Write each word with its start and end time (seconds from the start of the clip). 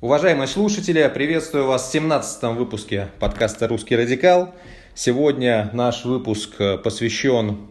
Уважаемые 0.00 0.46
слушатели, 0.46 1.10
приветствую 1.12 1.66
вас 1.66 1.88
в 1.88 1.92
17 1.92 2.44
выпуске 2.56 3.08
подкаста 3.18 3.66
«Русский 3.66 3.96
радикал». 3.96 4.54
Сегодня 4.94 5.70
наш 5.72 6.04
выпуск 6.04 6.54
посвящен 6.84 7.66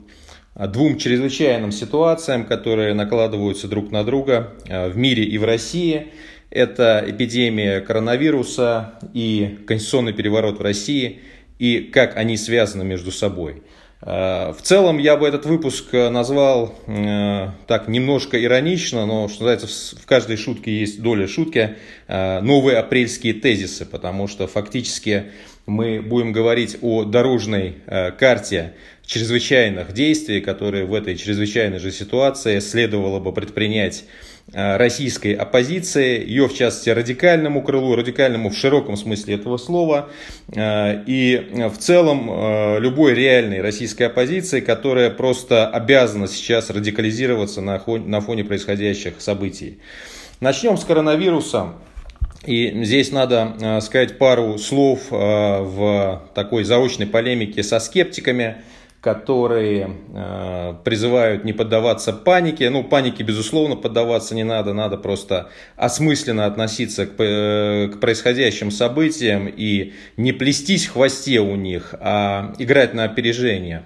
двум 0.54 0.98
чрезвычайным 0.98 1.72
ситуациям, 1.72 2.44
которые 2.46 2.94
накладываются 2.94 3.70
друг 3.70 3.92
на 3.92 4.04
друга 4.04 4.56
э, 4.66 4.90
в 4.90 4.98
мире 4.98 5.24
и 5.24 5.38
в 5.38 5.46
России. 5.46 6.12
Это 6.50 7.02
эпидемия 7.08 7.80
коронавируса 7.80 8.96
и 9.14 9.60
конституционный 9.66 10.12
переворот 10.12 10.60
в 10.60 10.62
России, 10.62 11.22
и 11.60 11.80
как 11.80 12.18
они 12.18 12.36
связаны 12.36 12.84
между 12.84 13.14
собой– 13.14 13.64
Э, 13.74 13.87
в 14.02 14.58
целом 14.62 15.00
я 15.00 15.18
бы 15.18 15.28
этот 15.28 15.46
выпуск 15.46 15.88
э, 15.92 16.10
назвал 16.10 16.76
э, 16.86 17.50
так 17.66 17.88
немножко 17.88 18.42
иронично, 18.44 19.08
но 19.08 19.28
что 19.28 19.44
называется 19.44 19.98
в 19.98 20.06
каждой 20.06 20.38
шутке 20.38 20.72
есть 20.72 21.02
доля 21.02 21.28
шутки, 21.28 21.78
новые 22.08 22.78
апрельские 22.78 23.34
тезисы, 23.34 23.86
потому 23.86 24.28
что 24.28 24.48
фактически 24.48 25.32
мы 25.66 26.02
будем 26.02 26.32
говорить 26.32 26.78
о 26.82 27.04
дорожной 27.04 27.78
карте 28.18 28.76
чрезвычайных 29.06 29.92
действий, 29.94 30.40
которые 30.40 30.86
в 30.86 30.94
этой 30.94 31.18
чрезвычайной 31.18 31.80
же 31.80 31.92
ситуации 31.92 32.60
следовало 32.60 33.20
бы 33.20 33.34
предпринять 33.34 34.06
Э, 34.06 34.37
российской 34.54 35.34
оппозиции, 35.34 36.26
ее 36.26 36.48
в 36.48 36.54
частности 36.54 36.90
радикальному 36.90 37.62
крылу, 37.62 37.96
радикальному 37.96 38.50
в 38.50 38.56
широком 38.56 38.96
смысле 38.96 39.36
этого 39.36 39.58
слова, 39.58 40.10
э, 40.54 41.04
и 41.06 41.70
в 41.70 41.78
целом 41.78 42.30
э, 42.30 42.80
любой 42.80 43.14
реальной 43.14 43.62
российской 43.62 44.04
оппозиции, 44.04 44.62
которая 44.62 45.10
просто 45.10 45.68
обязана 45.68 46.28
сейчас 46.28 46.70
радикализироваться 46.70 47.62
на 47.62 48.22
фоне 48.22 48.44
происходящих 48.46 49.16
событий. 49.20 49.80
Начнем 50.40 50.78
с 50.78 50.86
коронавируса. 50.86 51.74
И 52.46 52.84
здесь 52.86 53.12
надо 53.12 53.80
сказать 53.82 54.18
пару 54.18 54.58
слов 54.58 55.02
в 55.10 56.22
такой 56.34 56.64
заочной 56.64 57.06
полемике 57.06 57.62
со 57.64 57.80
скептиками– 57.80 58.58
которые 59.08 59.90
э, 60.14 60.74
призывают 60.84 61.46
не 61.46 61.54
поддаваться 61.54 62.12
панике. 62.12 62.70
Ну, 62.70 62.84
панике, 62.84 63.24
безусловно, 63.24 63.78
поддаваться 63.78 64.36
не 64.36 64.44
надо, 64.44 64.74
надо 64.74 64.98
просто 64.98 65.48
осмысленно 65.78 66.46
относиться 66.46 67.06
к, 67.06 67.14
э, 67.18 67.88
к 67.88 68.02
происходящим 68.02 68.70
событиям 68.70 69.48
и 69.48 69.94
не 70.18 70.34
плестись 70.34 70.88
в 70.88 70.92
хвосте 70.92 71.40
у 71.40 71.56
них, 71.56 71.96
а 72.02 72.54
играть 72.60 72.94
на 72.94 73.06
опережение. 73.06 73.84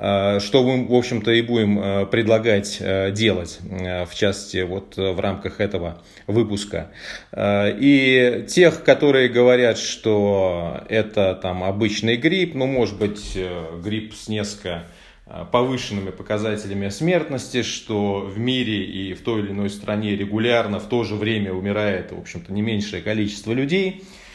Э, 0.00 0.38
что 0.38 0.62
мы, 0.62 0.86
в 0.86 0.94
общем-то, 0.94 1.32
и 1.32 1.42
будем 1.42 1.80
э, 1.80 2.06
предлагать 2.06 2.76
э, 2.78 3.10
делать, 3.10 3.58
в 3.60 4.14
частности, 4.14 4.62
вот 4.62 4.96
в 4.96 5.18
рамках 5.18 5.60
этого 5.60 6.00
выпуска. 6.26 6.90
И 7.36 8.44
тех, 8.48 8.84
которые 8.84 9.28
говорят, 9.28 9.78
что 9.78 10.82
это 10.88 11.34
там 11.34 11.64
обычный 11.64 12.16
грипп, 12.16 12.54
ну, 12.54 12.66
может 12.66 12.98
быть, 12.98 13.36
грипп 13.82 14.14
с 14.14 14.28
несколько 14.28 14.84
повышенными 15.52 16.10
показателями 16.10 16.88
смертности, 16.88 17.62
что 17.62 18.20
в 18.20 18.38
мире 18.38 18.84
и 18.84 19.14
в 19.14 19.22
той 19.22 19.40
или 19.40 19.50
иной 19.50 19.70
стране 19.70 20.16
регулярно 20.16 20.78
в 20.80 20.88
то 20.88 21.04
же 21.04 21.16
время 21.16 21.52
умирает, 21.52 22.12
в 22.12 22.18
общем-то, 22.18 22.52
не 22.52 22.62
меньшее 22.62 23.02
количество 23.02 23.52
людей– 23.52 24.04
а, 24.12 24.26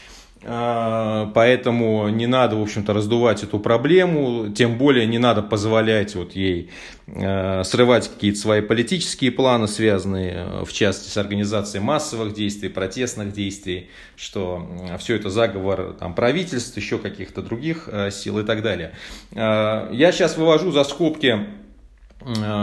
поэтому 0.46 2.10
не 2.10 2.28
надо, 2.28 2.58
в 2.58 2.62
общем-то, 2.62 2.94
раздувать 2.94 3.44
эту 3.44 3.60
проблему, 3.60 4.50
тем 4.50 4.78
более 4.78 5.06
не 5.06 5.18
надо 5.18 5.42
позволять 5.42 6.16
вот 6.16 6.34
ей 6.36 6.70
а, 7.08 7.64
срывать 7.64 8.10
какие-то 8.10 8.40
свои 8.40 8.62
политические 8.62 9.32
планы, 9.32 9.68
связанные, 9.68 10.64
в 10.66 10.74
частности, 10.74 11.12
с 11.12 11.18
организацией 11.18 11.84
массовых 11.84 12.34
действий, 12.34 12.70
протестных 12.70 13.32
действий, 13.32 13.90
что 14.16 14.68
все 15.00 15.16
это 15.16 15.30
заговор 15.30 15.96
там, 15.98 16.14
правительств, 16.14 16.76
еще 16.76 16.98
каких-то 16.98 17.42
других 17.42 17.88
а, 17.92 18.12
сил 18.12 18.40
и 18.40 18.44
так 18.44 18.62
далее. 18.62 18.94
Я 19.34 20.12
сейчас 20.12 20.38
вывожу 20.38 20.72
за 20.72 20.84
скобки 20.84 21.40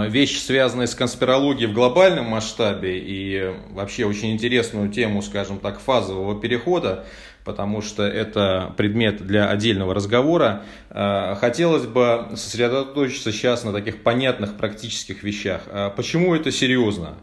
вещи, 0.09 0.39
связанные 0.39 0.87
с 0.87 0.95
конспирологией 0.95 1.71
в 1.71 1.75
глобальном 1.75 2.27
масштабе 2.27 2.99
и 2.99 3.55
вообще 3.73 4.07
очень 4.07 4.33
интересную 4.33 4.91
тему, 4.91 5.21
скажем 5.21 5.59
так, 5.59 5.81
фазового 5.81 6.41
перехода 6.41 7.05
потому 7.45 7.83
что 7.83 8.03
это 8.03 8.73
предмет 8.77 9.27
для 9.27 9.49
отдельного 9.49 9.95
разговора. 9.95 10.63
Э, 10.91 11.35
хотелось 11.39 11.87
бы 11.87 12.29
сосредоточиться 12.35 13.33
сейчас 13.33 13.65
на 13.65 13.73
таких 13.73 14.03
понятных 14.03 14.57
практических 14.57 15.23
вещах. 15.23 15.63
Э, 15.67 15.91
почему 15.95 16.35
это 16.35 16.53
серьезно? 16.53 17.15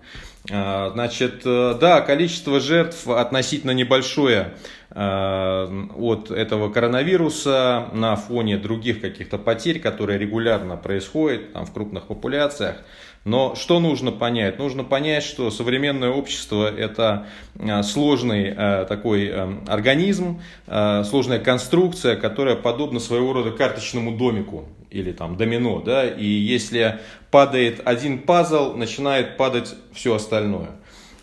Э, 0.49 0.89
значит, 0.93 1.43
да, 1.43 2.01
количество 2.01 2.59
жертв 2.59 3.07
относительно 3.07 3.71
небольшое 3.71 4.53
от 4.89 6.31
этого 6.31 6.71
коронавируса 6.71 7.89
на 7.91 8.15
фоне 8.15 8.57
других 8.57 9.01
каких-то 9.01 9.37
потерь, 9.37 9.79
которые 9.79 10.17
регулярно 10.17 10.77
происходят 10.77 11.53
там, 11.53 11.65
в 11.65 11.73
крупных 11.73 12.07
популяциях. 12.07 12.77
Но 13.27 13.55
что 13.55 13.81
нужно 13.81 14.13
понять? 14.13 14.57
Нужно 14.57 14.85
понять, 14.85 15.21
что 15.21 15.51
современное 15.51 16.11
общество 16.11 16.73
это 16.73 17.27
а, 17.59 17.83
сложный 17.83 18.53
а, 18.55 18.85
такой 18.85 19.29
а, 19.29 19.63
организм, 19.67 20.41
сложная 20.65 21.39
конструкция, 21.39 22.15
которая 22.15 22.55
подобна 22.55 23.01
своего 23.01 23.33
рода 23.33 23.51
карточному 23.51 24.15
домику 24.15 24.65
или 24.89 25.11
там 25.11 25.35
домино, 25.35 25.81
да, 25.81 26.07
и 26.07 26.25
если 26.25 27.01
падает 27.29 27.81
один 27.83 28.19
пазл, 28.19 28.75
начинает 28.75 29.35
падать 29.35 29.75
все 29.93 30.15
остальное. 30.15 30.69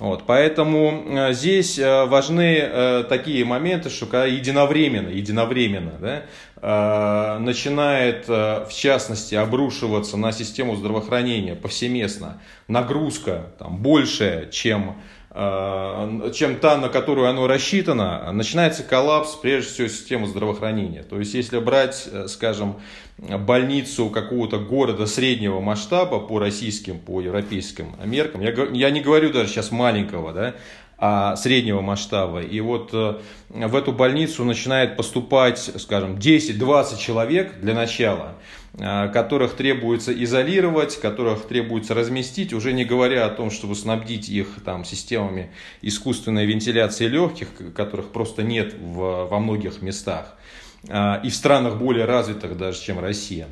Вот, 0.00 0.24
поэтому 0.26 1.04
э, 1.06 1.32
здесь 1.32 1.78
э, 1.78 2.04
важны 2.04 2.58
э, 2.58 3.04
такие 3.08 3.44
моменты, 3.44 3.90
что 3.90 4.06
когда 4.06 4.26
единовременно, 4.26 5.08
единовременно 5.08 5.92
да, 6.00 6.22
начинает 6.64 8.26
в 8.26 8.68
частности 8.70 9.34
обрушиваться 9.34 10.16
на 10.16 10.32
систему 10.32 10.76
здравоохранения 10.76 11.54
повсеместно 11.54 12.40
нагрузка 12.68 13.52
там, 13.58 13.78
большая, 13.78 14.46
чем 14.46 14.96
Э, 15.36 16.30
чем 16.32 16.60
та, 16.60 16.76
на 16.78 16.88
которую 16.88 17.28
оно 17.28 17.48
рассчитано, 17.48 18.30
начинается 18.30 18.84
коллапс, 18.84 19.34
прежде 19.34 19.68
всего, 19.68 19.88
системы 19.88 20.28
здравоохранения. 20.28 21.02
То 21.02 21.18
есть, 21.18 21.34
если 21.34 21.58
брать, 21.58 22.06
э, 22.08 22.28
скажем, 22.28 22.76
больницу 23.18 24.10
какого-то 24.10 24.58
города 24.58 25.06
среднего 25.06 25.58
масштаба 25.58 26.20
по 26.20 26.38
российским, 26.38 27.00
по 27.00 27.20
европейским 27.20 27.96
меркам, 28.04 28.42
я, 28.42 28.52
я 28.72 28.90
не 28.90 29.00
говорю 29.00 29.32
даже 29.32 29.48
сейчас 29.48 29.72
маленького, 29.72 30.32
да, 30.32 30.54
среднего 30.98 31.80
масштаба. 31.80 32.40
И 32.40 32.60
вот 32.60 32.90
э, 32.92 33.18
в 33.48 33.76
эту 33.76 33.92
больницу 33.92 34.44
начинает 34.44 34.96
поступать, 34.96 35.58
скажем, 35.58 36.16
10-20 36.16 36.98
человек 36.98 37.60
для 37.60 37.74
начала, 37.74 38.34
э, 38.74 39.08
которых 39.08 39.54
требуется 39.54 40.12
изолировать, 40.12 41.00
которых 41.00 41.46
требуется 41.46 41.94
разместить, 41.94 42.52
уже 42.52 42.72
не 42.72 42.84
говоря 42.84 43.26
о 43.26 43.30
том, 43.30 43.50
чтобы 43.50 43.74
снабдить 43.74 44.28
их 44.28 44.48
там, 44.64 44.84
системами 44.84 45.50
искусственной 45.82 46.46
вентиляции 46.46 47.06
легких, 47.06 47.48
которых 47.74 48.10
просто 48.10 48.42
нет 48.42 48.74
в, 48.74 49.26
во 49.26 49.38
многих 49.40 49.82
местах, 49.82 50.36
э, 50.88 51.20
и 51.24 51.28
в 51.28 51.34
странах 51.34 51.76
более 51.76 52.04
развитых 52.04 52.56
даже, 52.56 52.80
чем 52.80 53.00
Россия 53.00 53.48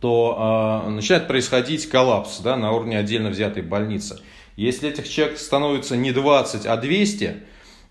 то 0.00 0.84
э, 0.86 0.90
начинает 0.90 1.26
происходить 1.26 1.88
коллапс 1.88 2.38
да, 2.40 2.56
на 2.56 2.72
уровне 2.72 2.98
отдельно 2.98 3.30
взятой 3.30 3.62
больницы. 3.62 4.20
Если 4.58 4.88
этих 4.88 5.08
человек 5.08 5.38
становится 5.38 5.96
не 5.96 6.10
20, 6.10 6.66
а 6.66 6.76
200, 6.76 7.36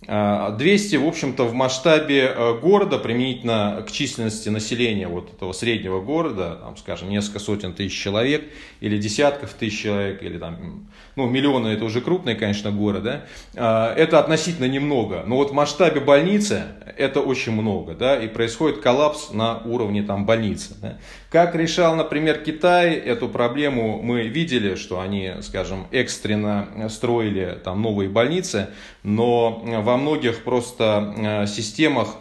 200, 0.05 0.95
в 0.97 1.07
общем-то, 1.07 1.45
в 1.45 1.53
масштабе 1.55 2.31
э, 2.35 2.59
города, 2.59 2.99
применительно 2.99 3.83
к 3.87 3.91
численности 3.91 4.47
населения 4.47 5.07
вот 5.07 5.33
этого 5.33 5.53
среднего 5.53 6.01
города, 6.01 6.59
там, 6.61 6.77
скажем, 6.77 7.09
несколько 7.09 7.39
сотен 7.39 7.73
тысяч 7.73 7.99
человек, 7.99 8.43
или 8.79 8.99
десятков 8.99 9.53
тысяч 9.53 9.81
человек, 9.81 10.21
или 10.21 10.37
там, 10.37 10.87
ну, 11.15 11.27
миллионы 11.27 11.69
это 11.69 11.83
уже 11.83 12.01
крупный, 12.01 12.35
конечно, 12.35 12.69
город, 12.69 13.03
да, 13.03 13.25
а, 13.55 13.93
это 13.95 14.19
относительно 14.19 14.67
немного. 14.67 15.23
Но 15.25 15.37
вот 15.37 15.49
в 15.49 15.53
масштабе 15.53 15.99
больницы 15.99 16.65
это 16.95 17.19
очень 17.21 17.53
много, 17.53 17.95
да, 17.95 18.15
и 18.21 18.27
происходит 18.27 18.81
коллапс 18.81 19.31
на 19.31 19.57
уровне 19.65 20.03
там 20.03 20.27
больницы. 20.27 20.75
Да. 20.79 20.99
Как 21.31 21.55
решал, 21.55 21.95
например, 21.95 22.37
Китай 22.43 22.93
эту 22.93 23.27
проблему, 23.27 23.99
мы 24.03 24.27
видели, 24.27 24.75
что 24.75 24.99
они, 24.99 25.33
скажем, 25.41 25.87
экстренно 25.91 26.87
строили 26.89 27.59
там 27.63 27.81
новые 27.81 28.09
больницы, 28.09 28.69
но 29.07 29.61
во 29.63 29.95
многих 29.95 30.43
просто 30.43 31.13
э, 31.15 31.47
системах 31.47 32.17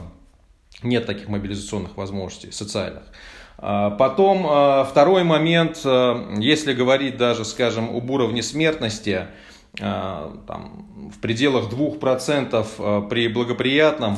нет 0.84 1.04
таких 1.04 1.26
мобилизационных 1.28 1.96
возможностей 1.96 2.52
социальных. 2.52 3.02
А, 3.58 3.90
потом 3.90 4.46
а, 4.48 4.84
второй 4.84 5.24
момент, 5.24 5.78
если 5.78 6.74
говорить 6.74 7.16
даже, 7.16 7.44
скажем, 7.44 7.90
об 7.96 8.08
уровне 8.08 8.42
смертности, 8.42 9.26
там, 9.78 11.10
в 11.14 11.18
пределах 11.20 11.70
2% 11.70 13.08
при 13.08 13.28
благоприятном 13.28 14.16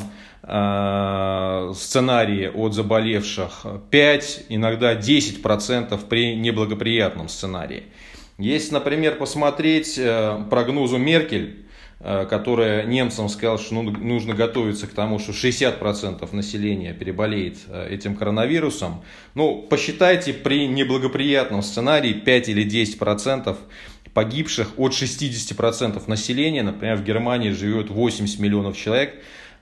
сценарии 1.74 2.46
от 2.46 2.74
заболевших, 2.74 3.66
5, 3.90 4.44
иногда 4.50 4.94
10% 4.94 5.98
при 6.08 6.36
неблагоприятном 6.36 7.28
сценарии. 7.28 7.84
Если, 8.38 8.72
например, 8.72 9.16
посмотреть 9.16 9.98
э, 9.98 10.44
прогнозу 10.48 10.96
Меркель, 10.96 11.67
которая 12.00 12.86
немцам 12.86 13.28
сказала, 13.28 13.58
что 13.58 13.74
ну, 13.74 13.82
нужно 13.90 14.34
готовиться 14.34 14.86
к 14.86 14.90
тому, 14.90 15.18
что 15.18 15.32
60% 15.32 16.34
населения 16.34 16.94
переболеет 16.94 17.58
этим 17.90 18.14
коронавирусом. 18.14 19.02
Ну, 19.34 19.62
посчитайте 19.62 20.32
при 20.32 20.68
неблагоприятном 20.68 21.62
сценарии 21.62 22.12
5 22.12 22.48
или 22.50 22.64
10% 22.64 23.56
погибших 24.14 24.78
от 24.78 24.92
60% 24.92 26.02
населения. 26.06 26.62
Например, 26.62 26.96
в 26.96 27.04
Германии 27.04 27.50
живет 27.50 27.90
80 27.90 28.38
миллионов 28.38 28.76
человек. 28.76 29.14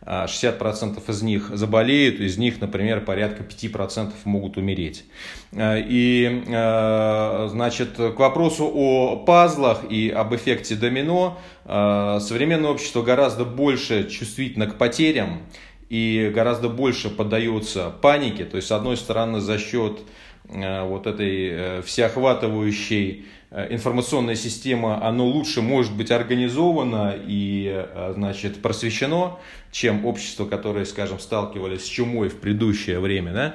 60% 0.04 1.02
а, 1.06 1.10
из 1.10 1.22
них 1.22 1.50
заболеют, 1.52 2.20
из 2.20 2.38
них, 2.38 2.60
например, 2.60 3.04
порядка 3.04 3.42
5% 3.42 4.12
могут 4.24 4.56
умереть. 4.56 5.04
А, 5.52 5.76
и, 5.76 6.44
а, 6.48 7.48
значит, 7.50 7.96
к 7.96 8.18
вопросу 8.18 8.70
о 8.72 9.16
пазлах 9.16 9.90
и 9.90 10.10
об 10.10 10.34
эффекте 10.34 10.74
домино, 10.76 11.38
современное 11.64 12.70
общество 12.70 13.02
гораздо 13.02 13.44
больше 13.44 14.08
чувствительно 14.08 14.66
к 14.66 14.78
потерям 14.78 15.42
и 15.88 16.30
гораздо 16.34 16.68
больше 16.68 17.10
поддается 17.10 17.90
панике. 18.02 18.44
То 18.44 18.56
есть, 18.56 18.68
с 18.68 18.72
одной 18.72 18.96
стороны, 18.96 19.40
за 19.40 19.58
счет 19.58 20.00
вот 20.48 21.06
этой 21.06 21.48
э, 21.50 21.82
всеохватывающей 21.82 23.26
Э, 23.50 23.68
информационная 23.70 24.34
система, 24.34 25.06
оно 25.06 25.24
лучше 25.24 25.62
может 25.62 25.94
быть 25.94 26.10
организовано 26.10 27.14
и, 27.16 27.72
э, 27.72 28.12
значит, 28.14 28.60
просвещено, 28.60 29.38
чем 29.70 30.04
общество, 30.04 30.46
которое, 30.46 30.84
скажем, 30.84 31.20
сталкивались 31.20 31.84
с 31.84 31.86
чумой 31.86 32.28
в 32.28 32.40
предыдущее 32.40 32.98
время. 32.98 33.32
Да? 33.32 33.54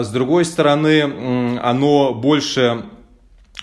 Э, 0.00 0.04
с 0.04 0.10
другой 0.10 0.44
стороны, 0.44 1.58
оно 1.60 2.14
больше 2.14 2.84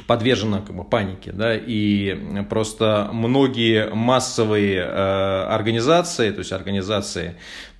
подвержено 0.06 0.62
как 0.62 0.75
бы, 0.75 0.83
панике, 0.83 1.31
да, 1.31 1.56
и 1.56 2.44
просто 2.50 3.10
многие 3.13 3.90
массовые 3.94 4.80
э, 4.80 5.44
организации, 5.50 6.30
то 6.31 6.40
есть 6.40 6.51
организации, 6.51 7.36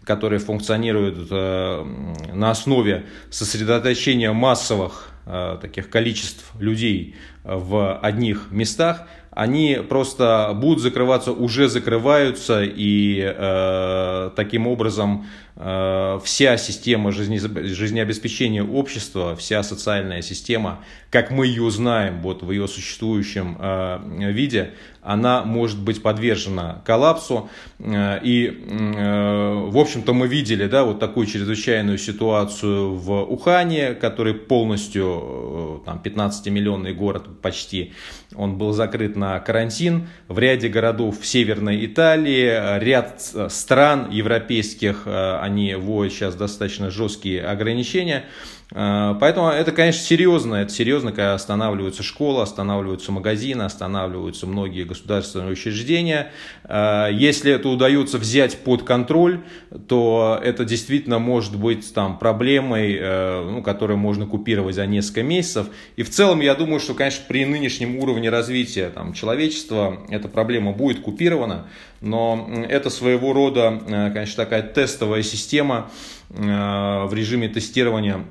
которые 0.07 0.39
функционируют 0.39 1.27
э, 1.30 1.86
на 2.33 2.50
основе 2.51 3.06
сосредоточения 3.30 4.31
массовых 4.31 5.09
э, 5.25 5.57
таких 5.62 5.89
количеств 5.89 6.51
людей 6.59 7.15
в 7.44 8.00
одних 8.00 8.48
местах, 8.51 9.07
они 9.31 9.80
просто 9.88 10.51
будут 10.56 10.81
закрываться, 10.81 11.31
уже 11.31 11.68
закрываются, 11.68 12.63
и 12.63 13.21
э, 13.21 14.31
таким 14.36 14.65
образом 14.65 15.25
э, 15.25 15.46
вся 15.57 16.57
система 16.57 17.12
жизнеобеспечения 17.12 18.63
общества, 18.63 19.36
вся 19.36 19.63
социальная 19.63 20.21
система, 20.21 20.83
как 21.09 21.31
мы 21.31 21.48
ее 21.48 21.71
знаем 21.71 22.21
вот 22.21 22.44
в 22.44 22.51
ее 22.51 22.68
существующем 22.68 23.57
э, 23.59 24.31
виде, 24.31 24.74
она 25.07 25.45
может 25.45 25.80
быть 25.80 26.04
подвержена 26.04 26.81
коллапсу. 26.86 27.50
Э, 27.80 28.19
и, 28.21 28.48
э, 28.48 29.69
в 29.69 29.77
общем-то, 29.77 30.13
мы 30.13 30.27
видели 30.27 30.68
да, 30.68 30.83
вот 30.83 31.00
такую 31.00 31.27
чрезвычайную 31.27 31.98
ситуацию 31.98 32.94
в 32.94 33.24
Ухане, 33.24 33.94
который 33.94 34.33
полностью, 34.33 35.80
э, 35.83 35.86
там, 35.86 36.01
15-миллионный 36.03 36.94
город 36.94 37.42
почти, 37.42 37.94
он 38.36 38.57
был 38.57 38.74
закрыт 38.74 39.15
на 39.15 39.39
карантин. 39.39 40.10
В 40.27 40.39
ряде 40.39 40.68
городов 40.68 41.21
в 41.21 41.25
Северной 41.25 41.86
Италии, 41.86 42.80
ряд 42.83 43.21
стран 43.50 44.10
европейских, 44.12 45.03
они 45.47 45.73
вводят 45.75 46.13
сейчас 46.13 46.35
достаточно 46.35 46.91
жесткие 46.91 47.45
ограничения. 47.45 48.25
Э, 48.73 49.15
поэтому 49.19 49.49
это, 49.49 49.71
конечно, 49.71 50.01
серьезно. 50.01 50.55
Это 50.55 50.71
серьезно, 50.71 51.11
когда 51.11 51.33
останавливаются 51.33 52.03
школы, 52.03 52.41
останавливаются 52.41 53.11
магазины, 53.11 53.63
останавливаются 53.63 54.45
многие 54.47 54.83
государственные 54.83 55.51
учреждения. 55.51 56.31
Э, 56.63 57.07
если 57.11 57.51
это 57.51 57.69
удается 57.69 58.17
взять 58.17 58.57
под 58.63 58.83
контроль, 58.83 59.41
то 59.87 60.39
это 60.43 60.65
действительно 60.65 61.19
может 61.19 61.57
быть 61.57 61.93
там, 61.93 62.17
проблемой, 62.17 62.97
э, 62.99 63.49
ну, 63.49 63.63
которую 63.63 63.97
можно 63.97 64.25
купировать 64.25 64.75
за 64.75 64.85
несколько 64.85 65.23
месяцев. 65.23 65.67
И 65.95 66.03
в 66.03 66.09
целом, 66.09 66.41
я 66.41 66.55
думаю, 66.55 66.79
что, 66.79 66.93
конечно, 66.93 67.23
при 67.27 67.45
нынешнем 67.45 67.97
уровне 67.97 68.29
развития 68.29 68.89
там, 68.89 69.13
человечества 69.13 69.99
эта 70.09 70.27
проблема 70.27 70.73
будет 70.73 70.99
купирована. 70.99 71.67
Но 72.01 72.47
это 72.69 72.89
своего 72.89 73.33
рода, 73.33 73.81
конечно, 74.13 74.43
такая 74.43 74.61
тестовая 74.61 75.23
система 75.23 75.89
в 76.29 77.09
режиме 77.11 77.49
тестирования 77.49 78.23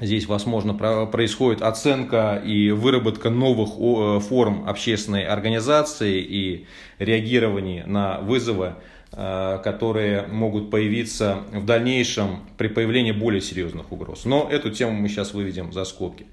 Здесь, 0.00 0.26
возможно, 0.26 0.74
происходит 0.74 1.60
оценка 1.60 2.40
и 2.44 2.70
выработка 2.70 3.30
новых 3.30 3.70
э, 3.70 4.20
форм 4.20 4.68
общественной 4.68 5.24
организации 5.24 6.20
и 6.20 6.66
реагирование 7.00 7.84
на 7.84 8.20
вызовы, 8.20 8.74
э, 9.10 9.58
которые 9.64 10.28
могут 10.28 10.70
появиться 10.70 11.38
в 11.52 11.66
дальнейшем 11.66 12.44
при 12.56 12.68
появлении 12.68 13.10
более 13.10 13.40
серьезных 13.40 13.90
угроз. 13.90 14.24
Но 14.24 14.48
эту 14.48 14.70
тему 14.70 14.92
мы 14.92 15.08
сейчас 15.08 15.34
выведем 15.34 15.72
за 15.72 15.84
скобки. 15.84 16.26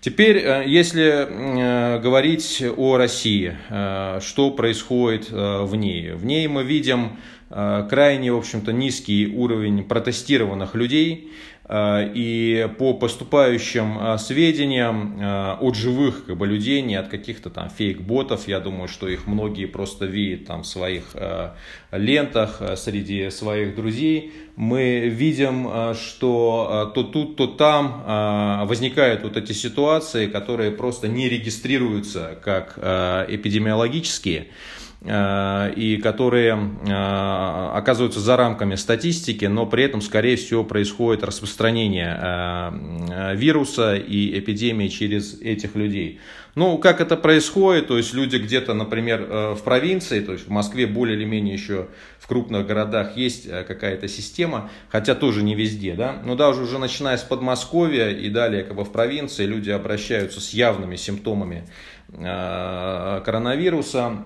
Теперь, 0.00 0.36
э, 0.36 0.62
если 0.68 1.98
говорить 2.00 2.62
о 2.76 2.98
России, 2.98 3.56
что 4.20 4.52
происходит 4.52 5.30
в 5.30 5.74
ней? 5.74 6.12
В 6.12 6.24
ней 6.24 6.46
мы 6.46 6.62
видим 6.62 7.18
крайне, 7.48 8.30
в 8.30 8.36
общем-то, 8.36 8.72
низкий 8.72 9.26
уровень 9.26 9.82
протестированных 9.82 10.74
людей, 10.74 11.32
и 11.70 12.66
по 12.78 12.94
поступающим 12.94 13.98
э, 13.98 14.18
сведениям 14.18 15.20
э, 15.20 15.56
от 15.60 15.74
живых 15.74 16.24
как 16.24 16.38
бы, 16.38 16.46
людей, 16.46 16.80
не 16.80 16.94
от 16.96 17.08
каких-то 17.08 17.50
там 17.50 17.68
фейк-ботов, 17.68 18.48
я 18.48 18.60
думаю, 18.60 18.88
что 18.88 19.06
их 19.06 19.26
многие 19.26 19.66
просто 19.66 20.06
видят 20.06 20.46
там 20.46 20.62
в 20.62 20.66
своих 20.66 21.14
лентах 21.92 22.62
среди 22.76 23.30
своих 23.30 23.74
друзей, 23.74 24.32
мы 24.56 25.08
видим, 25.08 25.94
что 25.94 26.90
то 26.94 27.02
тут, 27.02 27.36
то 27.36 27.46
там 27.46 28.66
возникают 28.66 29.22
вот 29.22 29.36
эти 29.36 29.52
ситуации, 29.52 30.26
которые 30.26 30.70
просто 30.70 31.08
не 31.08 31.28
регистрируются 31.28 32.38
как 32.42 32.78
эпидемиологические. 32.78 34.48
Э, 35.00 35.72
и 35.76 35.98
которые 35.98 36.54
э, 36.54 37.70
оказываются 37.72 38.18
за 38.18 38.36
рамками 38.36 38.74
статистики, 38.74 39.44
но 39.44 39.64
при 39.64 39.84
этом, 39.84 40.00
скорее 40.00 40.34
всего, 40.34 40.64
происходит 40.64 41.22
распространение 41.22 42.18
э, 42.20 43.36
вируса 43.36 43.94
и 43.94 44.36
эпидемии 44.40 44.88
через 44.88 45.40
этих 45.40 45.76
людей. 45.76 46.18
Ну, 46.56 46.78
как 46.78 47.00
это 47.00 47.16
происходит, 47.16 47.86
то 47.86 47.96
есть 47.96 48.12
люди 48.12 48.38
где-то, 48.38 48.74
например, 48.74 49.54
в 49.54 49.62
провинции, 49.62 50.18
то 50.18 50.32
есть 50.32 50.48
в 50.48 50.50
Москве 50.50 50.88
более 50.88 51.16
или 51.16 51.24
менее 51.24 51.54
еще 51.54 51.86
в 52.18 52.26
крупных 52.26 52.66
городах 52.66 53.16
есть 53.16 53.48
какая-то 53.48 54.08
система, 54.08 54.68
хотя 54.88 55.14
тоже 55.14 55.44
не 55.44 55.54
везде, 55.54 55.94
да, 55.94 56.20
но 56.24 56.34
даже 56.34 56.62
уже 56.62 56.80
начиная 56.80 57.16
с 57.16 57.22
Подмосковья 57.22 58.10
и 58.10 58.28
далее 58.28 58.64
как 58.64 58.74
бы 58.74 58.84
в 58.84 58.90
провинции 58.90 59.46
люди 59.46 59.70
обращаются 59.70 60.40
с 60.40 60.50
явными 60.50 60.96
симптомами 60.96 61.68
коронавируса, 62.08 64.24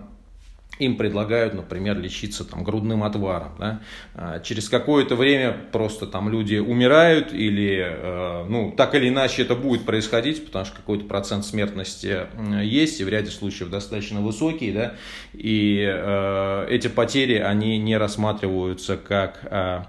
им 0.85 0.97
предлагают, 0.97 1.55
например, 1.55 1.99
лечиться 1.99 2.45
там, 2.45 2.65
грудным 2.65 3.05
отваром. 3.05 3.53
Да? 3.59 3.81
А, 4.15 4.41
через 4.41 4.69
какое-то 4.69 5.17
время 5.17 5.57
просто 5.73 6.07
там 6.07 6.29
люди 6.29 6.57
умирают 6.57 7.33
или, 7.33 7.85
э, 7.85 8.45
ну, 8.49 8.73
так 8.77 8.95
или 8.95 9.09
иначе 9.09 9.43
это 9.43 9.55
будет 9.55 9.85
происходить, 9.85 10.45
потому 10.45 10.65
что 10.65 10.77
какой-то 10.77 11.05
процент 11.05 11.45
смертности 11.45 12.27
есть, 12.63 13.01
и 13.01 13.05
в 13.05 13.09
ряде 13.09 13.31
случаев 13.31 13.71
достаточно 13.71 14.21
высокий, 14.21 14.73
да? 14.73 14.95
и 15.33 15.85
э, 15.89 16.67
эти 16.69 16.89
потери, 16.89 17.35
они 17.35 17.79
не 17.79 17.97
рассматриваются 17.97 18.97
как 18.97 19.41
э, 19.45 19.83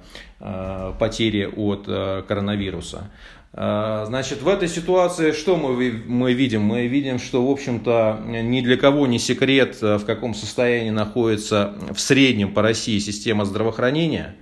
потери 1.00 1.46
от 1.46 1.86
коронавируса. 2.28 3.10
А, 3.56 4.06
значит, 4.08 4.42
в 4.42 4.48
этой 4.48 4.68
ситуации 4.68 5.32
что 5.32 5.56
мы, 5.56 6.04
мы 6.08 6.34
видим? 6.34 6.64
Мы 6.64 6.88
видим, 6.88 7.20
что, 7.20 7.46
в 7.46 7.52
общем-то, 7.52 8.22
ни 8.26 8.62
для 8.62 8.78
кого 8.78 9.06
не 9.06 9.20
секрет, 9.20 9.78
э, 9.82 9.98
в 9.98 10.06
каком 10.06 10.34
состоянии 10.34 10.90
находится 10.90 11.76
в 11.92 12.00
среднем 12.00 12.52
по 12.52 12.64
России 12.64 12.98
система 12.98 13.46
здравоохранения, 13.46 14.36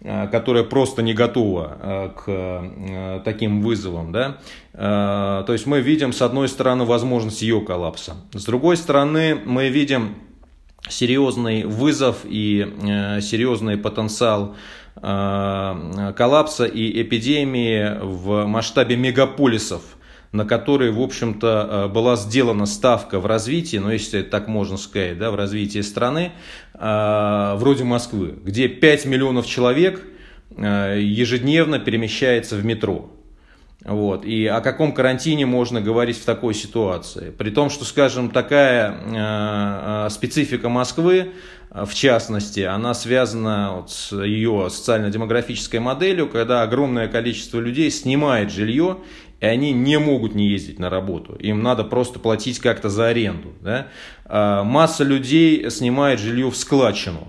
э, 0.00 0.26
которая 0.28 0.64
просто 0.64 1.02
не 1.02 1.12
готова 1.12 1.76
э, 1.82 2.10
к 2.16 3.22
таким 3.24 3.60
вызовам. 3.60 4.12
Да? 4.12 4.38
То 4.72 5.46
есть 5.48 5.66
мы 5.66 5.80
видим, 5.80 6.12
с 6.12 6.20
одной 6.20 6.48
стороны, 6.48 6.84
возможность 6.84 7.40
ее 7.40 7.62
коллапса. 7.62 8.16
С 8.34 8.44
другой 8.44 8.76
стороны, 8.76 9.34
мы 9.34 9.70
видим 9.70 10.16
серьезный 10.86 11.64
вызов 11.64 12.18
и 12.24 13.18
серьезный 13.22 13.78
потенциал 13.78 14.54
коллапса 15.00 16.64
и 16.64 17.02
эпидемии 17.02 17.98
в 18.00 18.46
масштабе 18.46 18.96
мегаполисов, 18.96 19.82
на 20.32 20.44
которые, 20.44 20.90
в 20.90 21.00
общем-то, 21.00 21.68
э, 21.70 21.88
была 21.88 22.16
сделана 22.16 22.66
ставка 22.66 23.20
в 23.20 23.26
развитии, 23.26 23.76
ну, 23.76 23.90
если 23.90 24.22
так 24.22 24.48
можно 24.48 24.76
сказать, 24.76 25.18
да, 25.18 25.30
в 25.30 25.34
развитии 25.34 25.80
страны, 25.80 26.32
э, 26.74 27.54
вроде 27.56 27.84
Москвы, 27.84 28.34
где 28.42 28.68
5 28.68 29.06
миллионов 29.06 29.46
человек 29.46 30.02
ежедневно 30.56 31.78
перемещается 31.78 32.56
в 32.56 32.64
метро. 32.64 33.10
Вот. 33.86 34.24
И 34.24 34.46
о 34.46 34.60
каком 34.60 34.92
карантине 34.92 35.46
можно 35.46 35.80
говорить 35.80 36.18
в 36.18 36.24
такой 36.24 36.54
ситуации? 36.54 37.30
При 37.30 37.50
том, 37.50 37.70
что, 37.70 37.84
скажем, 37.84 38.30
такая 38.30 40.06
э, 40.06 40.10
специфика 40.10 40.68
Москвы, 40.68 41.32
в 41.70 41.94
частности, 41.94 42.60
она 42.60 42.94
связана 42.94 43.74
вот 43.76 43.90
с 43.90 44.16
ее 44.16 44.68
социально-демографической 44.70 45.78
моделью, 45.78 46.28
когда 46.28 46.62
огромное 46.62 47.06
количество 47.06 47.60
людей 47.60 47.90
снимает 47.90 48.50
жилье 48.50 48.98
и 49.40 49.46
они 49.46 49.72
не 49.72 49.98
могут 49.98 50.34
не 50.34 50.48
ездить 50.48 50.78
на 50.78 50.88
работу. 50.88 51.34
Им 51.36 51.62
надо 51.62 51.84
просто 51.84 52.18
платить 52.18 52.58
как-то 52.58 52.88
за 52.88 53.08
аренду. 53.08 53.52
Да? 53.60 53.88
А 54.24 54.64
масса 54.64 55.04
людей 55.04 55.70
снимает 55.70 56.20
жилье 56.20 56.50
в 56.50 56.56
складчину. 56.56 57.28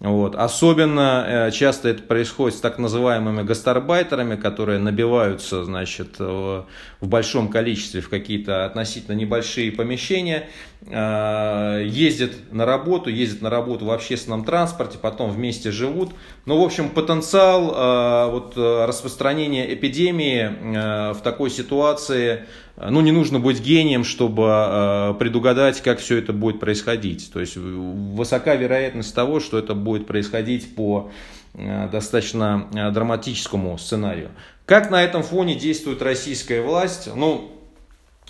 Вот. 0.00 0.34
Особенно 0.34 1.24
э, 1.28 1.50
часто 1.50 1.90
это 1.90 2.02
происходит 2.02 2.56
с 2.56 2.60
так 2.60 2.78
называемыми 2.78 3.42
гастарбайтерами, 3.42 4.36
которые 4.36 4.78
набиваются 4.78 5.62
значит, 5.64 6.18
в 6.18 6.66
большом 7.02 7.48
количестве 7.48 8.00
в 8.00 8.08
какие-то 8.08 8.64
относительно 8.64 9.14
небольшие 9.14 9.70
помещения, 9.70 10.38
э, 10.38 10.69
ездят 10.82 12.32
на 12.52 12.64
работу, 12.64 13.10
ездят 13.10 13.42
на 13.42 13.50
работу 13.50 13.84
в 13.84 13.90
общественном 13.90 14.44
транспорте, 14.44 14.96
потом 14.96 15.30
вместе 15.30 15.70
живут. 15.70 16.12
Ну, 16.46 16.58
в 16.58 16.64
общем, 16.64 16.88
потенциал 16.88 17.74
э, 17.74 18.30
вот, 18.30 18.56
распространения 18.56 19.74
эпидемии 19.74 21.12
в 21.12 21.20
такой 21.20 21.50
ситуации 21.50 22.46
ну, 22.88 23.00
не 23.02 23.12
нужно 23.12 23.40
быть 23.40 23.60
гением, 23.60 24.04
чтобы 24.04 24.44
э, 24.48 25.14
предугадать, 25.18 25.82
как 25.82 25.98
все 25.98 26.16
это 26.16 26.32
будет 26.32 26.60
происходить. 26.60 27.30
То 27.32 27.40
есть 27.40 27.56
высока 27.56 28.54
вероятность 28.54 29.14
того, 29.14 29.40
что 29.40 29.58
это 29.58 29.74
будет 29.74 30.06
происходить 30.06 30.74
по 30.74 31.10
э, 31.52 31.88
достаточно 31.90 32.68
э, 32.72 32.90
драматическому 32.90 33.76
сценарию. 33.76 34.30
Как 34.64 34.90
на 34.90 35.02
этом 35.02 35.22
фоне 35.22 35.56
действует 35.56 36.00
российская 36.00 36.62
власть? 36.62 37.10
Ну, 37.14 37.50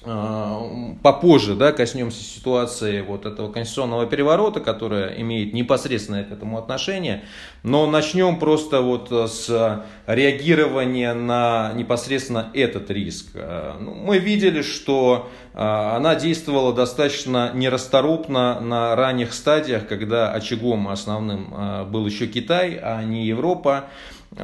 попозже 0.02 1.54
да, 1.54 1.72
коснемся 1.72 2.24
ситуации 2.24 3.02
вот 3.02 3.26
этого 3.26 3.52
конституционного 3.52 4.06
переворота, 4.06 4.60
которая 4.60 5.14
имеет 5.20 5.52
непосредственное 5.52 6.24
к 6.24 6.32
этому 6.32 6.56
отношение. 6.56 7.24
Но 7.62 7.86
начнем 7.86 8.38
просто 8.38 8.80
вот 8.80 9.12
с 9.12 9.84
реагирования 10.06 11.12
на 11.12 11.72
непосредственно 11.74 12.50
этот 12.54 12.90
риск. 12.90 13.26
А, 13.34 13.76
ну, 13.78 13.94
мы 13.94 14.18
видели, 14.18 14.62
что 14.62 15.28
а, 15.52 15.96
она 15.96 16.14
действовала 16.14 16.72
достаточно 16.72 17.50
нерасторопно 17.52 18.58
на 18.60 18.96
ранних 18.96 19.34
стадиях, 19.34 19.86
когда 19.86 20.30
очагом 20.32 20.88
основным 20.88 21.52
был 21.90 22.06
еще 22.06 22.26
Китай, 22.26 22.78
а 22.82 23.02
не 23.02 23.26
Европа 23.26 23.84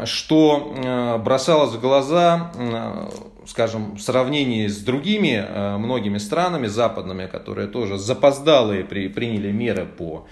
что 0.05 0.75
э, 0.77 1.19
бросалось 1.19 1.73
в 1.73 1.81
глаза, 1.81 2.53
э, 2.55 3.09
скажем, 3.47 3.97
в 3.97 4.01
сравнении 4.01 4.67
с 4.67 4.79
другими 4.79 5.45
э, 5.47 5.77
многими 5.77 6.19
странами 6.19 6.67
западными, 6.67 7.27
которые 7.27 7.69
тоже 7.69 7.97
запоздалые 7.97 8.85
при, 8.85 9.09
приняли 9.09 9.51
меры 9.53 9.87
по 9.87 10.27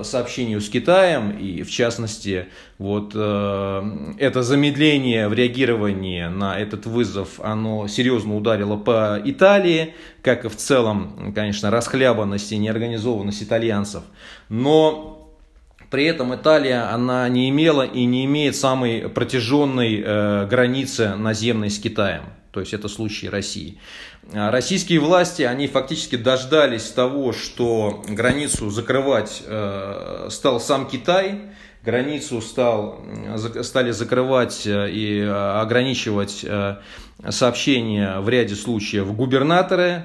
сообщению 0.00 0.62
с 0.62 0.70
Китаем, 0.70 1.32
и 1.32 1.62
в 1.62 1.70
частности, 1.70 2.46
вот 2.78 3.10
это 3.14 4.42
замедление 4.42 5.28
в 5.28 5.34
реагировании 5.34 6.24
на 6.28 6.58
этот 6.58 6.86
вызов, 6.86 7.40
оно 7.40 7.86
серьезно 7.86 8.38
ударило 8.38 8.78
по 8.78 9.20
Италии, 9.22 9.92
как 10.22 10.46
и 10.46 10.48
в 10.48 10.56
целом, 10.56 11.30
конечно, 11.34 11.70
расхлябанность 11.70 12.52
и 12.52 12.56
неорганизованность 12.56 13.42
итальянцев. 13.42 14.02
Но 14.48 15.15
при 15.90 16.04
этом 16.04 16.34
Италия, 16.34 16.92
она 16.92 17.28
не 17.28 17.48
имела 17.48 17.82
и 17.82 18.04
не 18.04 18.24
имеет 18.24 18.56
самой 18.56 19.08
протяженной 19.08 20.02
э, 20.04 20.46
границы 20.46 21.14
наземной 21.14 21.70
с 21.70 21.78
Китаем. 21.78 22.24
То 22.50 22.60
есть 22.60 22.72
это 22.72 22.88
случай 22.88 23.28
России. 23.28 23.78
А 24.32 24.50
российские 24.50 24.98
власти, 25.00 25.42
они 25.42 25.68
фактически 25.68 26.16
дождались 26.16 26.90
того, 26.90 27.32
что 27.32 28.02
границу 28.08 28.70
закрывать 28.70 29.42
э, 29.46 30.28
стал 30.30 30.60
сам 30.60 30.88
Китай, 30.88 31.42
границу 31.86 32.42
стал, 32.42 33.00
стали 33.62 33.92
закрывать 33.92 34.66
э, 34.66 34.90
и 34.90 35.20
э, 35.20 35.30
ограничивать 35.30 36.44
э, 36.44 36.78
сообщения 37.28 38.18
в 38.18 38.28
ряде 38.28 38.56
случаев 38.56 39.14
губернаторы 39.14 40.02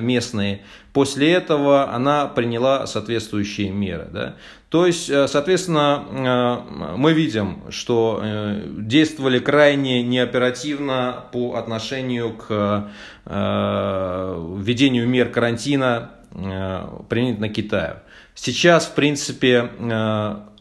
местные. 0.00 0.62
После 0.92 1.32
этого 1.32 1.94
она 1.94 2.26
приняла 2.26 2.86
соответствующие 2.88 3.70
меры. 3.70 4.08
Да? 4.12 4.34
То 4.68 4.86
есть, 4.86 5.06
соответственно, 5.06 6.64
мы 6.96 7.12
видим, 7.12 7.62
что 7.70 8.20
действовали 8.76 9.38
крайне 9.38 10.02
неоперативно 10.02 11.26
по 11.32 11.54
отношению 11.54 12.32
к 12.32 12.90
введению 13.24 15.06
мер 15.08 15.30
карантина 15.30 16.10
принятых 17.08 17.38
на 17.38 17.48
Китае. 17.50 18.02
Сейчас, 18.34 18.86
в 18.86 18.94
принципе, 18.94 19.70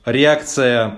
реакция 0.05 0.97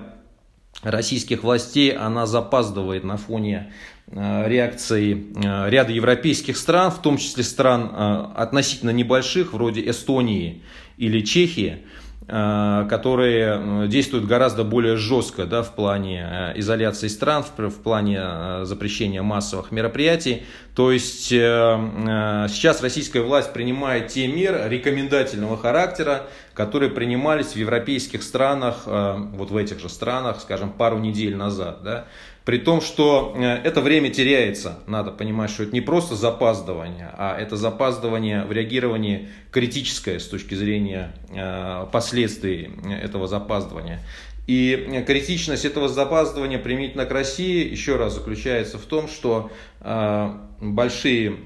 российских 0.82 1.42
властей, 1.42 1.92
она 1.92 2.26
запаздывает 2.26 3.04
на 3.04 3.16
фоне 3.16 3.72
э, 4.06 4.48
реакции 4.48 5.26
э, 5.34 5.70
ряда 5.70 5.92
европейских 5.92 6.56
стран, 6.56 6.90
в 6.90 7.00
том 7.00 7.16
числе 7.16 7.42
стран 7.42 7.90
э, 7.92 8.24
относительно 8.36 8.90
небольших, 8.90 9.52
вроде 9.52 9.88
Эстонии 9.88 10.62
или 10.96 11.20
Чехии, 11.20 11.78
которые 12.26 13.86
действуют 13.86 14.24
гораздо 14.24 14.64
более 14.64 14.96
жестко 14.96 15.44
да, 15.44 15.62
в 15.62 15.74
плане 15.74 16.26
э, 16.26 16.58
изоляции 16.58 17.08
стран, 17.08 17.42
в, 17.44 17.68
в 17.68 17.82
плане 17.82 18.18
э, 18.22 18.62
запрещения 18.64 19.22
массовых 19.22 19.70
мероприятий. 19.70 20.44
То 20.74 20.90
есть 20.90 21.26
сейчас 21.26 22.82
российская 22.82 23.20
власть 23.20 23.52
принимает 23.52 24.08
те 24.08 24.26
меры 24.26 24.68
рекомендательного 24.68 25.56
характера, 25.56 26.26
которые 26.52 26.90
принимались 26.90 27.52
в 27.52 27.56
европейских 27.56 28.24
странах, 28.24 28.82
вот 28.86 29.52
в 29.52 29.56
этих 29.56 29.78
же 29.78 29.88
странах, 29.88 30.40
скажем, 30.40 30.72
пару 30.72 30.98
недель 30.98 31.36
назад. 31.36 31.84
Да. 31.84 32.06
При 32.44 32.58
том, 32.58 32.82
что 32.82 33.34
э, 33.34 33.42
это 33.42 33.80
время 33.80 34.10
теряется. 34.10 34.80
Надо 34.86 35.10
понимать, 35.10 35.50
что 35.50 35.62
это 35.62 35.72
не 35.72 35.80
просто 35.80 36.14
запаздывание, 36.14 37.10
а 37.16 37.38
это 37.38 37.56
запаздывание 37.56 38.44
в 38.44 38.52
реагировании 38.52 39.30
критическое 39.50 40.20
с 40.20 40.26
точки 40.26 40.54
зрения 40.54 41.14
э, 41.30 41.86
последствий 41.90 42.70
этого 43.02 43.28
запаздывания. 43.28 44.00
И 44.46 45.02
критичность 45.06 45.64
этого 45.64 45.88
запаздывания 45.88 46.58
применительно 46.58 47.06
к 47.06 47.12
России 47.12 47.66
еще 47.66 47.96
раз 47.96 48.14
заключается 48.14 48.76
в 48.76 48.82
том, 48.82 49.08
что 49.08 49.50
э, 49.80 50.30
большие 50.60 51.36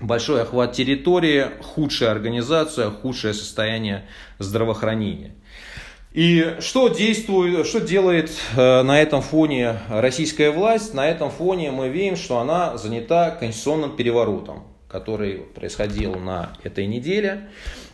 большой 0.00 0.42
охват 0.42 0.72
территории, 0.72 1.46
худшая 1.62 2.12
организация, 2.12 2.90
худшее 2.90 3.34
состояние 3.34 4.06
здравоохранения. 4.38 5.34
И 6.12 6.56
что 6.58 6.88
действует, 6.88 7.64
что 7.68 7.80
делает 7.80 8.32
э, 8.56 8.82
на 8.82 9.00
этом 9.00 9.22
фоне 9.22 9.76
российская 9.88 10.50
власть? 10.50 10.92
На 10.92 11.08
этом 11.08 11.30
фоне 11.30 11.70
мы 11.70 11.88
видим, 11.88 12.16
что 12.16 12.38
она 12.38 12.76
занята 12.76 13.30
конституционным 13.30 13.94
переворотом, 13.94 14.64
который 14.88 15.36
происходил 15.54 16.16
на 16.16 16.52
этой 16.64 16.86
неделе. 16.86 17.50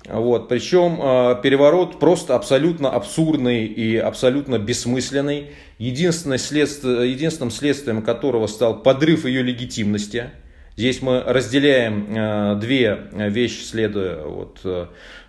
Вот, 0.09 0.49
причем 0.49 0.99
э, 0.99 1.43
переворот 1.43 1.99
просто 2.01 2.37
абсолютно 2.37 2.89
абсурдный 2.89 3.67
и 3.67 3.99
абсолютно 3.99 4.59
бессмысленный, 4.59 5.51
единственное 5.77 6.39
следствие, 6.39 7.13
единственным 7.13 7.51
следствием 7.51 8.01
которого 8.01 8.47
стал 8.47 8.83
подрыв 8.83 9.27
ее 9.27 9.43
легитимности. 9.43 10.31
Здесь 10.75 11.03
мы 11.03 11.23
разделяем 11.23 12.07
э, 12.17 12.57
две 12.63 13.09
вещи, 13.13 13.63
следуя 13.63 14.23
вот, 14.23 14.61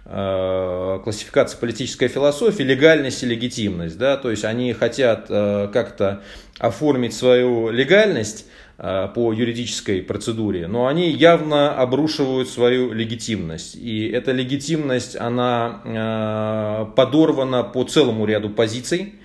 классификация 0.08 1.60
политической 1.60 2.08
философии, 2.08 2.64
легальность 2.64 3.24
и 3.24 3.26
легитимность. 3.26 3.98
Да? 3.98 4.16
То 4.16 4.32
есть 4.32 4.46
они 4.46 4.72
хотят 4.72 5.26
э, 5.30 5.70
как-то 5.74 6.24
оформить 6.60 7.14
свою 7.14 7.70
легальность 7.72 8.46
э, 8.78 9.10
по 9.14 9.34
юридической 9.34 10.02
процедуре, 10.02 10.68
но 10.68 10.88
они 10.88 11.12
явно 11.12 11.76
обрушивают 11.76 12.48
свою 12.48 12.94
легитимность. 12.94 13.76
И 13.76 14.08
эта 14.08 14.32
легитимность, 14.32 15.18
она 15.18 16.88
подорвана 16.96 17.64
по 17.64 17.84
целому 17.84 18.26
ряду 18.26 18.50
позиций. 18.50 19.16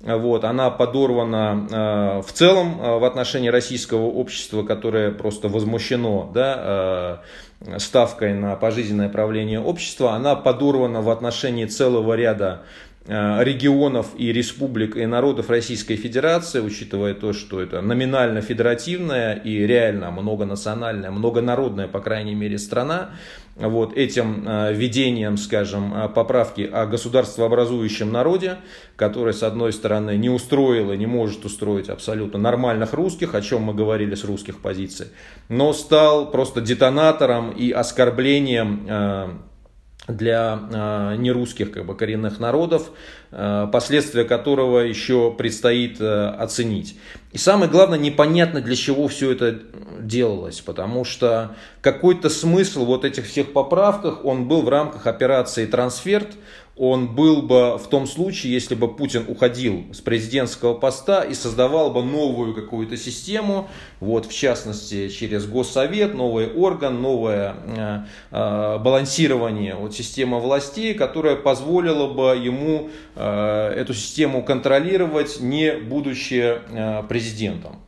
Вот, 0.00 0.44
она 0.44 0.70
подорвана 0.70 2.22
в 2.24 2.32
целом 2.32 2.78
в 2.78 3.04
отношении 3.04 3.48
российского 3.48 4.04
общества, 4.06 4.62
которое 4.62 5.10
просто 5.10 5.48
возмущено 5.48 6.30
да, 6.32 7.22
ставкой 7.78 8.34
на 8.34 8.54
пожизненное 8.54 9.08
правление 9.08 9.60
общества, 9.60 10.12
она 10.12 10.36
подорвана 10.36 11.02
в 11.02 11.10
отношении 11.10 11.64
целого 11.66 12.14
ряда 12.14 12.62
регионов 13.08 14.08
и 14.18 14.32
республик 14.32 14.96
и 14.96 15.06
народов 15.06 15.48
Российской 15.48 15.96
Федерации, 15.96 16.60
учитывая 16.60 17.14
то, 17.14 17.32
что 17.32 17.60
это 17.60 17.80
номинально 17.80 18.42
федеративная 18.42 19.34
и 19.34 19.66
реально 19.66 20.10
многонациональная, 20.10 21.10
многонародная, 21.10 21.88
по 21.88 22.00
крайней 22.00 22.34
мере, 22.34 22.58
страна, 22.58 23.10
вот 23.58 23.96
этим 23.96 24.44
э, 24.46 24.72
введением, 24.72 25.36
скажем, 25.36 25.92
э, 25.94 26.08
поправки 26.08 26.62
о 26.62 26.86
государствообразующем 26.86 28.10
народе, 28.12 28.58
который, 28.96 29.34
с 29.34 29.42
одной 29.42 29.72
стороны, 29.72 30.16
не 30.16 30.30
устроил 30.30 30.92
и 30.92 30.96
не 30.96 31.06
может 31.06 31.44
устроить 31.44 31.88
абсолютно 31.88 32.38
нормальных 32.38 32.92
русских, 32.92 33.34
о 33.34 33.42
чем 33.42 33.62
мы 33.62 33.74
говорили 33.74 34.14
с 34.14 34.24
русских 34.24 34.60
позиций, 34.60 35.08
но 35.48 35.72
стал 35.72 36.30
просто 36.30 36.60
детонатором 36.60 37.50
и 37.50 37.72
оскорблением 37.72 38.86
э, 38.88 39.28
для 40.08 40.58
э, 40.70 41.16
нерусских 41.18 41.70
как 41.70 41.84
бы, 41.84 41.94
коренных 41.94 42.40
народов, 42.40 42.90
э, 43.30 43.68
последствия 43.70 44.24
которого 44.24 44.80
еще 44.80 45.32
предстоит 45.36 46.00
э, 46.00 46.28
оценить. 46.28 46.96
И 47.32 47.38
самое 47.38 47.70
главное, 47.70 47.98
непонятно 47.98 48.62
для 48.62 48.74
чего 48.74 49.06
все 49.08 49.32
это 49.32 49.60
делалось, 50.00 50.60
потому 50.60 51.04
что 51.04 51.54
какой-то 51.82 52.30
смысл 52.30 52.86
вот 52.86 53.04
этих 53.04 53.26
всех 53.26 53.52
поправках, 53.52 54.24
он 54.24 54.48
был 54.48 54.62
в 54.62 54.68
рамках 54.68 55.06
операции 55.06 55.66
«Трансферт», 55.66 56.28
он 56.78 57.14
был 57.14 57.42
бы 57.42 57.76
в 57.76 57.88
том 57.88 58.06
случае, 58.06 58.52
если 58.52 58.74
бы 58.74 58.88
Путин 58.88 59.24
уходил 59.26 59.84
с 59.92 60.00
президентского 60.00 60.74
поста 60.74 61.22
и 61.22 61.34
создавал 61.34 61.90
бы 61.90 62.04
новую 62.04 62.54
какую-то 62.54 62.96
систему, 62.96 63.68
вот, 63.98 64.26
в 64.26 64.32
частности, 64.32 65.08
через 65.08 65.46
Госсовет, 65.46 66.14
новый 66.14 66.52
орган, 66.52 67.02
новое 67.02 67.56
э, 67.66 67.98
э, 68.30 68.78
балансирование 68.78 69.74
вот, 69.74 69.94
системы 69.94 70.38
властей, 70.38 70.94
которая 70.94 71.34
позволила 71.34 72.06
бы 72.06 72.36
ему 72.36 72.90
э, 73.16 73.72
эту 73.76 73.92
систему 73.92 74.44
контролировать, 74.44 75.40
не 75.40 75.72
будучи 75.72 76.60
э, 76.70 77.02
президентом. 77.08 77.80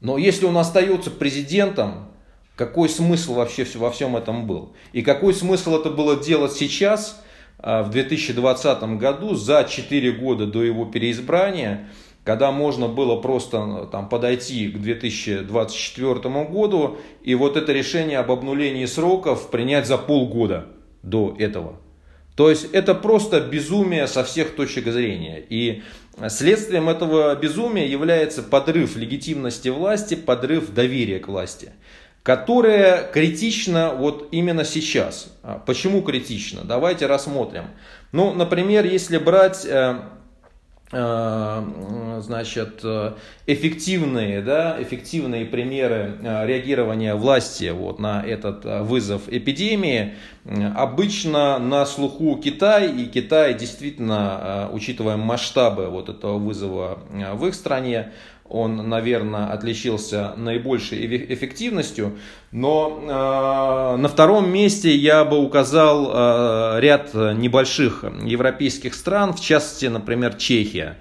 Но 0.00 0.18
если 0.18 0.44
он 0.44 0.58
остается 0.58 1.10
президентом, 1.10 2.08
какой 2.56 2.90
смысл 2.90 3.34
вообще 3.34 3.66
во 3.74 3.90
всем 3.90 4.16
этом 4.16 4.46
был? 4.46 4.74
И 4.92 5.00
какой 5.00 5.32
смысл 5.32 5.80
это 5.80 5.88
было 5.88 6.22
делать 6.22 6.52
сейчас– 6.52 7.22
в 7.64 7.88
2020 7.90 8.82
году, 8.98 9.34
за 9.34 9.64
4 9.64 10.12
года 10.12 10.46
до 10.46 10.62
его 10.62 10.84
переизбрания, 10.84 11.88
когда 12.22 12.52
можно 12.52 12.88
было 12.88 13.16
просто 13.20 13.88
там, 13.90 14.08
подойти 14.08 14.68
к 14.68 14.78
2024 14.78 16.44
году 16.44 16.98
и 17.22 17.34
вот 17.34 17.56
это 17.56 17.72
решение 17.72 18.18
об 18.18 18.30
обнулении 18.30 18.84
сроков 18.84 19.50
принять 19.50 19.86
за 19.86 19.96
полгода 19.96 20.66
до 21.02 21.34
этого. 21.38 21.76
То 22.36 22.50
есть 22.50 22.68
это 22.72 22.94
просто 22.94 23.40
безумие 23.40 24.08
со 24.08 24.24
всех 24.24 24.56
точек 24.56 24.88
зрения. 24.88 25.42
И 25.48 25.82
следствием 26.28 26.88
этого 26.88 27.34
безумия 27.36 27.86
является 27.86 28.42
подрыв 28.42 28.96
легитимности 28.96 29.68
власти, 29.68 30.16
подрыв 30.16 30.74
доверия 30.74 31.18
к 31.18 31.28
власти 31.28 31.72
которая 32.24 33.06
критична 33.12 33.92
вот 33.92 34.28
именно 34.32 34.64
сейчас. 34.64 35.30
А 35.42 35.62
почему 35.64 36.00
критично? 36.00 36.62
Давайте 36.64 37.06
рассмотрим. 37.06 37.64
Ну, 38.12 38.32
например, 38.32 38.86
если 38.86 39.18
брать 39.18 39.66
э, 39.66 39.96
э, 40.90 42.20
значит, 42.22 42.82
эффективные, 43.46 44.40
да, 44.40 44.74
эффективные 44.80 45.44
примеры 45.44 46.16
э, 46.22 46.46
реагирования 46.46 47.14
власти 47.14 47.70
вот 47.70 47.98
на 47.98 48.22
этот 48.24 48.64
вызов 48.64 49.28
эпидемии, 49.28 50.14
обычно 50.74 51.58
на 51.58 51.84
слуху 51.84 52.40
Китай, 52.42 52.90
и 52.90 53.04
Китай 53.04 53.52
действительно, 53.52 54.70
учитывая 54.72 55.18
масштабы 55.18 55.88
вот 55.88 56.08
этого 56.08 56.38
вызова 56.38 57.00
в 57.34 57.46
их 57.46 57.54
стране, 57.54 58.12
он, 58.48 58.88
наверное, 58.88 59.46
отличился 59.52 60.34
наибольшей 60.36 61.06
эффективностью. 61.34 62.18
Но 62.52 63.00
э, 63.02 63.96
на 63.96 64.08
втором 64.08 64.50
месте 64.50 64.94
я 64.94 65.24
бы 65.24 65.38
указал 65.38 66.10
э, 66.12 66.80
ряд 66.80 67.14
небольших 67.14 68.04
европейских 68.22 68.94
стран, 68.94 69.32
в 69.32 69.40
частности, 69.40 69.86
например, 69.86 70.34
Чехия. 70.34 70.98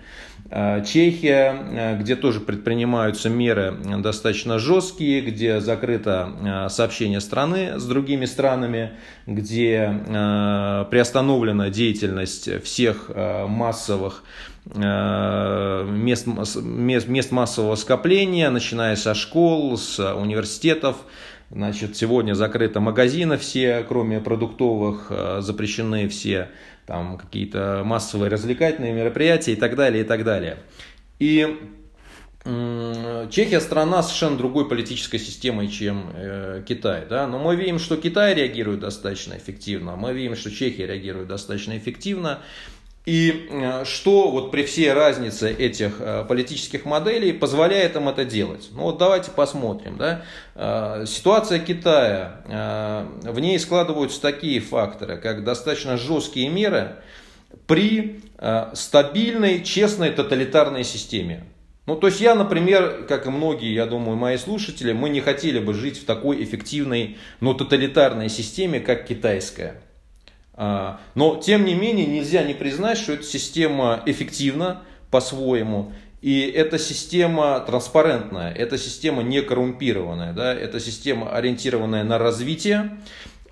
Э, 0.56 0.84
Чехия, 0.86 1.56
э, 1.72 1.98
где 2.00 2.16
тоже 2.16 2.40
предпринимаются 2.40 3.28
меры 3.28 3.76
достаточно 4.00 4.60
жесткие, 4.60 5.22
где 5.22 5.60
закрыто 5.60 6.30
э, 6.68 6.70
сообщение 6.70 7.22
страны 7.22 7.80
с 7.80 7.86
другими 7.86 8.26
странами, 8.26 8.92
где 9.26 10.04
приостановлена 10.92 11.70
деятельность 11.70 12.64
всех 12.64 13.10
массовых 13.48 14.24
мест, 14.65 16.27
мест, 16.27 17.08
мест 17.08 17.32
массового 17.32 17.75
скопления, 17.75 18.49
начиная 18.49 18.95
со 18.95 19.13
школ, 19.13 19.78
с 19.78 19.99
университетов. 20.15 20.97
Значит, 21.49 21.95
сегодня 21.95 22.34
закрыты 22.34 22.80
магазины 22.80 23.38
все, 23.38 23.86
кроме 23.88 24.19
продуктовых, 24.19 25.12
запрещены 25.39 26.08
все 26.08 26.49
там 26.86 27.17
какие-то 27.17 27.84
массовые 27.86 28.30
развлекательные 28.30 28.93
мероприятия 28.93 29.54
и 29.54 29.56
так 29.56 29.76
далее, 29.76 30.04
и 30.04 30.08
так 30.08 30.23
далее. 30.23 30.58
И 31.19 31.60
Чехия 32.43 33.62
страна 33.62 34.04
совершенно 34.04 34.38
другой 34.38 34.67
политической 34.67 35.17
системой, 35.17 35.69
чем 35.69 36.12
э, 36.13 36.62
Китай. 36.67 37.06
Да? 37.10 37.26
Но 37.26 37.39
мы 37.39 37.56
видим, 37.56 37.80
что 37.80 37.95
Китай 37.95 38.36
реагирует 38.36 38.82
достаточно 38.82 39.36
эффективно, 39.36 39.95
мы 39.95 40.12
видим, 40.12 40.36
что 40.36 40.52
Чехия 40.52 40.86
реагирует 40.86 41.30
достаточно 41.30 41.78
эффективно. 41.78 42.39
И 43.06 43.50
э, 43.50 43.84
что 43.84 44.32
вот 44.32 44.52
при 44.52 44.63
всей 44.63 44.94
разнице 44.94 45.52
этих 45.52 46.00
э, 46.00 46.24
политических 46.26 46.86
моделей 46.86 47.34
позволяет 47.34 47.98
им 47.98 48.08
это 48.08 48.24
делать? 48.24 48.70
Ну 48.72 48.84
вот 48.84 48.98
давайте 48.98 49.30
посмотрим. 49.32 49.98
Да? 49.98 50.24
Э, 50.56 51.04
ситуация 51.06 51.60
Китая, 51.60 52.42
в 53.24 53.39
ней 53.39 53.60
складываются 53.60 54.22
такие 54.22 54.62
факторы, 54.62 55.18
как 55.18 55.44
достаточно 55.44 55.98
жесткие 55.98 56.50
меры 56.50 56.96
при 57.68 58.22
стабильной, 58.74 59.63
честной 59.63 60.12
тоталитарной 60.12 60.84
системе. 60.84 61.46
Ну, 61.86 61.96
то 61.96 62.08
есть 62.08 62.22
я, 62.22 62.36
например, 62.36 63.06
как 63.08 63.26
и 63.26 63.30
многие, 63.30 63.74
я 63.74 63.86
думаю, 63.86 64.18
мои 64.18 64.38
слушатели, 64.38 64.94
мы 64.94 65.10
не 65.10 65.22
хотели 65.22 65.60
бы 65.60 65.74
жить 65.74 66.02
в 66.02 66.06
такой 66.06 66.44
эффективной, 66.44 67.18
но 67.42 67.54
тоталитарной 67.54 68.30
системе, 68.30 68.80
как 68.80 69.06
китайская. 69.06 69.82
А, 70.56 71.00
но, 71.16 71.38
тем 71.38 71.66
не 71.66 71.74
менее, 71.74 72.06
нельзя 72.06 72.44
не 72.44 72.54
признать, 72.54 72.98
что 72.98 73.13
эта 73.13 73.24
система 73.24 74.04
эффективна 74.06 74.84
по-своему. 75.10 75.94
И 76.22 76.42
эта 76.42 76.80
система 76.80 77.60
транспарентная, 77.60 78.54
эта 78.54 78.78
система 78.78 79.24
не 79.24 79.42
коррумпированная, 79.42 80.32
да, 80.32 80.54
эта 80.54 80.80
система 80.80 81.32
ориентированная 81.32 82.04
на 82.04 82.18
развитие. 82.18 82.98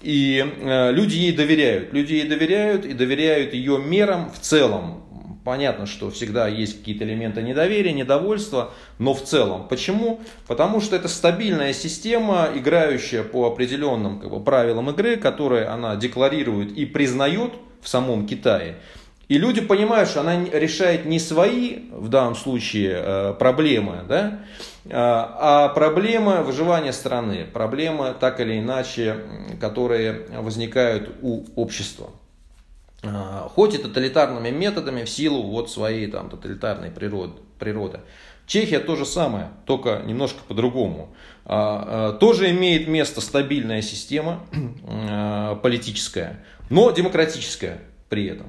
И 0.01 0.43
э, 0.43 0.91
люди 0.91 1.15
ей 1.15 1.33
доверяют. 1.33 1.93
Люди 1.93 2.13
ей 2.13 2.27
доверяют 2.27 2.85
и 2.85 2.93
доверяют 2.93 3.53
ее 3.53 3.77
мерам 3.77 4.31
в 4.31 4.39
целом. 4.39 5.03
Понятно, 5.43 5.87
что 5.87 6.11
всегда 6.11 6.47
есть 6.47 6.79
какие-то 6.79 7.03
элементы 7.03 7.41
недоверия, 7.41 7.93
недовольства, 7.93 8.71
но 8.99 9.15
в 9.15 9.23
целом. 9.23 9.67
Почему? 9.67 10.19
Потому 10.45 10.81
что 10.81 10.95
это 10.95 11.07
стабильная 11.07 11.73
система, 11.73 12.49
играющая 12.53 13.23
по 13.23 13.47
определенным 13.47 14.19
как 14.19 14.29
бы, 14.29 14.39
правилам 14.39 14.91
игры, 14.91 15.17
которые 15.17 15.65
она 15.65 15.95
декларирует 15.95 16.71
и 16.73 16.85
признает 16.85 17.53
в 17.81 17.87
самом 17.87 18.27
Китае. 18.27 18.75
И 19.29 19.39
люди 19.39 19.61
понимают, 19.61 20.09
что 20.09 20.19
она 20.19 20.43
решает 20.43 21.05
не 21.05 21.17
свои, 21.17 21.89
в 21.89 22.09
данном 22.09 22.35
случае, 22.35 22.97
э, 22.97 23.33
проблемы, 23.39 24.03
да, 24.07 24.41
а 24.89 25.69
проблемы 25.69 26.43
выживания 26.43 26.91
страны, 26.91 27.45
проблемы 27.51 28.13
так 28.19 28.39
или 28.39 28.59
иначе, 28.59 29.15
которые 29.59 30.25
возникают 30.37 31.09
у 31.21 31.45
общества. 31.55 32.09
А, 33.03 33.49
хоть 33.53 33.73
и 33.73 33.77
тоталитарными 33.79 34.49
методами 34.49 35.03
в 35.03 35.09
силу 35.09 35.41
вот 35.43 35.71
своей 35.71 36.07
там 36.07 36.29
тоталитарной 36.29 36.91
природы. 36.91 37.33
природы. 37.57 38.01
Чехия 38.45 38.79
то 38.79 38.95
же 38.95 39.05
самое, 39.05 39.49
только 39.65 40.01
немножко 40.05 40.39
по-другому. 40.47 41.15
А, 41.45 42.11
а, 42.11 42.13
тоже 42.13 42.51
имеет 42.51 42.87
место 42.87 43.21
стабильная 43.21 43.81
система 43.81 44.45
политическая, 45.63 46.43
но 46.69 46.91
демократическая 46.91 47.79
при 48.09 48.27
этом. 48.27 48.47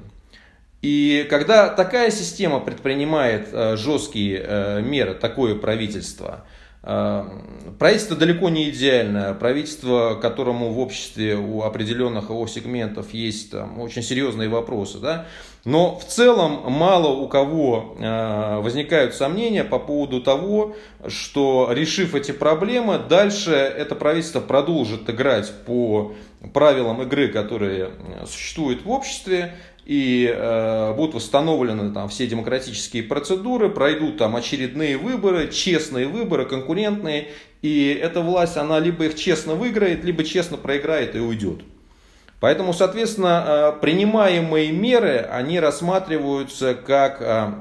И 0.81 1.25
когда 1.29 1.69
такая 1.69 2.11
система 2.11 2.59
предпринимает 2.59 3.79
жесткие 3.79 4.81
меры, 4.81 5.13
такое 5.13 5.55
правительство, 5.55 6.45
правительство 6.83 8.17
далеко 8.17 8.49
не 8.49 8.69
идеальное. 8.69 9.33
Правительство, 9.33 10.15
которому 10.21 10.71
в 10.73 10.79
обществе 10.79 11.35
у 11.35 11.63
определенных 11.63 12.29
его 12.29 12.45
сегментов 12.45 13.13
есть 13.13 13.51
там, 13.51 13.79
очень 13.79 14.03
серьезные 14.03 14.49
вопросы. 14.49 14.99
Да? 14.99 15.25
Но 15.63 15.97
в 15.97 16.03
целом 16.03 16.69
мало 16.69 17.07
у 17.07 17.29
кого 17.29 17.95
э, 17.97 18.59
возникают 18.59 19.15
сомнения 19.15 19.63
по 19.63 19.79
поводу 19.79 20.21
того, 20.21 20.75
что 21.07 21.69
решив 21.71 22.15
эти 22.15 22.33
проблемы, 22.33 22.99
дальше 22.99 23.51
это 23.51 23.95
правительство 23.95 24.41
продолжит 24.41 25.09
играть 25.09 25.53
по 25.65 26.13
правилам 26.53 27.01
игры, 27.03 27.29
которые 27.29 27.91
существуют 28.25 28.83
в 28.83 28.89
обществе, 28.89 29.55
и 29.85 30.31
э, 30.33 30.93
будут 30.93 31.15
восстановлены 31.15 31.93
там 31.93 32.07
все 32.09 32.25
демократические 32.27 33.03
процедуры, 33.03 33.69
пройдут 33.69 34.17
там 34.17 34.35
очередные 34.35 34.97
выборы, 34.97 35.49
честные 35.49 36.07
выборы, 36.07 36.45
конкурентные, 36.45 37.29
и 37.61 37.97
эта 38.01 38.21
власть, 38.21 38.57
она 38.57 38.79
либо 38.79 39.05
их 39.05 39.15
честно 39.15 39.55
выиграет, 39.55 40.03
либо 40.03 40.23
честно 40.23 40.57
проиграет 40.57 41.15
и 41.15 41.19
уйдет. 41.19 41.61
Поэтому, 42.39 42.73
соответственно, 42.73 43.73
э, 43.77 43.79
принимаемые 43.81 44.71
меры, 44.71 45.17
они 45.31 45.59
рассматриваются 45.59 46.73
как 46.75 47.21
э, 47.21 47.53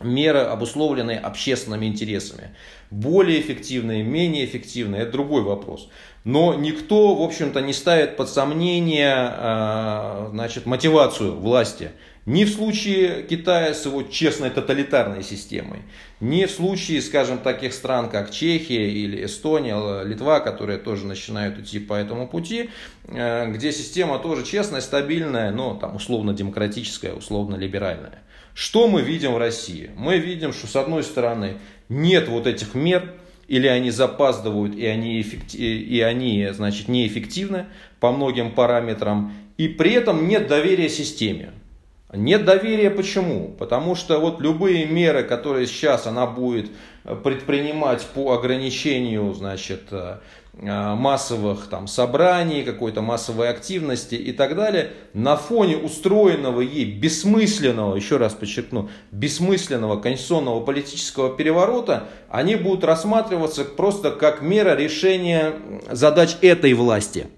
меры, 0.00 0.40
обусловленные 0.40 1.18
общественными 1.18 1.86
интересами. 1.86 2.54
Более 2.92 3.40
эффективные, 3.40 4.02
менее 4.02 4.44
эффективные, 4.44 5.04
это 5.04 5.12
другой 5.12 5.40
вопрос. 5.40 5.88
Но 6.24 6.52
никто, 6.52 7.14
в 7.14 7.22
общем-то, 7.22 7.62
не 7.62 7.72
ставит 7.72 8.18
под 8.18 8.28
сомнение 8.28 9.14
а, 9.16 10.28
значит, 10.30 10.66
мотивацию 10.66 11.34
власти. 11.34 11.92
Ни 12.26 12.44
в 12.44 12.50
случае 12.50 13.22
Китая 13.22 13.72
с 13.72 13.86
его 13.86 14.02
честной 14.02 14.50
тоталитарной 14.50 15.22
системой, 15.22 15.78
ни 16.20 16.44
в 16.44 16.50
случае, 16.50 17.00
скажем, 17.00 17.38
таких 17.38 17.72
стран, 17.72 18.10
как 18.10 18.30
Чехия 18.30 18.90
или 18.90 19.24
Эстония, 19.24 20.04
Литва, 20.04 20.40
которые 20.40 20.76
тоже 20.76 21.06
начинают 21.06 21.58
идти 21.58 21.78
по 21.78 21.94
этому 21.94 22.28
пути, 22.28 22.68
а, 23.08 23.46
где 23.46 23.72
система 23.72 24.18
тоже 24.18 24.44
честная, 24.44 24.82
стабильная, 24.82 25.50
но 25.50 25.76
там 25.76 25.96
условно-демократическая, 25.96 27.14
условно-либеральная. 27.14 28.22
Что 28.54 28.86
мы 28.86 29.00
видим 29.00 29.32
в 29.32 29.38
России? 29.38 29.90
Мы 29.96 30.18
видим, 30.18 30.52
что 30.52 30.66
с 30.66 30.76
одной 30.76 31.02
стороны 31.04 31.56
нет 31.92 32.28
вот 32.28 32.46
этих 32.46 32.74
мер, 32.74 33.12
или 33.48 33.66
они 33.66 33.90
запаздывают, 33.90 34.74
и 34.74 34.86
они, 34.86 35.20
эффекти... 35.20 35.56
и 35.56 36.00
они 36.00 36.48
значит, 36.52 36.88
неэффективны 36.88 37.66
по 38.00 38.10
многим 38.10 38.52
параметрам, 38.52 39.32
и 39.58 39.68
при 39.68 39.92
этом 39.92 40.26
нет 40.26 40.48
доверия 40.48 40.88
системе. 40.88 41.52
Нет 42.14 42.44
доверия 42.44 42.90
почему? 42.90 43.54
Потому 43.58 43.94
что 43.94 44.18
вот 44.18 44.40
любые 44.40 44.84
меры, 44.84 45.22
которые 45.22 45.66
сейчас 45.66 46.06
она 46.06 46.26
будет 46.26 46.70
предпринимать 47.24 48.02
по 48.14 48.32
ограничению 48.32 49.32
значит, 49.32 49.84
массовых 50.52 51.68
там, 51.68 51.86
собраний, 51.86 52.62
какой-то 52.62 53.00
массовой 53.00 53.48
активности 53.48 54.14
и 54.14 54.32
так 54.32 54.54
далее, 54.54 54.92
на 55.14 55.36
фоне 55.36 55.78
устроенного 55.78 56.60
ей 56.60 56.84
бессмысленного, 56.84 57.96
еще 57.96 58.18
раз 58.18 58.34
подчеркну, 58.34 58.90
бессмысленного 59.10 59.98
конституционного 59.98 60.60
политического 60.60 61.34
переворота, 61.34 62.08
они 62.28 62.56
будут 62.56 62.84
рассматриваться 62.84 63.64
просто 63.64 64.10
как 64.10 64.42
мера 64.42 64.76
решения 64.76 65.54
задач 65.90 66.36
этой 66.42 66.74
власти. 66.74 67.28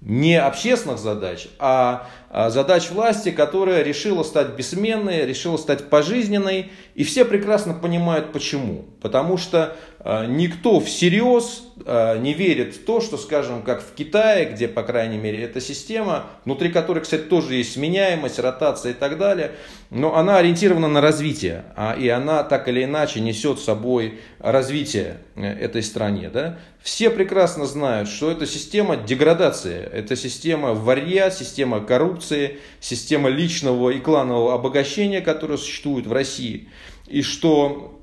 Не 0.00 0.40
общественных 0.40 0.98
задач, 0.98 1.48
а 1.58 2.08
задач 2.30 2.90
власти, 2.90 3.30
которая 3.30 3.82
решила 3.82 4.22
стать 4.22 4.50
бессменной, 4.50 5.26
решила 5.26 5.56
стать 5.56 5.90
пожизненной. 5.90 6.70
И 6.94 7.02
все 7.04 7.24
прекрасно 7.24 7.74
понимают 7.74 8.32
почему. 8.32 8.84
Потому 9.00 9.36
что 9.36 9.76
э, 9.98 10.26
никто 10.26 10.80
всерьез 10.80 11.62
Э, 11.86 12.18
не 12.18 12.34
верит 12.34 12.74
в 12.74 12.84
то, 12.84 13.00
что, 13.00 13.16
скажем, 13.16 13.62
как 13.62 13.82
в 13.82 13.94
Китае, 13.94 14.46
где, 14.46 14.68
по 14.68 14.82
крайней 14.82 15.18
мере, 15.18 15.42
эта 15.42 15.60
система, 15.60 16.26
внутри 16.44 16.70
которой, 16.70 17.00
кстати, 17.00 17.22
тоже 17.22 17.54
есть 17.54 17.72
сменяемость, 17.72 18.38
ротация 18.38 18.92
и 18.92 18.94
так 18.94 19.18
далее, 19.18 19.52
но 19.90 20.16
она 20.16 20.38
ориентирована 20.38 20.88
на 20.88 21.00
развитие, 21.00 21.64
а, 21.76 21.94
и 21.98 22.08
она 22.08 22.42
так 22.42 22.68
или 22.68 22.84
иначе 22.84 23.20
несет 23.20 23.58
с 23.58 23.64
собой 23.64 24.20
развитие 24.38 25.18
э, 25.36 25.42
этой 25.42 25.82
стране. 25.82 26.30
Да? 26.30 26.58
Все 26.82 27.10
прекрасно 27.10 27.66
знают, 27.66 28.08
что 28.08 28.30
это 28.30 28.46
система 28.46 28.96
деградации, 28.96 29.80
это 29.80 30.16
система 30.16 30.74
варья, 30.74 31.30
система 31.30 31.80
коррупции, 31.80 32.19
система 32.22 33.28
личного 33.28 33.90
и 33.90 34.00
кланового 34.00 34.54
обогащения, 34.54 35.20
которая 35.20 35.58
существует 35.58 36.06
в 36.06 36.12
России, 36.12 36.68
и 37.06 37.22
что 37.22 38.00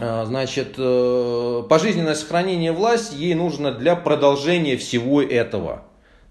а, 0.00 0.24
значит, 0.24 0.74
э, 0.78 1.62
пожизненное 1.68 2.14
сохранение 2.14 2.72
власти 2.72 3.16
ей 3.16 3.34
нужно 3.34 3.72
для 3.72 3.96
продолжения 3.96 4.76
всего 4.76 5.22
этого. 5.22 5.84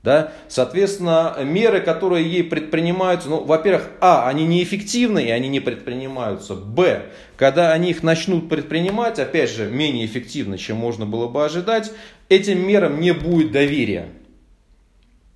Да? 0.03 0.31
Соответственно, 0.47 1.35
меры, 1.43 1.81
которые 1.81 2.25
ей 2.31 2.43
предпринимаются, 2.43 3.29
ну, 3.29 3.43
во-первых, 3.43 3.89
а, 3.99 4.29
они 4.29 4.45
неэффективны 4.45 5.25
и 5.25 5.31
они 5.31 5.49
не 5.49 5.59
предпринимаются. 5.59 6.55
Б, 6.55 7.07
когда 7.35 7.73
они 7.73 7.89
их 7.89 8.03
начнут 8.03 8.47
предпринимать, 8.47 9.19
опять 9.19 9.49
же, 9.49 9.69
менее 9.69 10.05
эффективно, 10.05 10.57
чем 10.57 10.77
можно 10.77 11.05
было 11.05 11.27
бы 11.27 11.43
ожидать, 11.43 11.91
этим 12.29 12.65
мерам 12.65 13.01
не 13.01 13.11
будет 13.11 13.51
доверия. 13.51 14.07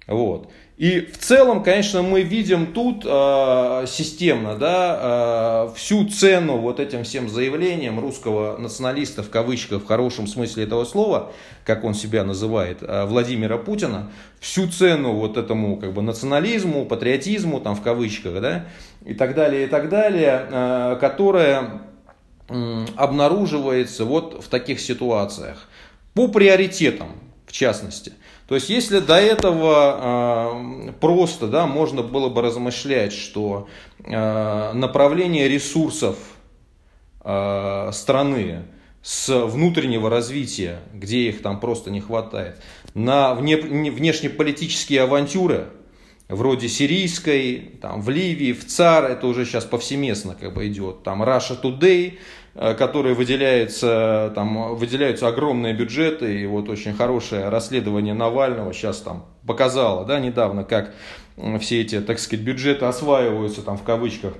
Вот. 0.07 0.49
И 0.81 0.99
в 1.01 1.19
целом, 1.19 1.61
конечно, 1.61 2.01
мы 2.01 2.23
видим 2.23 2.73
тут 2.73 3.05
э, 3.05 3.85
системно 3.87 4.55
да, 4.55 5.67
э, 5.69 5.77
всю 5.77 6.09
цену 6.09 6.57
вот 6.57 6.79
этим 6.79 7.03
всем 7.03 7.29
заявлениям 7.29 7.99
русского 7.99 8.57
националиста, 8.57 9.21
в 9.21 9.29
кавычках, 9.29 9.83
в 9.83 9.85
хорошем 9.85 10.25
смысле 10.25 10.63
этого 10.63 10.83
слова, 10.85 11.33
как 11.65 11.83
он 11.83 11.93
себя 11.93 12.23
называет, 12.23 12.79
э, 12.81 13.05
Владимира 13.05 13.59
Путина, 13.59 14.09
всю 14.39 14.67
цену 14.67 15.13
вот 15.13 15.37
этому 15.37 15.77
как 15.77 15.93
бы 15.93 16.01
национализму, 16.01 16.87
патриотизму, 16.87 17.59
там 17.59 17.75
в 17.75 17.83
кавычках, 17.83 18.41
да, 18.41 18.65
и 19.05 19.13
так 19.13 19.35
далее, 19.35 19.65
и 19.65 19.67
так 19.67 19.87
далее, 19.87 20.47
э, 20.49 20.97
которая 20.99 21.81
э, 22.49 22.85
обнаруживается 22.95 24.03
вот 24.03 24.43
в 24.43 24.47
таких 24.47 24.79
ситуациях. 24.79 25.69
По 26.15 26.27
приоритетам, 26.27 27.09
в 27.45 27.51
частности. 27.51 28.13
То 28.51 28.55
есть, 28.55 28.69
если 28.69 28.99
до 28.99 29.15
этого 29.15 30.57
э, 30.89 30.91
просто 30.99 31.47
да, 31.47 31.67
можно 31.67 32.03
было 32.03 32.27
бы 32.27 32.41
размышлять, 32.41 33.13
что 33.13 33.69
э, 34.03 34.73
направление 34.73 35.47
ресурсов 35.47 36.17
э, 37.23 37.91
страны 37.93 38.63
с 39.01 39.29
внутреннего 39.45 40.09
развития, 40.09 40.79
где 40.93 41.29
их 41.29 41.41
там 41.41 41.61
просто 41.61 41.91
не 41.91 42.01
хватает, 42.01 42.61
на 42.93 43.35
вне, 43.35 43.55
внешнеполитические 43.55 45.03
авантюры, 45.03 45.67
вроде 46.27 46.67
сирийской, 46.67 47.77
там, 47.81 48.01
в 48.01 48.09
Ливии, 48.09 48.51
в 48.51 48.67
ЦАР, 48.67 49.05
это 49.11 49.27
уже 49.27 49.45
сейчас 49.45 49.63
повсеместно 49.63 50.35
как 50.35 50.53
бы 50.53 50.67
идет, 50.67 51.03
там 51.03 51.23
Russia 51.23 51.57
Today, 51.61 52.17
которые 52.53 53.15
выделяются, 53.15 54.31
там, 54.35 54.75
выделяются 54.75 55.27
огромные 55.27 55.73
бюджеты, 55.73 56.41
и 56.41 56.45
вот 56.45 56.69
очень 56.69 56.93
хорошее 56.93 57.49
расследование 57.49 58.13
Навального 58.13 58.73
сейчас 58.73 58.99
там 58.99 59.25
показало, 59.47 60.05
да, 60.05 60.19
недавно, 60.19 60.63
как 60.63 60.93
все 61.59 61.81
эти, 61.81 62.01
так 62.01 62.19
сказать, 62.19 62.45
бюджеты 62.45 62.85
осваиваются, 62.85 63.61
там, 63.61 63.77
в 63.77 63.83
кавычках, 63.83 64.33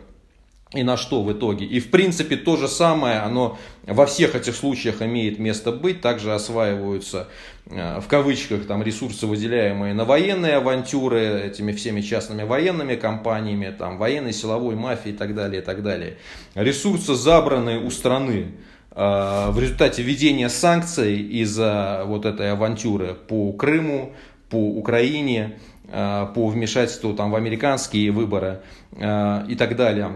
и 0.74 0.84
на 0.84 0.96
что 0.96 1.22
в 1.22 1.32
итоге. 1.32 1.66
И 1.66 1.80
в 1.80 1.92
принципе 1.92 2.38
то 2.38 2.56
же 2.56 2.68
самое, 2.70 3.20
оно 3.20 3.58
во 3.86 4.06
всех 4.06 4.36
этих 4.36 4.56
случаях 4.56 5.02
имеет 5.02 5.38
место 5.38 5.72
быть. 5.72 6.00
Также 6.00 6.34
осваиваются 6.34 7.28
э, 7.66 8.00
в 8.00 8.08
кавычках 8.08 8.66
там 8.68 8.82
ресурсы, 8.82 9.28
выделяемые 9.28 9.94
на 9.94 10.06
военные 10.06 10.56
авантюры 10.56 11.42
этими 11.42 11.74
всеми 11.74 12.00
частными 12.00 12.44
военными 12.44 12.96
компаниями, 12.96 13.76
там 13.78 13.98
военной 13.98 14.32
силовой 14.32 14.76
мафией 14.76 15.14
и 15.14 15.18
так 15.18 15.36
далее, 15.36 15.62
и 15.62 15.66
так 15.66 15.84
далее. 15.84 16.18
Ресурсы 16.56 17.16
забранные 17.16 17.80
у 17.80 17.90
страны 17.90 18.52
э, 18.92 19.48
в 19.52 19.60
результате 19.60 20.04
введения 20.04 20.48
санкций 20.48 21.20
из-за 21.20 22.04
вот 22.06 22.26
этой 22.26 22.50
авантюры 22.50 23.14
по 23.14 23.52
Крыму, 23.52 24.14
по 24.50 24.56
Украине, 24.56 25.60
э, 25.90 26.28
по 26.34 26.48
вмешательству 26.48 27.14
там, 27.14 27.32
в 27.32 27.36
американские 27.36 28.12
выборы 28.12 28.62
и 28.94 29.56
так 29.58 29.76
далее. 29.76 30.12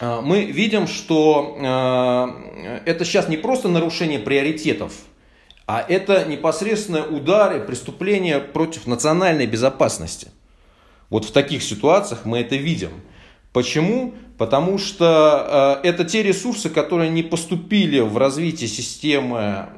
А, 0.00 0.20
мы 0.20 0.44
видим, 0.44 0.86
что 0.86 1.56
а, 1.60 2.80
это 2.84 3.04
сейчас 3.04 3.28
не 3.28 3.36
просто 3.36 3.68
нарушение 3.68 4.18
приоритетов, 4.18 4.92
а 5.66 5.84
это 5.86 6.24
непосредственные 6.24 7.04
удары, 7.04 7.60
преступления 7.60 8.40
против 8.40 8.86
национальной 8.86 9.46
безопасности. 9.46 10.28
Вот 11.08 11.24
в 11.24 11.32
таких 11.32 11.62
ситуациях 11.62 12.24
мы 12.24 12.40
это 12.40 12.56
видим. 12.56 12.90
Почему? 13.52 14.14
Потому 14.38 14.78
что 14.78 15.80
э, 15.84 15.88
это 15.88 16.04
те 16.04 16.22
ресурсы, 16.22 16.70
которые 16.70 17.10
не 17.10 17.22
поступили 17.22 18.00
в 18.00 18.16
развитие 18.16 18.66
системы 18.66 19.68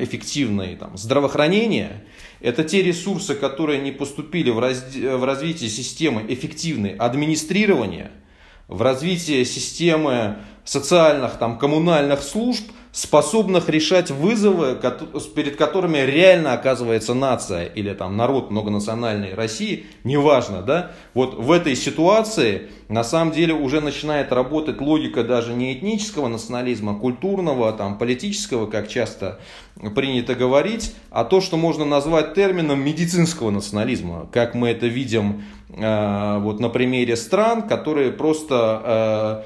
эффективной 0.00 0.76
там, 0.76 0.96
здравоохранения. 0.96 2.04
Это 2.40 2.64
те 2.64 2.82
ресурсы, 2.82 3.34
которые 3.34 3.80
не 3.80 3.92
поступили 3.92 4.50
в, 4.50 4.58
раз, 4.58 4.82
в 4.94 5.24
развитие 5.24 5.68
системы 5.68 6.24
эффективной 6.26 6.94
администрирования– 6.96 8.10
в 8.68 8.82
развитии 8.82 9.44
системы 9.44 10.36
социальных, 10.64 11.38
там, 11.38 11.58
коммунальных 11.58 12.22
служб, 12.22 12.64
способных 12.92 13.68
решать 13.68 14.10
вызовы, 14.10 14.76
перед 15.34 15.56
которыми 15.56 15.98
реально 15.98 16.52
оказывается 16.52 17.14
нация 17.14 17.66
или 17.66 17.94
там 17.94 18.16
народ 18.16 18.50
многонациональной 18.50 19.34
России, 19.34 19.86
неважно, 20.04 20.62
да, 20.62 20.90
вот 21.14 21.34
в 21.34 21.52
этой 21.52 21.76
ситуации 21.76 22.68
на 22.88 23.04
самом 23.04 23.32
деле 23.32 23.54
уже 23.54 23.80
начинает 23.80 24.32
работать 24.32 24.80
логика 24.80 25.22
даже 25.22 25.52
не 25.52 25.74
этнического 25.74 26.28
национализма, 26.28 26.92
а 26.92 26.94
культурного, 26.96 27.72
там, 27.72 27.98
политического, 27.98 28.66
как 28.66 28.88
часто 28.88 29.38
принято 29.94 30.34
говорить, 30.34 30.94
а 31.10 31.24
то, 31.24 31.40
что 31.40 31.56
можно 31.56 31.84
назвать 31.84 32.34
термином 32.34 32.80
медицинского 32.82 33.50
национализма, 33.50 34.28
как 34.32 34.54
мы 34.54 34.70
это 34.70 34.86
видим 34.86 35.44
вот 35.68 36.60
на 36.60 36.68
примере 36.70 37.14
стран, 37.16 37.68
которые 37.68 38.10
просто 38.10 39.44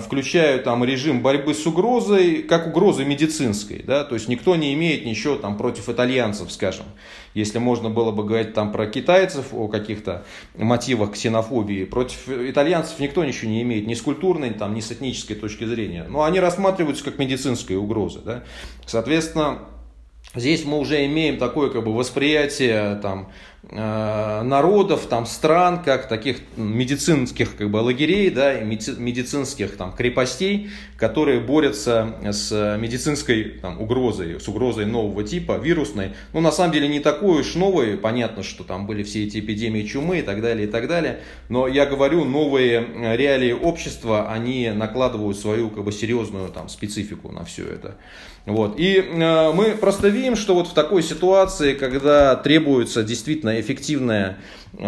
включают 0.00 0.64
там 0.64 0.84
режим 0.84 1.22
борьбы 1.22 1.54
с 1.54 1.64
угрозой, 1.64 2.42
как 2.42 2.66
угрозой 2.66 3.04
медицинской, 3.04 3.84
да, 3.86 4.02
то 4.02 4.16
есть 4.16 4.26
никто 4.26 4.56
не 4.56 4.74
имеет 4.74 5.04
ничего 5.04 5.36
там 5.36 5.56
против 5.56 5.88
итальянцев, 5.88 6.50
скажем, 6.50 6.86
если 7.34 7.58
можно 7.58 7.88
было 7.88 8.10
бы 8.10 8.24
говорить 8.24 8.52
там 8.52 8.72
про 8.72 8.86
китайцев 8.86 9.54
о 9.54 9.68
каких-то 9.68 10.24
мотивах 10.56 11.12
ксенофобии, 11.12 11.84
против 11.84 12.28
итальянцев 12.28 12.98
никто 12.98 13.24
ничего 13.24 13.48
не 13.48 13.62
имеет, 13.62 13.86
ни 13.86 13.94
с 13.94 14.02
культурной, 14.02 14.50
там, 14.50 14.74
ни 14.74 14.80
с 14.80 14.90
этнической 14.90 15.36
точки 15.36 15.64
зрения, 15.64 16.04
но 16.08 16.24
они 16.24 16.40
рассматриваются 16.40 17.04
как 17.04 17.18
медицинская 17.18 17.78
угроза, 17.78 18.20
да, 18.24 18.42
соответственно, 18.86 19.60
Здесь 20.32 20.64
мы 20.64 20.78
уже 20.78 21.06
имеем 21.06 21.38
такое 21.38 21.70
как 21.70 21.82
бы 21.82 21.92
восприятие 21.92 23.00
там, 23.02 23.20
э, 23.22 23.32
народов, 23.72 25.06
там, 25.06 25.26
стран, 25.26 25.82
как 25.84 26.08
таких 26.08 26.38
медицинских 26.56 27.56
как 27.56 27.70
бы, 27.70 27.76
лагерей, 27.78 28.30
да, 28.30 28.58
и 28.58 28.64
медицинских 28.64 29.76
там, 29.76 29.92
крепостей, 29.92 30.70
которые 30.96 31.40
борются 31.40 32.14
с 32.32 32.76
медицинской 32.78 33.44
там, 33.62 33.80
угрозой, 33.80 34.40
с 34.40 34.48
угрозой 34.48 34.86
нового 34.86 35.22
типа, 35.22 35.58
вирусной. 35.58 36.10
Ну, 36.32 36.40
на 36.40 36.50
самом 36.50 36.72
деле, 36.72 36.88
не 36.88 37.00
такой 37.00 37.40
уж 37.40 37.54
новой, 37.54 37.96
понятно, 37.96 38.42
что 38.42 38.64
там 38.64 38.86
были 38.86 39.04
все 39.04 39.24
эти 39.24 39.38
эпидемии 39.38 39.82
чумы 39.84 40.18
и 40.18 40.22
так 40.22 40.42
далее, 40.42 40.66
и 40.66 40.70
так 40.70 40.88
далее. 40.88 41.20
Но 41.48 41.68
я 41.68 41.86
говорю, 41.86 42.24
новые 42.24 42.84
реалии 43.16 43.52
общества, 43.52 44.32
они 44.32 44.70
накладывают 44.74 45.38
свою 45.38 45.70
как 45.70 45.84
бы, 45.84 45.92
серьезную 45.92 46.48
там, 46.48 46.68
специфику 46.68 47.30
на 47.30 47.44
все 47.44 47.64
это. 47.64 47.96
Вот. 48.46 48.78
И 48.78 48.96
э, 48.96 49.52
мы 49.52 49.72
просто 49.72 50.08
видим, 50.08 50.34
что 50.34 50.54
вот 50.54 50.68
в 50.68 50.72
такой 50.72 51.02
ситуации, 51.02 51.74
когда 51.74 52.34
требуется 52.36 53.02
действительно 53.02 53.59
эффективная 53.60 54.38
э, 54.72 54.78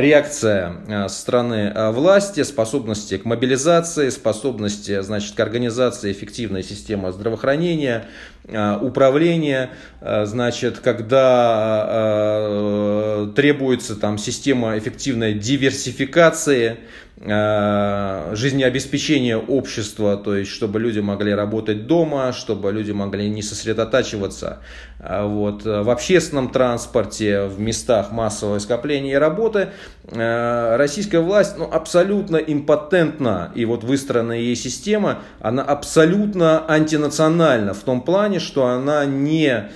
реакция 0.00 0.76
э, 0.86 1.08
со 1.08 1.20
стороны 1.20 1.72
э, 1.74 1.90
власти, 1.90 2.42
способности 2.42 3.18
к 3.18 3.24
мобилизации, 3.24 4.08
способности 4.10 5.00
значит, 5.02 5.34
к 5.34 5.40
организации 5.40 6.12
эффективной 6.12 6.62
системы 6.62 7.12
здравоохранения, 7.12 8.06
э, 8.46 8.78
управления, 8.80 9.70
э, 10.00 10.26
значит, 10.26 10.78
когда 10.78 11.86
э, 11.88 13.32
требуется 13.34 13.96
там, 13.96 14.18
система 14.18 14.78
эффективной 14.78 15.34
диверсификации, 15.34 16.78
жизнеобеспечения 17.18 19.38
общества, 19.38 20.18
то 20.18 20.36
есть 20.36 20.50
чтобы 20.50 20.78
люди 20.78 20.98
могли 20.98 21.32
работать 21.32 21.86
дома, 21.86 22.34
чтобы 22.34 22.70
люди 22.72 22.92
могли 22.92 23.30
не 23.30 23.40
сосредотачиваться 23.40 24.58
вот, 24.98 25.64
в 25.64 25.88
общественном 25.88 26.50
транспорте, 26.50 27.46
в 27.46 27.58
местах 27.58 28.12
массового 28.12 28.58
скопления 28.58 29.14
и 29.14 29.16
работы, 29.16 29.70
российская 30.12 31.20
власть 31.20 31.56
ну, 31.56 31.66
абсолютно 31.72 32.36
импотентна, 32.36 33.50
и 33.54 33.64
вот 33.64 33.82
выстроенная 33.82 34.40
ей 34.40 34.54
система, 34.54 35.20
она 35.40 35.62
абсолютно 35.62 36.70
антинациональна 36.70 37.72
в 37.72 37.80
том 37.80 38.02
плане, 38.02 38.35
что 38.38 38.66
она 38.66 39.04
не 39.04 39.70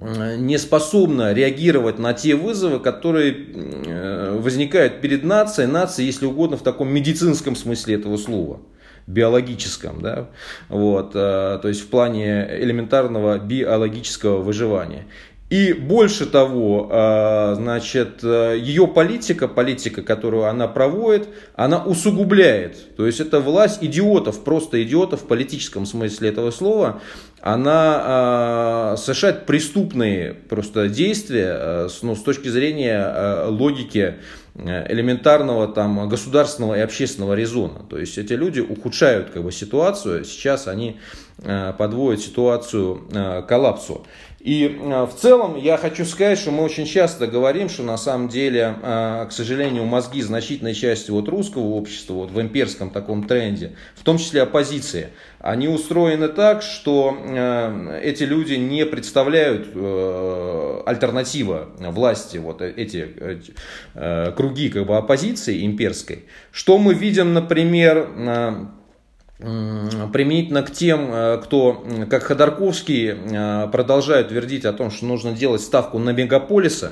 не 0.00 0.58
способна 0.58 1.32
реагировать 1.32 1.98
на 1.98 2.12
те 2.12 2.34
вызовы, 2.34 2.80
которые 2.80 3.32
э, 3.32 4.38
возникают 4.38 5.00
перед 5.00 5.24
нацией, 5.24 5.68
нацией, 5.68 6.06
если 6.06 6.26
угодно, 6.26 6.56
в 6.56 6.62
таком 6.62 6.92
медицинском 6.92 7.56
смысле 7.56 7.94
этого 7.94 8.16
слова 8.16 8.60
биологическом, 9.06 10.00
да, 10.00 10.30
вот, 10.68 11.12
э, 11.14 11.58
то 11.60 11.68
есть 11.68 11.82
в 11.82 11.88
плане 11.88 12.46
элементарного 12.60 13.38
биологического 13.38 14.40
выживания. 14.40 15.06
И 15.50 15.72
больше 15.72 16.26
того, 16.26 16.88
э, 16.90 17.54
значит, 17.56 18.22
ее 18.22 18.88
политика, 18.88 19.46
политика, 19.46 20.02
которую 20.02 20.44
она 20.46 20.66
проводит, 20.66 21.28
она 21.54 21.84
усугубляет. 21.84 22.96
То 22.96 23.06
есть 23.06 23.20
это 23.20 23.40
власть 23.40 23.78
идиотов, 23.82 24.42
просто 24.42 24.82
идиотов 24.82 25.22
в 25.22 25.26
политическом 25.26 25.86
смысле 25.86 26.30
этого 26.30 26.50
слова, 26.50 27.00
она 27.44 28.94
э, 28.94 28.96
совершает 28.96 29.44
преступные 29.44 30.32
просто 30.32 30.88
действия 30.88 31.54
э, 31.54 31.88
с, 31.90 32.02
ну, 32.02 32.16
с 32.16 32.22
точки 32.22 32.48
зрения 32.48 33.04
э, 33.06 33.48
логики 33.48 34.14
э, 34.54 34.90
элементарного 34.90 35.68
там 35.68 36.08
государственного 36.08 36.78
и 36.78 36.80
общественного 36.80 37.34
резона. 37.34 37.80
То 37.90 37.98
есть 37.98 38.16
эти 38.16 38.32
люди 38.32 38.60
ухудшают 38.60 39.28
как 39.28 39.44
бы 39.44 39.52
ситуацию, 39.52 40.24
сейчас 40.24 40.68
они 40.68 40.98
э, 41.42 41.74
подводят 41.76 42.22
ситуацию 42.22 43.06
э, 43.12 43.42
к 43.42 43.46
коллапсу. 43.46 44.06
И 44.44 44.78
в 44.78 45.12
целом 45.18 45.56
я 45.56 45.78
хочу 45.78 46.04
сказать, 46.04 46.38
что 46.38 46.50
мы 46.50 46.64
очень 46.64 46.84
часто 46.84 47.26
говорим, 47.26 47.70
что 47.70 47.82
на 47.82 47.96
самом 47.96 48.28
деле, 48.28 48.74
к 48.82 49.28
сожалению, 49.30 49.86
мозги 49.86 50.20
значительной 50.20 50.74
части 50.74 51.10
вот 51.10 51.30
русского 51.30 51.62
общества 51.62 52.12
вот 52.12 52.30
в 52.30 52.38
имперском 52.38 52.90
таком 52.90 53.24
тренде, 53.26 53.72
в 53.94 54.04
том 54.04 54.18
числе 54.18 54.42
оппозиции, 54.42 55.08
они 55.38 55.66
устроены 55.66 56.28
так, 56.28 56.60
что 56.60 57.16
э, 57.22 58.00
эти 58.02 58.24
люди 58.24 58.54
не 58.54 58.84
представляют 58.84 59.68
э, 59.74 60.82
альтернатива 60.84 61.70
власти, 61.78 62.36
вот 62.36 62.60
эти 62.60 63.08
э, 63.94 64.32
круги 64.36 64.68
как 64.68 64.86
бы 64.86 64.98
оппозиции 64.98 65.64
имперской. 65.64 66.26
Что 66.52 66.76
мы 66.76 66.92
видим, 66.92 67.32
например, 67.32 68.68
применительно 69.38 70.62
к 70.62 70.70
тем, 70.70 71.40
кто, 71.42 71.84
как 72.08 72.22
Ходорковский, 72.22 73.68
продолжает 73.70 74.28
твердить 74.28 74.64
о 74.64 74.72
том, 74.72 74.90
что 74.90 75.06
нужно 75.06 75.32
делать 75.32 75.60
ставку 75.60 75.98
на 75.98 76.10
мегаполисы, 76.10 76.90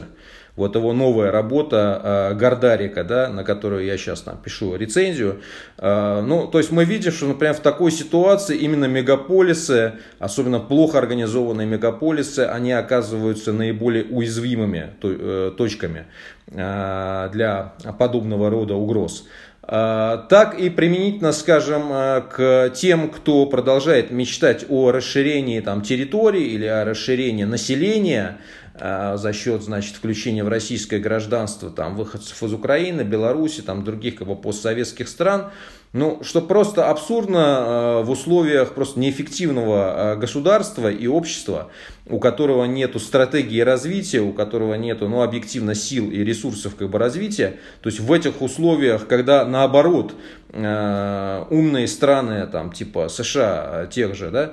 вот 0.54 0.76
его 0.76 0.92
новая 0.92 1.30
работа 1.30 2.34
э, 2.34 3.04
да, 3.04 3.28
на 3.28 3.42
которую 3.42 3.86
я 3.86 3.96
сейчас 3.96 4.20
там 4.20 4.36
пишу 4.36 4.76
рецензию. 4.76 5.40
Э, 5.78 6.20
ну, 6.20 6.46
то 6.46 6.58
есть 6.58 6.70
мы 6.70 6.84
видим, 6.84 7.10
что, 7.10 7.26
например, 7.26 7.54
в 7.54 7.60
такой 7.60 7.90
ситуации 7.90 8.58
именно 8.58 8.84
мегаполисы, 8.84 9.94
особенно 10.18 10.60
плохо 10.60 10.98
организованные 10.98 11.66
мегаполисы, 11.66 12.40
они 12.40 12.72
оказываются 12.72 13.52
наиболее 13.52 14.04
уязвимыми 14.04 14.90
э, 15.02 15.52
точками 15.56 16.04
э, 16.48 17.30
для 17.32 17.72
подобного 17.98 18.50
рода 18.50 18.74
угроз. 18.74 19.26
Э, 19.66 20.18
так 20.28 20.58
и 20.58 20.70
применительно, 20.70 21.32
скажем, 21.32 21.92
э, 21.92 22.22
к 22.22 22.70
тем, 22.74 23.10
кто 23.10 23.46
продолжает 23.46 24.10
мечтать 24.10 24.66
о 24.68 24.90
расширении 24.90 25.60
там, 25.60 25.82
территории 25.82 26.44
или 26.44 26.66
о 26.66 26.84
расширении 26.84 27.44
населения, 27.44 28.38
Э, 28.74 29.16
за 29.18 29.34
счет, 29.34 29.62
значит, 29.62 29.96
включения 29.96 30.42
в 30.44 30.48
российское 30.48 30.98
гражданство 30.98 31.70
там, 31.70 31.94
выходцев 31.94 32.42
из 32.42 32.54
Украины, 32.54 33.02
Беларуси, 33.02 33.60
там, 33.60 33.84
других 33.84 34.16
как 34.16 34.28
бы, 34.28 34.34
постсоветских 34.34 35.08
стран, 35.08 35.50
ну, 35.92 36.20
что 36.24 36.40
просто 36.40 36.88
абсурдно 36.88 37.38
э, 37.38 38.02
в 38.04 38.10
условиях 38.10 38.74
просто 38.74 38.98
неэффективного 38.98 40.14
э, 40.14 40.16
государства 40.16 40.90
и 40.90 41.06
общества, 41.06 41.70
у 42.06 42.18
которого 42.18 42.64
нет 42.64 43.00
стратегии 43.00 43.60
развития, 43.60 44.20
у 44.20 44.32
которого 44.32 44.74
нет 44.74 45.00
ну, 45.00 45.22
объективно 45.22 45.74
сил 45.74 46.10
и 46.10 46.18
ресурсов 46.18 46.74
как 46.74 46.90
бы, 46.90 46.98
развития. 46.98 47.58
То 47.80 47.88
есть 47.88 48.00
в 48.00 48.12
этих 48.12 48.42
условиях, 48.42 49.06
когда 49.06 49.44
наоборот 49.44 50.12
э, 50.50 51.44
умные 51.50 51.86
страны, 51.86 52.48
там, 52.48 52.72
типа 52.72 53.08
США, 53.08 53.86
тех 53.86 54.16
же, 54.16 54.30
да, 54.30 54.52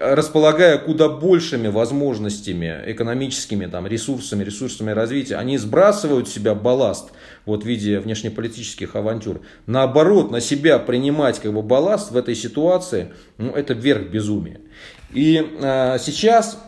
располагая 0.00 0.78
куда 0.78 1.08
большими 1.08 1.68
возможностями 1.68 2.82
экономическими, 2.86 3.66
там, 3.66 3.86
ресурсами, 3.86 4.42
ресурсами 4.42 4.90
развития, 4.90 5.36
они 5.36 5.58
сбрасывают 5.58 6.28
с 6.28 6.32
себя 6.32 6.56
балласт 6.56 7.12
вот, 7.46 7.62
в 7.62 7.66
виде 7.66 8.00
внешнеполитических 8.00 8.96
авантюр. 8.96 9.42
Наоборот, 9.66 10.32
на 10.32 10.40
себя 10.40 10.80
принимать 10.80 11.38
как 11.38 11.52
бы, 11.52 11.62
балласт 11.62 12.10
в 12.10 12.16
этой 12.16 12.34
ситуации, 12.34 13.12
ну, 13.38 13.52
это 13.52 13.74
верх 13.74 14.10
безумия. 14.10 14.60
И 15.12 15.56
э, 15.60 15.98
сейчас 16.00 16.58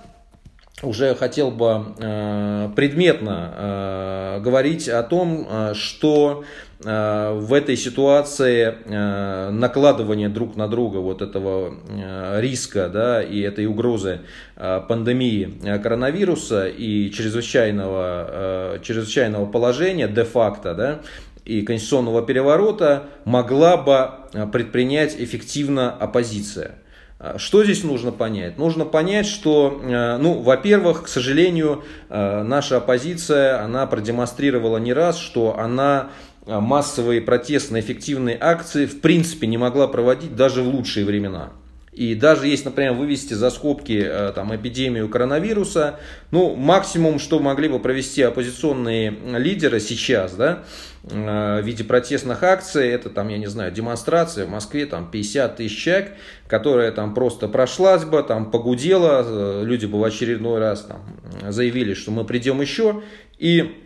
уже 0.82 1.14
хотел 1.14 1.50
бы 1.50 1.94
э, 1.98 2.68
предметно 2.74 3.54
э, 3.56 4.40
говорить 4.40 4.88
о 4.88 5.02
том, 5.02 5.46
э, 5.48 5.74
что 5.74 6.44
э, 6.84 7.32
в 7.38 7.54
этой 7.54 7.76
ситуации 7.76 8.74
э, 8.84 9.50
накладывания 9.50 10.28
друг 10.28 10.56
на 10.56 10.68
друга 10.68 10.98
вот 10.98 11.22
этого 11.22 11.74
э, 11.88 12.40
риска 12.40 12.88
да, 12.88 13.22
и 13.22 13.40
этой 13.40 13.66
угрозы 13.66 14.20
э, 14.56 14.80
пандемии 14.88 15.54
э, 15.62 15.78
коронавируса 15.78 16.66
и 16.66 17.10
чрезвычайного, 17.10 18.76
э, 18.76 18.78
чрезвычайного 18.82 19.46
положения 19.46 20.08
де-факто 20.08 20.74
да, 20.74 21.00
и 21.44 21.62
конституционного 21.62 22.22
переворота 22.22 23.04
могла 23.24 23.76
бы 23.76 24.10
э, 24.32 24.46
предпринять 24.48 25.14
эффективно 25.16 25.92
оппозиция. 25.92 26.81
А, 27.22 27.38
что 27.38 27.62
здесь 27.62 27.84
нужно 27.84 28.10
понять? 28.10 28.58
Нужно 28.58 28.84
понять, 28.84 29.26
что, 29.26 29.80
э, 29.80 30.16
ну, 30.18 30.40
во-первых, 30.40 31.04
к 31.04 31.08
сожалению, 31.08 31.84
э, 32.08 32.42
наша 32.42 32.78
оппозиция, 32.78 33.62
она 33.62 33.86
продемонстрировала 33.86 34.78
не 34.78 34.92
раз, 34.92 35.18
что 35.18 35.56
она 35.56 36.10
э, 36.46 36.58
массовые 36.58 37.20
протестные 37.20 37.80
эффективные 37.80 38.36
акции 38.40 38.86
в 38.86 39.00
принципе 39.00 39.46
не 39.46 39.56
могла 39.56 39.86
проводить 39.86 40.34
даже 40.34 40.62
в 40.62 40.68
лучшие 40.68 41.06
времена. 41.06 41.50
И 41.92 42.16
даже 42.16 42.48
если, 42.48 42.64
например, 42.64 42.94
вывести 42.94 43.34
за 43.34 43.50
скобки 43.50 44.10
там, 44.34 44.56
эпидемию 44.56 45.10
коронавируса, 45.10 46.00
ну, 46.30 46.56
максимум, 46.56 47.18
что 47.18 47.38
могли 47.38 47.68
бы 47.68 47.78
провести 47.78 48.22
оппозиционные 48.22 49.10
лидеры 49.36 49.78
сейчас, 49.78 50.32
да, 50.32 50.64
в 51.02 51.60
виде 51.62 51.82
протестных 51.82 52.42
акций, 52.44 52.88
это 52.88 53.10
там, 53.10 53.28
я 53.28 53.38
не 53.38 53.48
знаю, 53.48 53.72
демонстрация 53.72 54.46
в 54.46 54.50
Москве, 54.50 54.86
там 54.86 55.10
50 55.10 55.56
тысяч 55.56 55.82
человек, 55.82 56.12
которая 56.46 56.92
там 56.92 57.12
просто 57.12 57.48
прошлась 57.48 58.04
бы, 58.04 58.22
там 58.22 58.50
погудела, 58.50 59.24
э, 59.26 59.64
люди 59.64 59.86
бы 59.86 59.98
в 59.98 60.04
очередной 60.04 60.60
раз 60.60 60.82
там 60.82 61.02
заявили, 61.48 61.94
что 61.94 62.12
мы 62.12 62.24
придем 62.24 62.60
еще, 62.60 63.02
и 63.38 63.78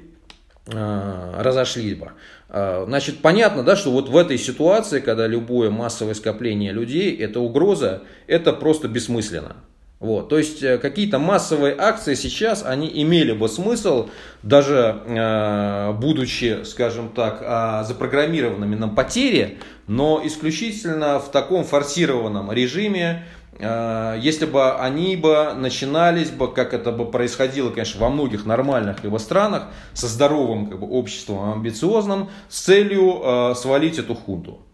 разошлись 0.68 1.94
бы. 1.94 2.10
А, 2.48 2.84
значит, 2.86 3.18
понятно, 3.18 3.62
да, 3.62 3.76
что 3.76 3.90
вот 3.90 4.08
в 4.08 4.16
этой 4.16 4.38
ситуации, 4.38 5.00
когда 5.00 5.26
любое 5.26 5.70
массовое 5.70 6.14
скопление 6.14 6.72
людей, 6.72 7.16
это 7.16 7.40
угроза, 7.40 8.02
это 8.26 8.52
просто 8.52 8.88
бессмысленно. 8.88 9.56
Вот, 9.98 10.28
то 10.28 10.36
есть 10.36 10.62
э, 10.62 10.76
какие-то 10.76 11.18
массовые 11.18 11.74
акции 11.76 12.14
сейчас, 12.14 12.62
они 12.64 12.90
имели 13.02 13.32
бы 13.32 13.48
смысл, 13.48 14.10
даже 14.42 15.02
э, 15.06 15.92
будучи, 15.92 16.64
скажем 16.64 17.08
так, 17.08 17.38
э, 17.40 17.84
запрограммированными 17.84 18.74
на 18.74 18.88
потери, 18.88 19.58
но 19.86 20.20
исключительно 20.22 21.18
в 21.18 21.30
таком 21.30 21.64
форсированном 21.64 22.52
режиме, 22.52 23.24
Э, 23.58 24.18
если 24.20 24.46
бы 24.46 24.74
они 24.74 25.16
бы 25.16 25.54
начинались 25.54 26.30
бы, 26.30 26.52
как 26.52 26.74
это 26.74 26.92
бы 26.92 27.10
происходило, 27.10 27.70
конечно, 27.70 28.00
во 28.00 28.10
многих 28.10 28.44
нормальных 28.44 29.02
либо 29.02 29.18
странах, 29.18 29.68
со 29.92 30.06
здоровым 30.08 30.66
как 30.66 30.80
бы, 30.80 30.86
обществом 30.88 31.52
амбициозным, 31.52 32.30
с 32.48 32.60
целью 32.60 33.20
э, 33.22 33.54
свалить 33.56 33.98
эту 33.98 34.14
хунту. 34.14 34.65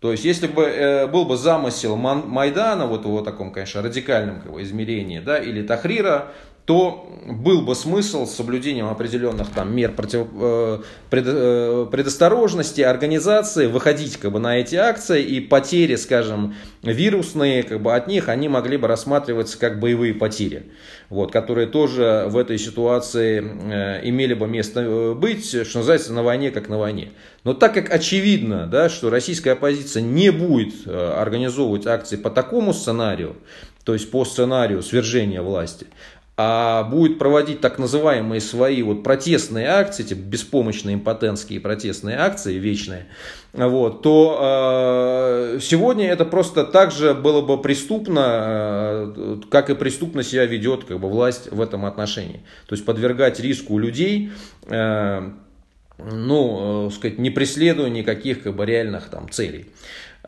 То 0.00 0.12
есть, 0.12 0.24
если 0.24 0.46
бы 0.46 0.62
э, 0.62 1.06
был 1.08 1.24
бы 1.24 1.36
замысел 1.36 1.96
Майдана, 1.96 2.86
вот 2.86 3.04
его 3.04 3.20
таком, 3.20 3.52
конечно, 3.52 3.82
радикальном 3.82 4.40
как 4.40 4.52
бы, 4.52 4.62
измерении, 4.62 5.18
да, 5.18 5.38
или 5.38 5.62
Тахрира, 5.66 6.32
то 6.68 7.08
был 7.24 7.62
бы 7.62 7.74
смысл 7.74 8.26
с 8.26 8.34
соблюдением 8.34 8.88
определенных 8.88 9.48
там, 9.48 9.74
мер 9.74 9.90
против, 9.92 10.26
э, 10.38 10.80
пред, 11.08 11.24
э, 11.26 11.86
предосторожности, 11.90 12.82
организации, 12.82 13.68
выходить 13.68 14.18
как 14.18 14.32
бы, 14.32 14.38
на 14.38 14.58
эти 14.58 14.76
акции, 14.76 15.22
и 15.22 15.40
потери, 15.40 15.96
скажем, 15.96 16.56
вирусные, 16.82 17.62
как 17.62 17.80
бы, 17.80 17.94
от 17.94 18.06
них, 18.06 18.28
они 18.28 18.50
могли 18.50 18.76
бы 18.76 18.86
рассматриваться 18.86 19.58
как 19.58 19.80
боевые 19.80 20.12
потери, 20.12 20.64
вот, 21.08 21.32
которые 21.32 21.68
тоже 21.68 22.26
в 22.28 22.36
этой 22.36 22.58
ситуации 22.58 23.42
э, 23.42 24.06
имели 24.06 24.34
бы 24.34 24.46
место 24.46 25.14
быть, 25.16 25.48
что 25.48 25.78
называется, 25.78 26.12
на 26.12 26.22
войне 26.22 26.50
как 26.50 26.68
на 26.68 26.76
войне. 26.76 27.12
Но 27.44 27.54
так 27.54 27.72
как 27.72 27.90
очевидно, 27.90 28.66
да, 28.66 28.90
что 28.90 29.08
российская 29.08 29.52
оппозиция 29.52 30.02
не 30.02 30.30
будет 30.30 30.86
организовывать 30.86 31.86
акции 31.86 32.16
по 32.16 32.28
такому 32.28 32.74
сценарию, 32.74 33.36
то 33.84 33.94
есть 33.94 34.10
по 34.10 34.26
сценарию 34.26 34.82
свержения 34.82 35.40
власти, 35.40 35.86
а 36.40 36.84
будет 36.84 37.18
проводить 37.18 37.60
так 37.60 37.80
называемые 37.80 38.40
свои 38.40 38.80
вот 38.82 39.02
протестные 39.02 39.66
акции, 39.66 40.04
эти 40.04 40.14
беспомощные 40.14 40.94
импотентские 40.94 41.58
протестные 41.58 42.16
акции 42.16 42.58
вечные, 42.58 43.06
вот, 43.52 44.02
то 44.02 44.38
э, 45.56 45.58
сегодня 45.60 46.08
это 46.08 46.24
просто 46.24 46.62
так 46.62 46.92
же 46.92 47.12
было 47.12 47.40
бы 47.40 47.60
преступно, 47.60 49.12
э, 49.16 49.36
как 49.50 49.68
и 49.68 49.74
преступно 49.74 50.22
себя 50.22 50.46
ведет 50.46 50.84
как 50.84 51.00
бы, 51.00 51.08
власть 51.08 51.50
в 51.50 51.60
этом 51.60 51.84
отношении. 51.84 52.40
То 52.68 52.76
есть 52.76 52.84
подвергать 52.84 53.40
риску 53.40 53.76
людей, 53.76 54.30
э, 54.68 55.30
ну, 55.98 56.86
э, 56.86 56.90
сказать, 56.92 57.18
не 57.18 57.30
преследуя 57.30 57.88
никаких 57.88 58.44
как 58.44 58.54
бы, 58.54 58.64
реальных 58.64 59.08
там, 59.08 59.28
целей. 59.28 59.66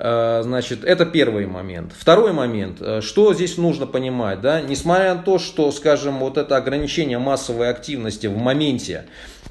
Э, 0.03 0.41
значит, 0.43 0.83
это 0.83 1.05
первый 1.05 1.47
момент. 1.47 1.93
Второй 1.95 2.33
момент, 2.33 2.79
э, 2.81 3.03
что 3.03 3.35
здесь 3.35 3.59
нужно 3.59 3.87
понимать, 3.87 4.41
да, 4.41 4.63
несмотря 4.63 5.15
на 5.15 5.23
то, 5.23 5.39
что, 5.39 5.71
скажем, 5.73 6.21
вот 6.21 6.39
это 6.39 6.57
ограничение 6.57 7.19
массовой 7.19 7.69
активности 7.69 8.27
в 8.27 8.39
моменте, 8.39 9.05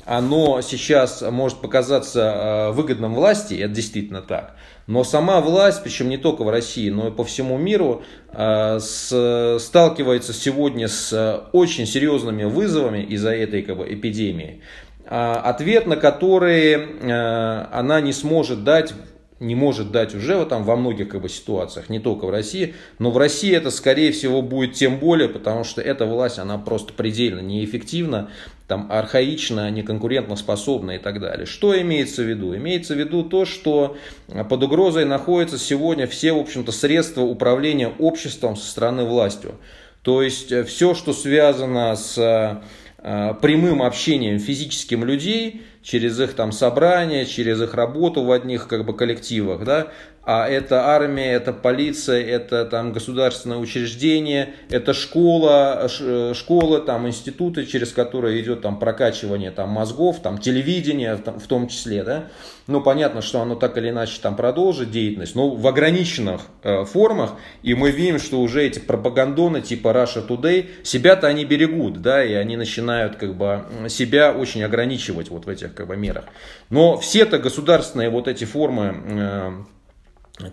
оно 0.05 0.61
сейчас 0.61 1.21
может 1.21 1.59
показаться 1.59 2.21
э, 2.21 2.71
выгодным 2.71 3.13
власти, 3.13 3.53
это 3.53 3.75
действительно 3.75 4.23
так, 4.23 4.55
но 4.87 5.03
сама 5.03 5.39
власть, 5.39 5.83
причем 5.83 6.09
не 6.09 6.17
только 6.17 6.43
в 6.43 6.49
России, 6.49 6.89
но 6.89 7.09
и 7.09 7.11
по 7.11 7.23
всему 7.23 7.59
миру, 7.59 8.01
сталкивается 8.31 10.33
сегодня 10.33 10.87
с 10.87 11.43
очень 11.51 11.85
серьезными 11.85 12.45
вызовами 12.45 13.03
из-за 13.03 13.35
этой 13.35 13.61
как 13.61 13.77
бы, 13.77 13.93
эпидемии 13.93 14.61
ответ 15.07 15.87
на 15.87 15.95
которые 15.95 17.67
она 17.71 18.01
не 18.01 18.13
сможет 18.13 18.63
дать 18.63 18.93
не 19.39 19.55
может 19.55 19.91
дать 19.91 20.13
уже 20.15 20.37
вот 20.37 20.49
там 20.49 20.63
во 20.63 20.75
многих 20.75 21.09
как 21.09 21.21
бы, 21.21 21.29
ситуациях, 21.29 21.89
не 21.89 21.99
только 21.99 22.25
в 22.25 22.29
России, 22.29 22.75
но 22.97 23.11
в 23.11 23.17
России 23.17 23.55
это 23.55 23.71
скорее 23.71 24.11
всего 24.11 24.41
будет 24.41 24.73
тем 24.73 24.97
более, 24.99 25.29
потому 25.29 25.63
что 25.63 25.81
эта 25.81 26.05
власть, 26.05 26.39
она 26.39 26.57
просто 26.57 26.93
предельно 26.93 27.39
неэффективна, 27.39 28.29
там 28.67 28.87
архаична, 28.91 29.71
неконкурентоспособна 29.71 30.91
и 30.91 30.97
так 30.99 31.19
далее. 31.19 31.45
Что 31.45 31.79
имеется 31.81 32.21
в 32.21 32.25
виду? 32.25 32.55
Имеется 32.55 32.93
в 32.93 32.99
виду 32.99 33.23
то, 33.23 33.45
что 33.45 33.97
под 34.27 34.63
угрозой 34.63 35.05
находятся 35.05 35.57
сегодня 35.57 36.05
все, 36.05 36.33
в 36.33 36.37
общем-то, 36.37 36.71
средства 36.71 37.21
управления 37.21 37.91
обществом 37.97 38.55
со 38.55 38.69
стороны 38.69 39.05
властью. 39.05 39.55
То 40.01 40.21
есть 40.21 40.51
э, 40.51 40.63
все, 40.63 40.93
что 40.93 41.13
связано 41.13 41.95
с 41.95 42.17
э, 42.17 43.33
прямым 43.41 43.81
общением 43.81 44.39
физическим 44.39 45.03
людей, 45.03 45.61
через 45.81 46.19
их 46.19 46.33
там 46.33 46.51
собрания, 46.51 47.25
через 47.25 47.61
их 47.61 47.73
работу 47.73 48.23
в 48.23 48.31
одних 48.31 48.67
как 48.67 48.85
бы 48.85 48.95
коллективах, 48.95 49.63
да, 49.63 49.87
а 50.31 50.47
это 50.47 50.85
армия, 50.85 51.31
это 51.31 51.53
полиция, 51.53 52.23
это 52.23 52.63
там 52.65 52.93
государственное 52.93 53.57
учреждение, 53.57 54.53
это 54.69 54.93
школа, 54.93 55.89
э, 55.99 56.33
школы, 56.35 56.81
там 56.81 57.07
институты, 57.07 57.65
через 57.65 57.91
которые 57.91 58.39
идет 58.39 58.61
там 58.61 58.77
прокачивание 58.77 59.49
там 59.49 59.69
мозгов, 59.69 60.19
там 60.21 60.37
телевидение 60.37 61.17
там, 61.17 61.39
в 61.39 61.47
том 61.47 61.67
числе, 61.67 62.03
да. 62.03 62.25
Ну, 62.67 62.79
понятно, 62.81 63.23
что 63.23 63.41
оно 63.41 63.55
так 63.55 63.79
или 63.79 63.89
иначе 63.89 64.19
там 64.21 64.35
продолжит 64.35 64.91
деятельность, 64.91 65.33
но 65.33 65.49
в 65.49 65.65
ограниченных 65.65 66.41
э, 66.61 66.85
формах, 66.85 67.33
и 67.63 67.73
мы 67.73 67.89
видим, 67.89 68.19
что 68.19 68.39
уже 68.39 68.63
эти 68.63 68.77
пропагандоны 68.77 69.61
типа 69.61 69.87
Russia 69.87 70.27
Today, 70.27 70.67
себя-то 70.83 71.25
они 71.25 71.43
берегут, 71.43 72.03
да, 72.03 72.23
и 72.23 72.33
они 72.33 72.55
начинают 72.55 73.15
как 73.15 73.33
бы 73.35 73.63
себя 73.87 74.31
очень 74.31 74.61
ограничивать 74.61 75.29
вот 75.29 75.47
в 75.47 75.49
этих 75.49 75.73
как 75.73 75.87
бы 75.87 75.97
мерах. 75.97 76.25
Но 76.69 76.99
все-то 76.99 77.39
государственные 77.39 78.11
вот 78.11 78.27
эти 78.27 78.45
формы 78.45 78.95
э, 79.07 79.51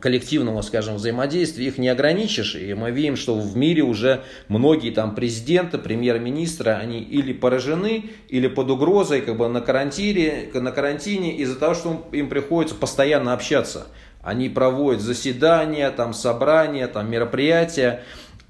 коллективного, 0.00 0.62
скажем, 0.62 0.96
взаимодействия, 0.96 1.66
их 1.66 1.78
не 1.78 1.88
ограничишь. 1.88 2.56
И 2.56 2.74
мы 2.74 2.90
видим, 2.90 3.16
что 3.16 3.38
в 3.38 3.56
мире 3.56 3.82
уже 3.82 4.22
многие 4.48 4.90
там 4.90 5.14
президенты, 5.14 5.78
премьер-министры, 5.78 6.72
они 6.72 7.00
или 7.00 7.32
поражены, 7.32 8.10
или 8.28 8.48
под 8.48 8.70
угрозой 8.70 9.20
как 9.20 9.36
бы 9.36 9.48
на 9.48 9.60
карантине, 9.60 10.50
на 10.52 10.72
карантине 10.72 11.36
из-за 11.36 11.56
того, 11.56 11.74
что 11.74 12.08
им 12.12 12.28
приходится 12.28 12.74
постоянно 12.74 13.32
общаться. 13.32 13.86
Они 14.22 14.48
проводят 14.48 15.02
заседания, 15.02 15.88
там 15.92 16.12
собрания, 16.12 16.88
там 16.88 17.08
мероприятия. 17.08 18.02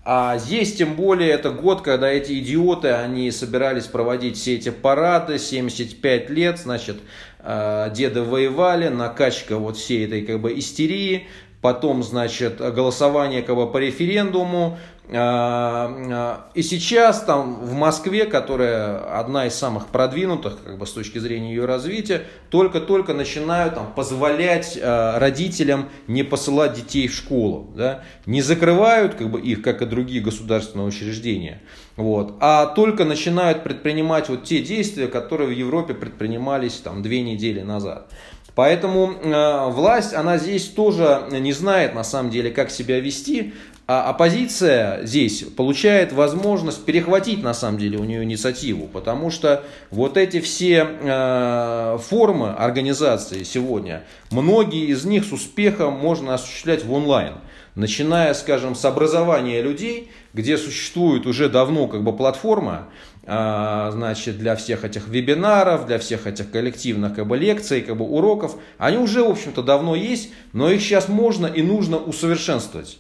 А 0.09 0.39
здесь, 0.39 0.77
тем 0.77 0.95
более, 0.95 1.31
это 1.31 1.51
год, 1.51 1.83
когда 1.83 2.09
эти 2.09 2.39
идиоты, 2.39 2.93
они 2.93 3.29
собирались 3.33 3.87
проводить 3.87 4.37
все 4.37 4.55
эти 4.55 4.69
парады, 4.69 5.37
75 5.37 6.31
лет, 6.31 6.61
значит, 6.61 6.99
э, 7.41 7.91
деды 7.93 8.23
воевали, 8.23 8.87
накачка 8.87 9.59
вот 9.59 9.77
всей 9.77 10.07
этой 10.07 10.23
как 10.23 10.41
бы 10.41 10.57
истерии, 10.57 11.27
потом, 11.61 12.05
значит, 12.05 12.59
голосование 12.59 13.43
как 13.43 13.57
бы 13.57 13.69
по 13.69 13.79
референдуму, 13.79 14.79
и 15.09 16.63
сейчас 16.63 17.23
там 17.23 17.61
в 17.61 17.75
Москве, 17.75 18.25
которая 18.25 19.19
одна 19.21 19.47
из 19.47 19.55
самых 19.55 19.87
продвинутых 19.87 20.59
как 20.65 20.79
бы, 20.79 20.87
с 20.87 20.91
точки 20.91 21.19
зрения 21.19 21.51
ее 21.51 21.65
развития, 21.65 22.25
только-только 22.51 23.15
начинают 23.15 23.77
там, 23.77 23.93
позволять 23.95 24.77
а, 24.83 25.21
родителям 25.21 25.91
не 26.09 26.25
посылать 26.25 26.75
детей 26.75 27.07
в 27.07 27.15
школу. 27.15 27.71
Да? 27.77 28.03
Не 28.27 28.43
закрывают 28.43 29.15
как 29.15 29.31
бы, 29.31 29.41
их, 29.41 29.63
как 29.63 29.81
и 29.81 29.87
другие 29.87 30.21
государственные 30.21 30.89
учреждения, 30.89 31.63
вот, 31.95 32.35
а 32.41 32.67
только 32.67 33.05
начинают 33.05 33.63
предпринимать 33.63 34.29
вот 34.29 34.43
те 34.43 34.61
действия, 34.61 35.07
которые 35.07 35.49
в 35.49 35.53
Европе 35.53 35.95
предпринимались 35.95 36.75
там, 36.75 37.03
две 37.03 37.23
недели 37.23 37.61
назад. 37.61 38.09
Поэтому 38.57 39.13
э, 39.13 39.71
власть, 39.71 40.15
она 40.15 40.39
здесь 40.39 40.65
тоже 40.65 41.29
не 41.31 41.53
знает 41.53 41.95
на 41.95 42.03
самом 42.03 42.31
деле, 42.31 42.51
как 42.51 42.71
себя 42.71 43.01
вести. 43.01 43.53
А 43.89 44.11
оппозиция 44.11 45.07
здесь 45.07 45.45
получает 45.57 46.13
возможность 46.13 46.85
перехватить 46.85 47.45
на 47.45 47.55
самом 47.55 47.79
деле 47.79 47.99
у 47.99 48.05
нее 48.05 48.25
инициативу, 48.25 48.89
потому 48.89 49.31
что 49.31 49.63
вот 49.93 50.17
эти 50.17 50.41
все 50.41 50.85
э, 50.85 51.99
формы 52.03 52.51
организации 52.51 53.45
сегодня, 53.45 54.03
многие 54.33 54.87
из 54.87 55.05
них 55.05 55.25
с 55.25 55.31
успехом 55.31 55.93
можно 55.93 56.35
осуществлять 56.35 56.85
в 56.85 56.93
онлайн. 56.93 57.35
Начиная, 57.77 58.35
скажем, 58.35 58.75
с 58.75 58.85
образования 58.85 59.63
людей, 59.63 60.11
где 60.35 60.59
существует 60.59 61.25
уже 61.25 61.49
давно 61.49 61.87
как 61.87 62.03
бы 62.03 62.13
платформа, 62.13 62.89
э, 63.23 63.91
значит, 63.93 64.37
для 64.37 64.57
всех 64.57 64.85
этих 64.85 65.07
вебинаров, 65.07 65.87
для 65.87 66.01
всех 66.01 66.27
этих 66.27 66.51
коллективных 66.51 67.15
как 67.15 67.29
бы, 67.29 67.37
лекций, 67.37 67.83
как 67.83 67.97
бы, 67.97 68.05
уроков, 68.05 68.57
они 68.79 68.97
уже, 68.97 69.23
в 69.23 69.31
общем-то, 69.31 69.63
давно 69.63 69.95
есть, 69.95 70.33
но 70.53 70.69
их 70.73 70.81
сейчас 70.81 71.07
можно 71.07 71.47
и 71.47 71.63
нужно 71.63 71.99
усовершенствовать. 71.99 72.99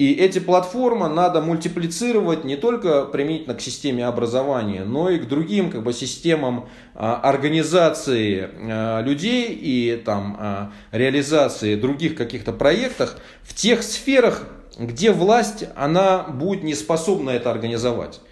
И 0.00 0.14
эти 0.14 0.38
платформы 0.38 1.10
надо 1.10 1.42
мультиплицировать 1.42 2.42
не 2.42 2.56
только 2.56 3.04
применительно 3.04 3.54
к 3.54 3.60
системе 3.60 4.06
образования, 4.06 4.82
но 4.82 5.10
и 5.10 5.18
к 5.18 5.28
другим 5.28 5.70
как 5.70 5.82
бы, 5.82 5.92
системам 5.92 6.70
а, 6.94 7.16
организации 7.16 8.48
а, 8.50 9.02
людей 9.02 9.52
и 9.52 10.00
там, 10.02 10.38
а, 10.40 10.72
реализации 10.90 11.74
других 11.74 12.14
каких-то 12.14 12.54
проектов 12.54 13.16
в 13.42 13.52
тех 13.52 13.82
сферах, 13.82 14.46
где 14.78 15.12
власть 15.12 15.66
она 15.76 16.22
будет 16.22 16.64
не 16.64 16.74
способна 16.74 17.28
это 17.28 17.50
организовать. 17.50 18.22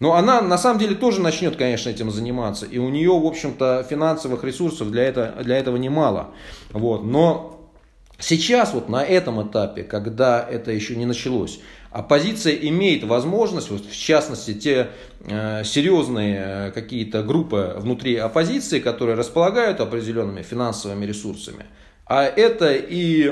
Но 0.00 0.14
она 0.14 0.40
на 0.40 0.56
самом 0.56 0.80
деле 0.80 0.94
тоже 0.94 1.20
начнет, 1.20 1.56
конечно, 1.56 1.90
этим 1.90 2.10
заниматься. 2.10 2.64
И 2.64 2.78
у 2.78 2.88
нее, 2.88 3.10
в 3.10 3.26
общем-то, 3.26 3.86
финансовых 3.90 4.44
ресурсов 4.44 4.90
для, 4.90 5.02
это, 5.02 5.34
для 5.44 5.58
этого 5.58 5.76
немало. 5.76 6.28
Вот. 6.72 7.04
Но 7.04 7.57
сейчас, 8.18 8.74
вот 8.74 8.88
на 8.88 9.04
этом 9.04 9.48
этапе, 9.48 9.82
когда 9.82 10.46
это 10.48 10.72
еще 10.72 10.96
не 10.96 11.06
началось, 11.06 11.60
оппозиция 11.90 12.54
имеет 12.54 13.04
возможность, 13.04 13.70
вот, 13.70 13.86
в 13.86 13.96
частности, 13.96 14.54
те 14.54 14.88
э, 15.20 15.64
серьезные 15.64 16.42
э, 16.44 16.70
какие-то 16.72 17.22
группы 17.22 17.74
внутри 17.76 18.16
оппозиции, 18.16 18.80
которые 18.80 19.16
располагают 19.16 19.80
определенными 19.80 20.42
финансовыми 20.42 21.06
ресурсами, 21.06 21.66
а 22.08 22.24
это 22.24 22.72
и 22.74 23.30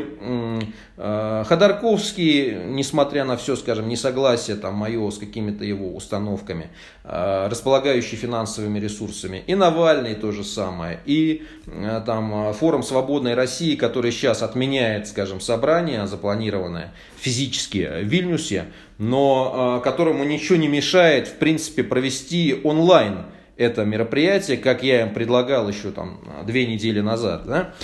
э, 0.98 1.44
Ходорковский, 1.46 2.54
несмотря 2.66 3.24
на 3.24 3.38
все, 3.38 3.56
скажем, 3.56 3.88
несогласие 3.88 4.56
там, 4.56 4.74
мое 4.74 5.10
с 5.10 5.16
какими-то 5.16 5.64
его 5.64 5.94
установками, 5.96 6.68
э, 7.04 7.48
располагающий 7.48 8.16
финансовыми 8.16 8.78
ресурсами, 8.78 9.42
и 9.46 9.54
Навальный 9.54 10.14
то 10.14 10.30
же 10.30 10.44
самое, 10.44 11.00
и 11.06 11.46
э, 11.66 12.02
там, 12.04 12.52
форум 12.52 12.82
«Свободной 12.82 13.34
России», 13.34 13.76
который 13.76 14.12
сейчас 14.12 14.42
отменяет, 14.42 15.08
скажем, 15.08 15.40
собрание 15.40 16.06
запланированное 16.06 16.92
физически 17.18 17.88
в 18.02 18.04
Вильнюсе, 18.04 18.66
но 18.98 19.80
которому 19.82 20.24
ничего 20.24 20.56
не 20.56 20.68
мешает, 20.68 21.28
в 21.28 21.36
принципе, 21.36 21.82
провести 21.82 22.60
онлайн 22.62 23.24
это 23.56 23.84
мероприятие, 23.84 24.58
как 24.58 24.82
я 24.82 25.02
им 25.02 25.14
предлагал 25.14 25.68
еще 25.68 25.90
там 25.90 26.20
две 26.46 26.66
недели 26.66 27.00
назад. 27.00 27.46
Да? 27.46 27.74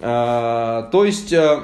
А, 0.00 0.88
то 0.90 1.04
есть 1.04 1.32
э, 1.32 1.60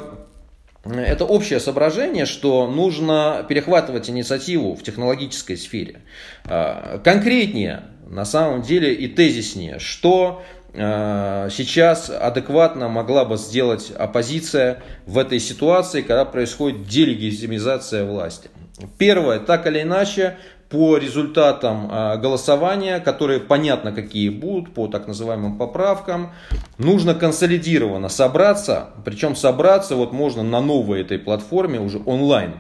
это 0.85 1.25
общее 1.25 1.61
соображение, 1.61 2.27
что 2.27 2.67
нужно 2.67 3.45
перехватывать 3.49 4.09
инициативу 4.11 4.75
в 4.75 4.83
технологической 4.83 5.57
сфере. 5.57 6.03
А, 6.45 6.99
конкретнее, 6.99 7.85
на 8.09 8.25
самом 8.25 8.63
деле, 8.63 8.95
и 8.95 9.09
тезиснее, 9.09 9.79
что 9.79 10.43
э, 10.73 11.49
сейчас 11.53 12.11
адекватно 12.11 12.89
могла 12.89 13.25
бы 13.25 13.37
сделать 13.37 13.91
оппозиция 13.91 14.83
в 15.07 15.19
этой 15.19 15.41
ситуации, 15.41 16.03
когда 16.03 16.25
происходит 16.25 16.87
делегитимизация 16.87 18.05
власти. 18.05 18.51
Первое, 18.97 19.41
так 19.41 19.67
или 19.67 19.83
иначе, 19.83 20.37
по 20.71 20.99
результатам 20.99 21.89
а, 21.91 22.17
голосования, 22.17 23.01
которые 23.01 23.41
понятно 23.41 23.93
какие 23.93 24.29
будут, 24.29 24.75
по 24.75 24.87
так 24.87 25.07
называемым 25.07 25.57
поправкам, 25.57 26.33
нужно 26.77 27.15
консолидированно 27.15 28.09
собраться, 28.09 28.91
причем 29.05 29.35
собраться 29.35 29.97
вот 29.97 30.13
можно 30.13 30.43
на 30.43 30.61
новой 30.61 31.01
этой 31.01 31.19
платформе 31.19 31.81
уже 31.81 32.01
онлайн. 32.05 32.55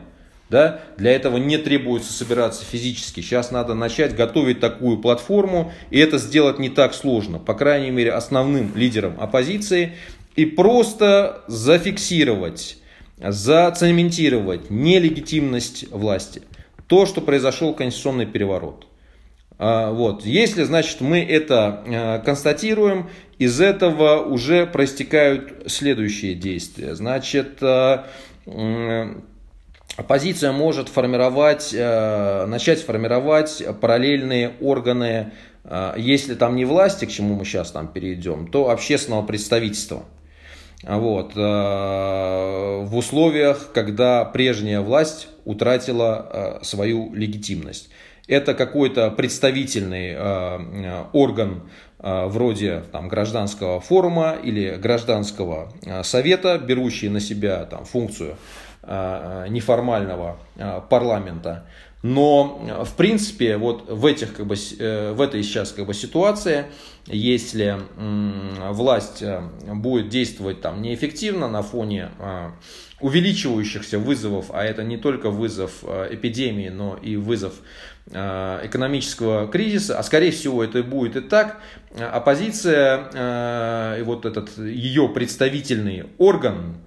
Да? 0.48 0.80
Для 0.96 1.12
этого 1.12 1.36
не 1.36 1.58
требуется 1.58 2.10
собираться 2.10 2.64
физически. 2.64 3.20
Сейчас 3.20 3.50
надо 3.50 3.74
начать 3.74 4.16
готовить 4.16 4.60
такую 4.60 4.96
платформу, 4.96 5.72
и 5.90 5.98
это 5.98 6.16
сделать 6.16 6.58
не 6.58 6.70
так 6.70 6.94
сложно, 6.94 7.38
по 7.38 7.52
крайней 7.52 7.90
мере 7.90 8.12
основным 8.12 8.74
лидерам 8.74 9.14
оппозиции, 9.20 9.92
и 10.36 10.46
просто 10.46 11.42
зафиксировать, 11.48 12.78
зацементировать 13.18 14.70
нелегитимность 14.70 15.90
власти 15.90 16.42
то, 16.88 17.06
что 17.06 17.20
произошел 17.20 17.74
конституционный 17.74 18.26
переворот. 18.26 18.86
А, 19.58 19.90
вот. 19.92 20.24
Если, 20.24 20.62
значит, 20.62 21.00
мы 21.00 21.20
это 21.20 21.84
а, 21.86 22.18
констатируем, 22.20 23.10
из 23.38 23.60
этого 23.60 24.22
уже 24.22 24.66
проистекают 24.66 25.70
следующие 25.70 26.34
действия. 26.34 26.94
Значит, 26.94 27.58
а, 27.62 28.06
оппозиция 29.96 30.52
может 30.52 30.88
формировать, 30.88 31.72
начать 31.72 32.82
формировать 32.82 33.62
параллельные 33.80 34.52
органы, 34.60 35.32
если 35.98 36.34
там 36.34 36.56
не 36.56 36.64
власти, 36.64 37.04
к 37.04 37.10
чему 37.10 37.34
мы 37.34 37.44
сейчас 37.44 37.72
там 37.72 37.88
перейдем, 37.88 38.46
то 38.46 38.70
общественного 38.70 39.22
представительства. 39.22 40.04
Вот. 40.84 41.34
В 41.34 42.90
условиях, 42.92 43.72
когда 43.72 44.24
прежняя 44.24 44.80
власть 44.80 45.28
утратила 45.48 46.28
э, 46.30 46.58
свою 46.64 47.12
легитимность. 47.14 47.88
Это 48.28 48.52
какой-то 48.52 49.10
представительный 49.10 50.10
э, 50.10 50.16
э, 50.18 51.04
орган 51.14 51.70
вроде 52.00 52.84
там, 52.92 53.08
гражданского 53.08 53.80
форума 53.80 54.36
или 54.40 54.76
гражданского 54.76 55.72
совета, 56.04 56.56
берущий 56.56 57.08
на 57.08 57.18
себя 57.18 57.64
там, 57.64 57.84
функцию 57.84 58.36
неформального 58.84 60.38
парламента. 60.88 61.66
Но, 62.02 62.84
в 62.84 62.94
принципе, 62.94 63.56
вот 63.56 63.90
в, 63.90 64.06
этих, 64.06 64.34
как 64.34 64.46
бы, 64.46 64.54
в 64.54 65.20
этой 65.20 65.42
сейчас 65.42 65.72
как 65.72 65.86
бы, 65.86 65.94
ситуации, 65.94 66.66
если 67.06 67.76
власть 68.70 69.24
будет 69.66 70.08
действовать 70.08 70.60
там, 70.60 70.80
неэффективно 70.80 71.48
на 71.48 71.62
фоне 71.62 72.10
увеличивающихся 73.00 73.98
вызовов, 73.98 74.46
а 74.50 74.64
это 74.64 74.82
не 74.82 74.96
только 74.96 75.30
вызов 75.30 75.72
э, 75.82 76.08
эпидемии, 76.12 76.68
но 76.68 76.98
и 77.00 77.16
вызов 77.16 77.54
э, 78.10 78.60
экономического 78.64 79.46
кризиса, 79.46 79.98
а 79.98 80.02
скорее 80.02 80.32
всего 80.32 80.64
это 80.64 80.82
будет 80.82 81.16
и 81.16 81.20
так, 81.20 81.60
оппозиция 81.96 83.08
э, 83.12 84.00
и 84.00 84.02
вот 84.02 84.26
этот 84.26 84.58
ее 84.58 85.08
представительный 85.08 86.06
орган, 86.18 86.78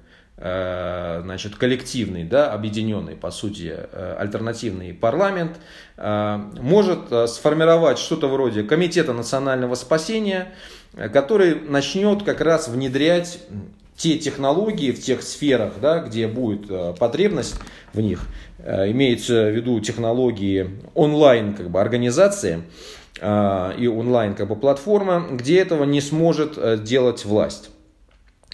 значит, 0.41 1.55
коллективный, 1.55 2.23
да, 2.23 2.51
объединенный, 2.51 3.15
по 3.15 3.29
сути, 3.29 3.77
альтернативный 4.17 4.91
парламент, 4.91 5.57
может 5.97 7.29
сформировать 7.29 7.99
что-то 7.99 8.27
вроде 8.27 8.63
Комитета 8.63 9.13
национального 9.13 9.75
спасения, 9.75 10.51
который 11.13 11.61
начнет 11.61 12.23
как 12.23 12.41
раз 12.41 12.67
внедрять 12.69 13.39
те 14.01 14.17
технологии 14.17 14.91
в 14.91 14.99
тех 14.99 15.21
сферах, 15.21 15.73
да, 15.79 15.99
где 15.99 16.27
будет 16.27 16.65
э, 16.71 16.95
потребность 16.97 17.55
в 17.93 18.01
них, 18.01 18.21
э, 18.57 18.89
имеется 18.89 19.43
в 19.43 19.55
виду 19.55 19.79
технологии 19.79 20.79
онлайн 20.95 21.53
как 21.53 21.69
бы, 21.69 21.79
организации 21.79 22.63
э, 23.19 23.73
и 23.77 23.87
онлайн 23.87 24.33
как 24.33 24.47
бы, 24.47 24.55
платформа, 24.55 25.27
где 25.31 25.59
этого 25.59 25.83
не 25.83 26.01
сможет 26.01 26.83
делать 26.83 27.25
власть. 27.25 27.69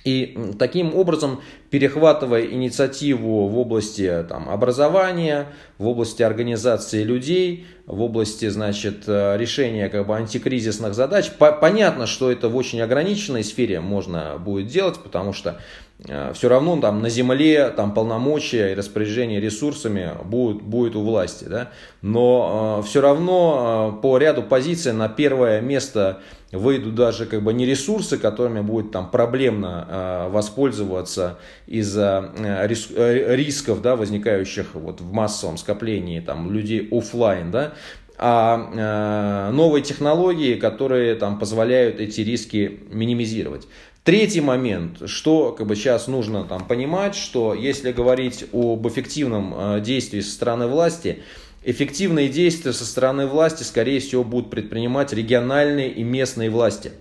И 0.08 0.54
таким 0.58 0.96
образом, 0.96 1.42
перехватывая 1.70 2.46
инициативу 2.46 3.50
в 3.50 3.60
области 3.60 4.26
там, 4.30 4.48
образования, 4.48 5.48
в 5.80 5.86
области 5.86 6.24
организации 6.24 7.04
людей, 7.04 7.68
в 7.88 8.02
области 8.02 8.48
значит, 8.48 9.04
э, 9.08 9.36
решения 9.36 9.90
как 9.90 10.08
бы, 10.08 10.16
антикризисных 10.16 10.94
задач, 10.94 11.30
по 11.32 11.52
понятно, 11.52 12.06
что 12.06 12.32
это 12.32 12.48
в 12.48 12.56
очень 12.56 12.80
ограниченной 12.80 13.44
сфере 13.44 13.82
можно 13.82 14.38
будет 14.40 14.68
делать, 14.68 14.98
потому 15.04 15.34
что 15.34 15.60
все 16.04 16.48
равно 16.48 16.80
там 16.80 17.02
на 17.02 17.10
земле 17.10 17.70
там 17.70 17.94
полномочия 17.94 18.72
и 18.72 18.76
распоряжение 18.76 19.42
ресурсами 19.42 20.12
будет, 20.26 20.62
будет 20.62 20.96
у 20.96 21.02
власти. 21.04 21.46
Да? 21.46 21.72
Но 22.04 22.82
э, 22.84 22.88
все 22.88 23.02
равно 23.02 23.98
э, 23.98 24.02
по 24.02 24.18
ряду 24.20 24.44
позиций 24.44 24.94
на 24.94 25.10
первое 25.10 25.60
место 25.60 26.22
выйдут 26.52 26.94
даже 26.94 27.26
как 27.26 27.42
бы 27.42 27.52
не 27.52 27.66
ресурсы, 27.66 28.18
которыми 28.18 28.62
будет 28.62 28.92
там 28.92 29.10
проблемно 29.10 29.88
э, 29.90 30.30
воспользоваться 30.30 31.40
из-за 31.66 32.32
э, 32.38 32.68
рис, 32.68 32.90
э, 32.96 33.36
рисков, 33.36 33.82
да, 33.82 33.96
возникающих 33.96 34.76
вот 34.76 35.02
в 35.02 35.12
массовом 35.12 35.58
скоплении 35.58 36.20
там 36.20 36.52
людей 36.52 36.88
офлайн, 36.92 37.50
да, 37.50 37.74
а 38.20 39.50
э, 39.50 39.52
новые 39.52 39.84
технологии, 39.84 40.56
которые 40.56 41.16
там 41.16 41.40
позволяют 41.40 42.00
эти 42.00 42.22
риски 42.22 42.82
минимизировать. 42.92 43.68
Третий 44.08 44.40
момент, 44.40 45.10
что 45.10 45.52
как 45.52 45.68
бы 45.68 45.76
сейчас 45.76 46.08
нужно 46.08 46.46
там 46.46 46.66
понимать, 46.66 47.14
что 47.14 47.54
если 47.54 47.92
говорить 47.92 48.46
об 48.54 48.88
эффективном 48.88 49.54
э, 49.54 49.82
действии 49.82 50.22
со 50.22 50.32
стороны 50.32 50.68
власти, 50.68 51.24
эффективные 51.66 52.30
действия 52.30 52.72
со 52.72 52.86
стороны 52.86 53.28
власти, 53.28 53.64
скорее 53.64 54.00
всего, 54.00 54.24
будут 54.24 54.50
предпринимать 54.50 55.12
региональные 55.12 55.92
и 55.92 56.04
местные 56.04 56.50
власти, 56.50 56.94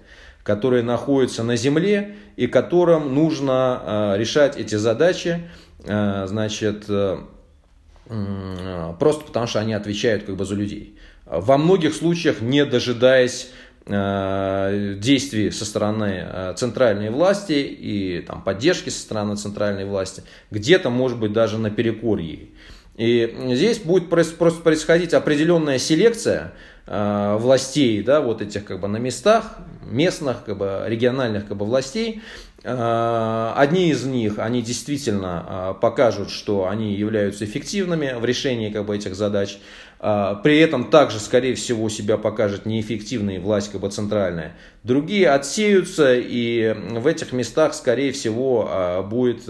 которые 0.43 0.83
находятся 0.83 1.45
на 1.45 1.55
земле 1.55 2.17
и 2.35 2.49
которым 2.49 3.15
нужно 3.15 3.83
э, 3.85 4.19
решать 4.19 4.57
эти 4.57 4.75
задачи, 4.75 5.49
э, 5.85 6.27
значит, 6.27 6.87
э, 6.89 7.19
просто 8.99 9.25
потому 9.25 9.47
что 9.47 9.61
они 9.61 9.75
отвечают 9.75 10.25
как 10.25 10.35
бы 10.35 10.45
за 10.45 10.57
людей. 10.57 10.99
Во 11.25 11.57
многих 11.57 11.95
случаях, 11.95 12.41
не 12.41 12.65
дожидаясь 12.65 13.51
действий 13.87 15.53
со 15.53 15.65
стороны 15.65 16.55
центральной 16.57 17.11
власти 17.11 17.53
и 17.53 18.21
там, 18.27 18.43
поддержки 18.43 18.91
со 18.91 19.01
стороны 19.01 19.37
центральной 19.37 19.85
власти, 19.85 20.25
где-то, 20.51 20.91
может 20.91 21.21
быть, 21.21 21.33
даже 21.33 21.57
наперекор 21.57 22.19
ей. 22.19 22.53
И 22.97 23.37
здесь 23.53 23.79
будет 23.79 24.09
просто 24.09 24.35
происходить 24.35 25.13
определенная 25.13 25.79
селекция 25.79 26.55
э, 26.87 27.37
властей, 27.39 28.03
да, 28.03 28.23
вот 28.23 28.41
этих 28.41 28.65
как 28.65 28.81
бы 28.81 28.89
на 28.89 28.97
местах, 28.97 29.59
местных, 29.83 30.45
как 30.45 30.57
бы 30.57 30.83
региональных 30.87 31.47
как 31.47 31.59
бы 31.59 31.67
властей, 31.67 32.23
Э, 32.69 33.53
одни 33.55 33.91
из 33.91 34.05
них, 34.05 34.41
они 34.41 34.61
действительно 34.61 35.47
э, 35.49 35.75
покажут, 35.81 36.31
что 36.31 36.69
они 36.69 36.95
являются 36.95 37.45
эффективными 37.45 38.15
в 38.19 38.25
решении 38.25 38.71
как 38.71 38.87
бы, 38.87 38.97
этих 38.97 39.15
задач. 39.15 39.59
Э, 40.01 40.37
при 40.43 40.59
этом 40.59 40.91
также, 40.91 41.19
скорее 41.21 41.55
всего, 41.55 41.89
себя 41.89 42.17
покажет 42.17 42.67
неэффективной 42.67 43.39
власть 43.39 43.73
как 43.73 43.81
бы 43.81 43.91
центральная. 43.91 44.57
Другие 44.83 45.31
отсеются, 45.31 46.15
и 46.15 46.73
в 46.91 47.07
этих 47.09 47.33
местах, 47.33 47.75
скорее 47.75 48.13
всего, 48.13 49.05
будет 49.11 49.43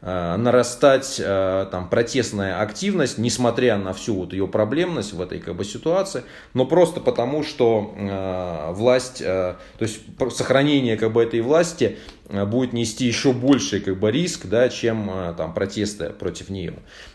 нарастать 0.00 1.22
там, 1.24 1.88
протестная 1.88 2.60
активность, 2.60 3.16
несмотря 3.16 3.78
на 3.78 3.92
всю 3.92 4.16
вот 4.16 4.32
ее 4.32 4.48
проблемность 4.48 5.12
в 5.12 5.20
этой 5.20 5.38
как 5.38 5.54
бы, 5.54 5.64
ситуации, 5.64 6.24
но 6.52 6.66
просто 6.66 6.98
потому, 6.98 7.44
что 7.44 8.72
власть, 8.74 9.18
то 9.22 9.56
есть 9.78 10.00
сохранение 10.32 10.96
как 10.96 11.12
бы, 11.12 11.22
этой 11.22 11.42
власти 11.42 11.98
будет 12.28 12.72
нести 12.72 13.04
еще 13.06 13.32
больший 13.32 13.78
как 13.78 14.00
бы, 14.00 14.10
риск, 14.10 14.46
да, 14.46 14.68
чем 14.68 15.08
там, 15.38 15.54
протесты 15.54 16.10
против 16.10 16.48
нее. 16.48 16.74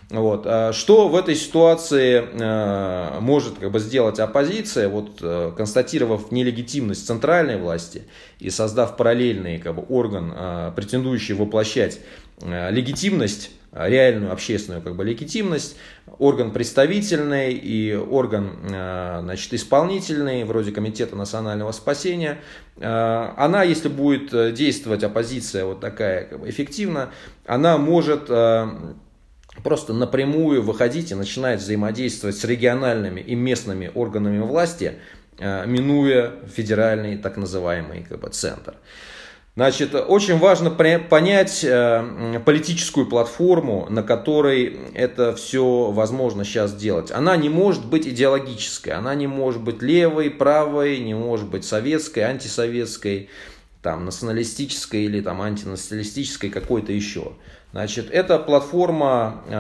Вот. 0.10 0.44
А 0.46 0.72
что 0.72 1.10
в 1.10 1.16
этой 1.18 1.36
ситуации 1.36 2.24
э, 2.24 3.20
может 3.20 3.60
как 3.60 3.72
бы, 3.72 3.80
сделать 3.80 4.20
оппозиция, 4.20 4.88
вот, 4.88 5.20
э, 5.22 5.52
констатировав 5.56 6.32
нелегитимность 6.32 7.06
центральной 7.06 7.58
власти 7.58 8.04
и 8.40 8.50
создав 8.50 8.96
параллельный 8.96 9.60
как 9.60 9.76
бы, 9.76 9.84
орган, 9.90 10.34
э, 10.34 10.72
претендующий 10.76 11.34
воплощать 11.34 12.00
легитимность 12.40 13.50
реальную 13.74 14.32
общественную 14.32 14.84
как 14.84 14.96
бы, 14.96 15.04
легитимность, 15.04 15.76
орган 16.20 16.52
представительный 16.52 17.52
и 17.54 17.96
орган 17.96 18.60
значит, 18.68 19.54
исполнительный, 19.54 20.44
вроде 20.44 20.72
Комитета 20.72 21.16
национального 21.16 21.72
спасения, 21.72 22.38
она, 22.80 23.64
если 23.64 23.88
будет 23.88 24.54
действовать 24.54 25.04
оппозиция 25.04 25.66
вот 25.66 25.80
такая 25.80 26.26
как 26.26 26.42
бы, 26.42 26.50
эффективно, 26.50 27.10
она 27.48 27.80
может 27.80 28.30
просто 29.64 29.94
напрямую 29.94 30.62
выходить 30.62 31.12
и 31.12 31.16
начинать 31.16 31.60
взаимодействовать 31.60 32.38
с 32.38 32.44
региональными 32.44 33.22
и 33.22 33.36
местными 33.36 33.92
органами 33.94 34.40
власти, 34.40 34.96
минуя 35.40 36.34
федеральный 36.56 37.18
так 37.18 37.38
называемый 37.38 38.04
как 38.04 38.20
бы, 38.20 38.30
центр. 38.30 38.76
Значит, 39.58 39.96
очень 39.96 40.38
важно 40.38 40.70
понять 40.70 41.64
э, 41.64 42.40
политическую 42.46 43.08
платформу, 43.08 43.88
на 43.90 44.04
которой 44.04 44.78
это 44.94 45.36
все 45.36 45.90
возможно 45.90 46.46
сейчас 46.46 46.76
делать. 46.76 47.10
Она 47.10 47.36
не 47.38 47.50
может 47.50 47.84
быть 47.84 48.08
идеологической, 48.08 48.94
она 48.94 49.16
не 49.16 49.26
может 49.26 49.64
быть 49.64 49.82
левой, 49.82 50.30
правой, 50.30 51.00
не 51.00 51.16
может 51.16 51.50
быть 51.50 51.66
советской, 51.66 52.20
антисоветской, 52.20 53.30
там, 53.82 54.06
националистической 54.06 55.06
или 55.06 55.22
там, 55.22 55.42
антинационалистической, 55.42 56.52
какой-то 56.52 56.92
еще. 56.92 57.32
Значит, 57.78 58.10
эта 58.10 58.40
платформа 58.40 59.44
э, 59.46 59.54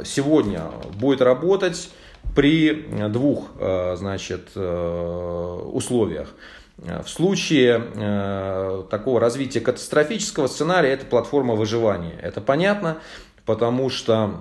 э, 0.00 0.02
сегодня 0.06 0.62
будет 0.94 1.20
работать 1.20 1.90
при 2.34 2.72
двух 3.10 3.50
значит, 3.96 4.56
условиях. 4.56 6.34
Э, 6.78 7.02
в 7.02 7.08
случае 7.08 7.90
э, 7.94 8.84
такого 8.90 9.20
развития 9.20 9.60
катастрофического 9.60 10.46
сценария 10.46 10.90
это 10.90 11.06
платформа 11.06 11.54
выживания. 11.54 12.18
Это 12.20 12.40
понятно, 12.40 12.98
потому 13.44 13.90
что 13.90 14.40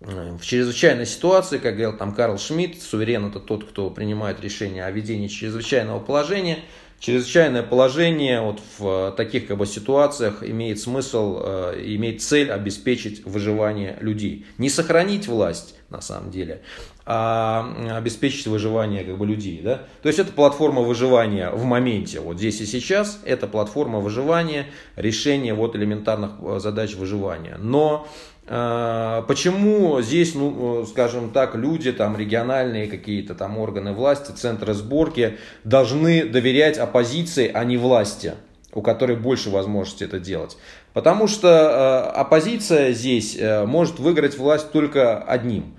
э, 0.00 0.36
в 0.38 0.44
чрезвычайной 0.44 1.06
ситуации, 1.06 1.58
как 1.58 1.74
говорил 1.76 1.96
там 1.96 2.14
Карл 2.14 2.38
Шмидт, 2.38 2.82
суверен 2.82 3.26
это 3.26 3.40
тот, 3.40 3.64
кто 3.64 3.90
принимает 3.90 4.40
решение 4.40 4.84
о 4.84 4.90
введении 4.90 5.28
чрезвычайного 5.28 6.00
положения. 6.00 6.58
Чрезвычайное 6.98 7.62
положение 7.62 8.40
вот 8.40 8.60
в 8.78 9.14
таких 9.16 9.46
как 9.46 9.58
бы, 9.58 9.66
ситуациях 9.66 10.42
имеет 10.42 10.80
смысл, 10.80 11.40
э, 11.44 11.82
имеет 11.84 12.22
цель 12.22 12.50
обеспечить 12.50 13.24
выживание 13.26 13.98
людей. 14.00 14.46
Не 14.56 14.70
сохранить 14.70 15.28
власть, 15.28 15.74
на 15.90 16.00
самом 16.00 16.30
деле, 16.30 16.62
а 17.08 17.96
обеспечить 17.98 18.48
выживание 18.48 19.04
как 19.04 19.16
бы, 19.16 19.26
людей. 19.26 19.60
Да? 19.62 19.82
То 20.02 20.08
есть 20.08 20.18
это 20.18 20.32
платформа 20.32 20.82
выживания 20.82 21.50
в 21.50 21.62
моменте, 21.62 22.18
вот 22.18 22.38
здесь 22.38 22.60
и 22.60 22.66
сейчас, 22.66 23.20
это 23.24 23.46
платформа 23.46 24.00
выживания, 24.00 24.66
решения 24.96 25.54
вот 25.54 25.76
элементарных 25.76 26.32
э, 26.40 26.58
задач 26.58 26.96
выживания. 26.96 27.58
Но 27.60 28.08
э, 28.48 29.22
Почему 29.28 30.02
здесь, 30.02 30.34
ну, 30.34 30.84
скажем 30.84 31.30
так, 31.30 31.54
люди, 31.54 31.92
там, 31.92 32.16
региональные 32.16 32.88
какие-то 32.88 33.36
там 33.36 33.56
органы 33.56 33.92
власти, 33.92 34.32
центры 34.32 34.74
сборки 34.74 35.38
должны 35.62 36.24
доверять 36.24 36.76
оппозиции, 36.76 37.48
а 37.54 37.62
не 37.62 37.76
власти, 37.76 38.34
у 38.72 38.82
которой 38.82 39.16
больше 39.16 39.50
возможности 39.50 40.02
это 40.02 40.18
делать? 40.18 40.56
Потому 40.92 41.28
что 41.28 41.48
э, 41.48 42.18
оппозиция 42.18 42.92
здесь 42.92 43.36
э, 43.38 43.64
может 43.64 44.00
выиграть 44.00 44.36
власть 44.36 44.72
только 44.72 45.18
одним 45.22 45.76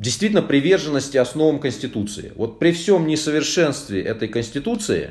действительно 0.00 0.40
приверженности 0.40 1.18
основам 1.18 1.60
Конституции. 1.60 2.32
Вот 2.34 2.58
при 2.58 2.72
всем 2.72 3.06
несовершенстве 3.06 4.02
этой 4.02 4.28
Конституции, 4.28 5.10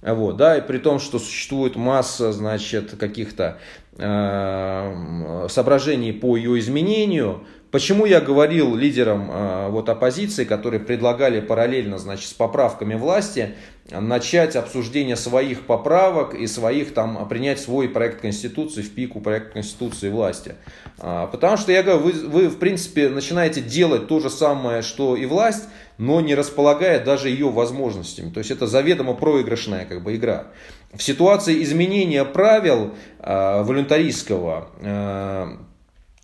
вот, 0.00 0.36
да, 0.36 0.58
и 0.58 0.60
при 0.60 0.78
том, 0.78 1.00
что 1.00 1.18
существует 1.18 1.74
масса, 1.74 2.32
значит, 2.32 2.92
каких-то 2.98 3.58
э, 3.98 5.46
соображений 5.50 6.12
по 6.12 6.36
ее 6.36 6.58
изменению, 6.60 7.44
Почему 7.72 8.04
я 8.04 8.20
говорил 8.20 8.76
лидерам 8.76 9.30
э, 9.30 9.68
вот, 9.70 9.88
оппозиции, 9.88 10.44
которые 10.44 10.78
предлагали 10.78 11.40
параллельно 11.40 11.96
значит, 11.96 12.28
с 12.28 12.34
поправками 12.34 12.96
власти 12.96 13.54
начать 13.90 14.56
обсуждение 14.56 15.16
своих 15.16 15.62
поправок 15.62 16.34
и 16.34 16.46
своих 16.46 16.92
там 16.92 17.26
принять 17.28 17.60
свой 17.60 17.88
проект 17.88 18.20
Конституции 18.20 18.82
в 18.82 18.94
пику 18.94 19.20
проекта 19.20 19.54
Конституции 19.54 20.10
власти. 20.10 20.54
А, 20.98 21.26
потому 21.28 21.56
что 21.56 21.72
я 21.72 21.82
говорю, 21.82 22.02
вы, 22.02 22.12
вы 22.12 22.48
в 22.48 22.58
принципе 22.58 23.08
начинаете 23.08 23.62
делать 23.62 24.06
то 24.06 24.20
же 24.20 24.28
самое, 24.28 24.82
что 24.82 25.16
и 25.16 25.24
власть, 25.24 25.64
но 25.96 26.20
не 26.20 26.34
располагая 26.34 27.02
даже 27.02 27.30
ее 27.30 27.48
возможностями. 27.48 28.30
То 28.30 28.38
есть 28.38 28.50
это 28.50 28.66
заведомо 28.66 29.14
проигрышная 29.14 29.86
как 29.86 30.02
бы 30.02 30.14
игра. 30.14 30.48
В 30.92 31.02
ситуации 31.02 31.62
изменения 31.62 32.26
правил 32.26 32.92
э, 33.18 33.62
волюнтаристского 33.62 34.68
э, 34.78 35.56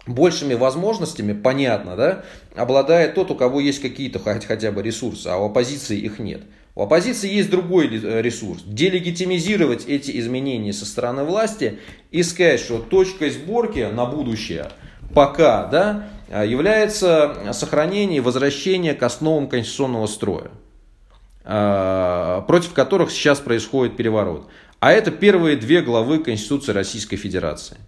большими 0.09 0.55
возможностями, 0.55 1.33
понятно, 1.33 1.97
да, 1.97 2.25
обладает 2.57 3.15
тот, 3.15 3.31
у 3.31 3.35
кого 3.35 3.61
есть 3.61 3.81
какие-то 3.81 4.19
хотя 4.19 4.73
бы 4.73 4.83
ресурсы, 4.83 5.29
а 5.29 5.37
у 5.37 5.47
оппозиции 5.47 5.99
их 5.99 6.19
нет. 6.19 6.43
У 6.75 6.83
оппозиции 6.83 7.33
есть 7.33 7.51
другой 7.51 7.89
э, 7.89 8.23
ресурс. 8.23 8.63
Делегитимизировать 8.65 9.85
эти 9.87 10.19
изменения 10.19 10.73
со 10.73 10.87
стороны 10.87 11.25
власти 11.25 11.79
и 12.11 12.23
сказать, 12.23 12.61
что 12.61 12.79
точкой 12.79 13.31
сборки 13.31 13.89
на 13.93 14.07
будущее 14.07 14.71
пока 15.15 15.67
да, 15.67 16.09
является 16.45 17.53
сохранение 17.53 18.19
и 18.19 18.21
возвращение 18.21 18.95
к 18.95 19.03
основам 19.03 19.49
конституционного 19.49 20.07
строя, 20.07 20.51
э, 21.45 22.43
против 22.47 22.73
которых 22.75 23.11
сейчас 23.11 23.41
происходит 23.41 23.97
переворот. 23.97 24.49
А 24.81 24.93
это 24.93 25.11
первые 25.11 25.57
две 25.57 25.83
главы 25.83 26.21
Конституции 26.21 26.73
Российской 26.73 27.17
Федерации. 27.17 27.79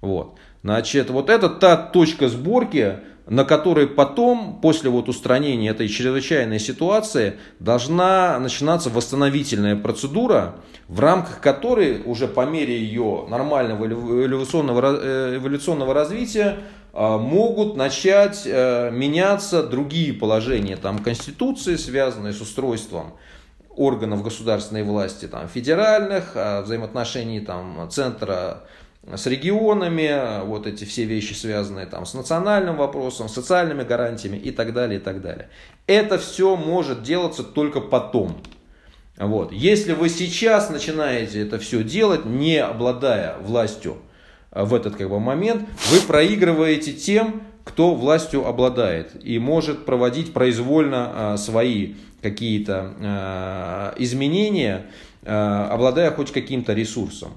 Вот. 0.00 0.38
Значит, 0.62 1.10
вот 1.10 1.30
это 1.30 1.48
та 1.48 1.76
точка 1.76 2.28
сборки, 2.28 2.98
на 3.26 3.44
которой 3.44 3.86
потом, 3.86 4.60
после 4.60 4.90
вот 4.90 5.08
устранения 5.08 5.70
этой 5.70 5.88
чрезвычайной 5.88 6.58
ситуации, 6.58 7.34
должна 7.60 8.38
начинаться 8.38 8.90
восстановительная 8.90 9.76
процедура, 9.76 10.56
в 10.88 11.00
рамках 11.00 11.40
которой 11.40 12.02
уже 12.04 12.28
по 12.28 12.44
мере 12.44 12.78
ее 12.78 13.26
нормального 13.30 13.86
эволюционного, 13.86 14.98
э, 15.00 15.36
эволюционного 15.36 15.94
развития 15.94 16.58
а, 16.92 17.18
могут 17.18 17.76
начать 17.76 18.42
э, 18.44 18.90
меняться 18.90 19.62
другие 19.62 20.12
положения 20.12 20.76
там, 20.76 20.98
Конституции, 20.98 21.76
связанные 21.76 22.32
с 22.32 22.40
устройством 22.40 23.14
органов 23.76 24.24
государственной 24.24 24.82
власти, 24.82 25.26
там, 25.26 25.48
федеральных, 25.48 26.32
а, 26.34 26.62
взаимоотношений 26.62 27.40
там, 27.40 27.88
центра 27.90 28.64
с 29.06 29.26
регионами, 29.26 30.44
вот 30.44 30.66
эти 30.66 30.84
все 30.84 31.04
вещи 31.04 31.32
связанные 31.32 31.86
там 31.86 32.04
с 32.04 32.14
национальным 32.14 32.76
вопросом, 32.76 33.28
социальными 33.28 33.82
гарантиями 33.82 34.36
и 34.36 34.50
так 34.50 34.72
далее, 34.72 35.00
и 35.00 35.02
так 35.02 35.22
далее. 35.22 35.48
Это 35.86 36.18
все 36.18 36.54
может 36.56 37.02
делаться 37.02 37.42
только 37.42 37.80
потом. 37.80 38.36
Вот. 39.16 39.52
Если 39.52 39.92
вы 39.92 40.08
сейчас 40.08 40.70
начинаете 40.70 41.42
это 41.42 41.58
все 41.58 41.82
делать, 41.82 42.24
не 42.24 42.56
обладая 42.56 43.36
властью 43.38 43.98
э, 44.50 44.64
в 44.64 44.74
этот 44.74 44.96
как 44.96 45.10
бы, 45.10 45.20
момент, 45.20 45.68
вы 45.90 46.00
проигрываете 46.00 46.92
тем, 46.92 47.42
кто 47.64 47.94
властью 47.94 48.46
обладает 48.46 49.12
и 49.22 49.38
может 49.38 49.84
проводить 49.84 50.32
произвольно 50.32 51.12
э, 51.12 51.36
свои 51.36 51.94
какие-то 52.22 52.94
э, 53.96 54.02
изменения, 54.02 54.86
обладая 55.22 56.10
хоть 56.12 56.32
каким-то 56.32 56.72
ресурсом. 56.72 57.32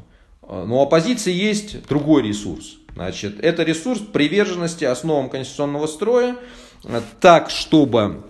Но 0.47 0.79
у 0.79 0.81
оппозиции 0.81 1.31
есть 1.31 1.87
другой 1.87 2.23
ресурс. 2.23 2.77
Значит, 2.93 3.39
это 3.39 3.63
ресурс 3.63 3.99
приверженности 3.99 4.85
основам 4.85 5.29
конституционного 5.29 5.87
строя, 5.87 6.35
так, 7.19 7.49
чтобы 7.49 8.23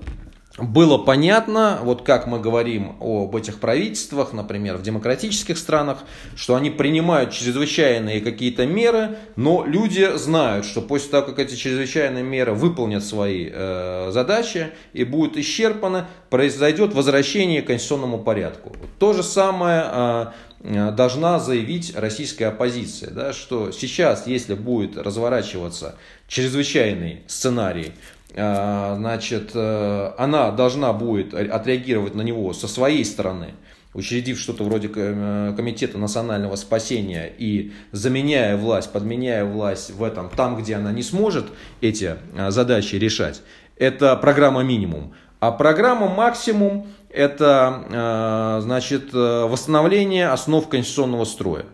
было 0.60 1.00
понятно, 1.00 1.80
вот 1.82 2.04
как 2.04 2.28
мы 2.28 2.40
говорим 2.40 2.96
об 3.00 3.36
этих 3.36 3.60
правительствах, 3.60 4.34
например, 4.34 4.78
в 4.78 4.84
демократических 4.84 5.58
странах, 5.58 6.04
что 6.36 6.54
они 6.54 6.70
принимают 6.70 7.32
чрезвычайные 7.32 8.22
какие-то 8.22 8.68
меры, 8.68 9.18
но 9.36 9.66
люди 9.66 10.16
знают, 10.16 10.68
что 10.68 10.82
после 10.82 11.10
того, 11.10 11.26
как 11.26 11.40
эти 11.40 11.56
чрезвычайные 11.56 12.24
меры 12.24 12.54
выполнят 12.54 13.04
свои 13.04 13.50
э, 13.52 14.10
задачи 14.12 14.70
и 14.94 15.04
будут 15.04 15.38
исчерпаны, 15.38 16.06
произойдет 16.30 16.94
возвращение 16.94 17.64
к 17.64 17.68
конституционному 17.68 18.20
порядку. 18.20 18.76
То 19.00 19.14
же 19.14 19.24
самое 19.24 19.84
э, 19.86 20.26
э 20.66 20.92
должна 20.92 21.40
заявить 21.40 21.96
российская 21.96 22.48
оппозиция, 22.48 23.10
да, 23.10 23.34
что 23.34 23.72
сейчас, 23.72 24.28
если 24.28 24.54
будет 24.54 24.98
разворачиваться 24.98 25.96
чрезвычайный 26.28 27.24
сценарий, 27.28 27.94
значит, 28.34 29.52
э, 29.54 30.12
она 30.18 30.52
должна 30.52 30.92
будет 30.94 31.34
отреагировать 31.34 32.16
на 32.16 32.22
него 32.22 32.54
со 32.54 32.68
своей 32.68 33.06
стороны, 33.06 33.52
учредив 33.94 34.40
что-то 34.40 34.64
вроде 34.64 34.90
э, 34.94 35.54
Комитета 35.56 35.98
национального 35.98 36.56
спасения 36.56 37.32
и 37.38 37.74
заменяя 37.92 38.58
власть, 38.58 38.92
подменяя 38.92 39.46
власть 39.46 39.92
в 39.92 40.04
этом, 40.04 40.30
там, 40.30 40.58
где 40.58 40.76
она 40.76 40.92
не 40.92 41.04
сможет 41.04 41.46
эти 41.82 42.16
э, 42.36 42.50
задачи 42.50 42.96
решать, 42.96 43.42
это 43.78 44.16
программа 44.16 44.64
минимум. 44.64 45.14
А 45.40 45.52
программа 45.52 46.08
максимум– 46.08 46.88
это, 47.10 48.60
значит, 48.64 49.12
восстановление 49.12 50.30
основ 50.30 50.68
конституционного 50.70 51.26
строя. 51.26 51.66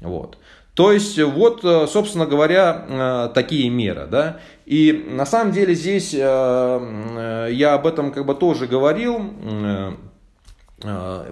Вот. 0.00 0.38
То 0.76 0.92
есть, 0.92 1.18
вот, 1.18 1.62
собственно 1.62 2.26
говоря, 2.26 3.30
такие 3.34 3.68
меры. 3.70 4.06
Да? 4.08 4.38
И 4.66 5.06
на 5.08 5.24
самом 5.24 5.52
деле 5.52 5.74
здесь 5.74 6.12
э, 6.12 6.18
э, 6.18 7.48
я 7.52 7.74
об 7.74 7.86
этом 7.86 8.10
как 8.10 8.26
бы 8.26 8.34
тоже 8.34 8.66
говорил, 8.66 9.32
э, 9.44 9.92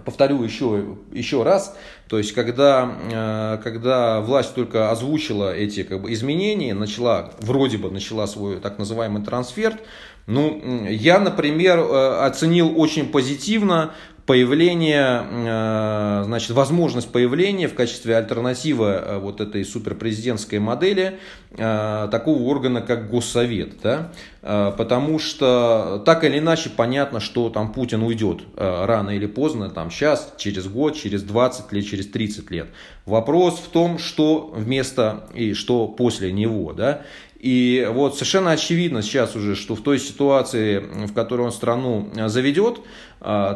повторю 0.04 0.40
еще, 0.44 0.96
еще 1.12 1.42
раз, 1.42 1.76
то 2.08 2.16
есть 2.16 2.32
когда, 2.32 3.58
когда 3.62 4.22
власть 4.22 4.54
только 4.54 4.90
озвучила 4.90 5.54
эти 5.54 5.82
как 5.82 6.00
бы, 6.00 6.12
изменения, 6.14 6.72
начала, 6.72 7.32
вроде 7.40 7.76
бы 7.76 7.90
начала 7.90 8.26
свой 8.26 8.56
так 8.56 8.78
называемый 8.78 9.22
трансфер, 9.22 9.78
ну, 10.26 10.86
я, 10.88 11.18
например, 11.18 11.78
оценил 12.24 12.80
очень 12.80 13.10
позитивно 13.10 13.92
появление, 14.26 15.26
э, 15.30 16.22
значит, 16.24 16.50
возможность 16.50 17.12
появления 17.12 17.68
в 17.68 17.74
качестве 17.74 18.16
альтернативы 18.16 18.86
э, 18.86 19.18
вот 19.18 19.40
этой 19.40 19.64
суперпрезидентской 19.64 20.58
модели 20.58 21.18
э, 21.50 22.08
такого 22.10 22.42
органа, 22.44 22.80
как 22.80 23.10
Госсовет, 23.10 23.74
да, 23.82 24.12
потому 24.40 25.18
что 25.18 26.02
так 26.04 26.22
или 26.24 26.38
иначе 26.38 26.68
понятно, 26.68 27.20
что 27.20 27.48
там 27.48 27.72
Путин 27.72 28.02
уйдет 28.02 28.42
рано 28.56 29.10
или 29.10 29.24
поздно, 29.24 29.70
там 29.70 29.90
сейчас, 29.90 30.34
через 30.36 30.66
год, 30.68 30.96
через 30.96 31.22
20 31.22 31.72
лет, 31.72 31.86
через 31.86 32.08
30 32.08 32.50
лет. 32.50 32.66
Вопрос 33.06 33.58
в 33.58 33.68
том, 33.70 33.98
что 33.98 34.52
вместо 34.54 35.28
и 35.34 35.54
что 35.54 35.88
после 35.88 36.30
него, 36.30 36.74
да, 36.74 37.02
и 37.44 37.86
вот 37.92 38.14
совершенно 38.14 38.52
очевидно 38.52 39.02
сейчас 39.02 39.36
уже, 39.36 39.54
что 39.54 39.76
в 39.76 39.82
той 39.82 39.98
ситуации, 39.98 40.78
в 40.78 41.12
которой 41.12 41.42
он 41.42 41.52
страну 41.52 42.08
заведет, 42.26 42.80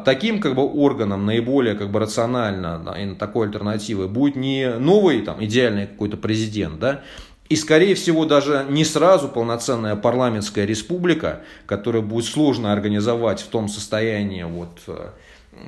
таким 0.05 0.41
как 0.41 0.55
бы 0.55 0.63
органом 0.63 1.27
наиболее 1.27 1.75
как 1.75 1.91
бы 1.91 1.99
рационально 2.01 2.95
и 2.99 3.15
такой 3.15 3.49
альтернативой 3.49 4.09
будет 4.09 4.35
не 4.35 4.79
новый 4.79 5.21
там 5.23 5.45
идеальный 5.45 5.87
какой-то 5.87 6.17
президент, 6.17 6.79
да, 6.79 7.03
и, 7.49 7.57
скорее 7.57 7.95
всего, 7.95 8.27
даже 8.27 8.67
не 8.69 8.85
сразу 8.85 9.29
полноценная 9.29 9.97
парламентская 9.97 10.67
республика, 10.67 11.41
которая 11.65 12.03
будет 12.03 12.27
сложно 12.27 12.73
организовать 12.73 13.41
в 13.41 13.47
том 13.47 13.69
состоянии 13.69 14.43
вот, 14.43 14.81
э, 14.87 15.11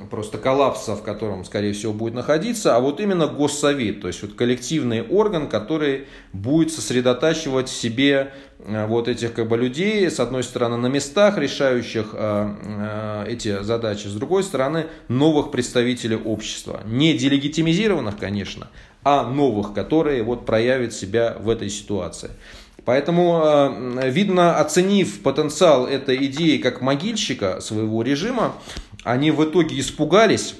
просто 0.09 0.37
коллапса, 0.37 0.95
в 0.95 1.03
котором, 1.03 1.45
скорее 1.45 1.73
всего, 1.73 1.93
будет 1.93 2.13
находиться, 2.13 2.75
а 2.75 2.79
вот 2.79 2.99
именно 2.99 3.27
Госсовет, 3.27 4.01
то 4.01 4.07
есть 4.07 4.21
вот 4.21 4.33
коллективный 4.33 5.01
орган, 5.01 5.47
который 5.47 6.07
будет 6.33 6.71
сосредотачивать 6.71 7.69
в 7.69 7.75
себе 7.75 8.33
э, 8.59 8.85
вот 8.87 9.07
этих 9.07 9.33
как 9.33 9.47
бы 9.47 9.57
людей, 9.57 10.09
с 10.09 10.19
одной 10.19 10.43
стороны, 10.43 10.77
на 10.77 10.87
местах, 10.87 11.37
решающих 11.37 12.09
э, 12.13 12.55
э, 12.63 13.25
эти 13.29 13.63
задачи, 13.63 14.07
с 14.07 14.13
другой 14.13 14.43
стороны, 14.43 14.87
новых 15.07 15.51
представителей 15.51 16.17
общества. 16.17 16.81
Не 16.85 17.13
делегитимизированных, 17.13 18.17
конечно, 18.17 18.67
а 19.03 19.23
новых, 19.23 19.73
которые 19.73 20.23
вот 20.23 20.45
проявят 20.45 20.93
себя 20.93 21.35
в 21.39 21.49
этой 21.49 21.69
ситуации. 21.69 22.31
Поэтому, 22.83 24.01
видно, 24.05 24.57
оценив 24.57 25.21
потенциал 25.21 25.85
этой 25.85 26.25
идеи 26.25 26.57
как 26.57 26.81
могильщика 26.81 27.61
своего 27.61 28.01
режима, 28.01 28.55
они 29.03 29.31
в 29.31 29.43
итоге 29.43 29.79
испугались 29.79 30.55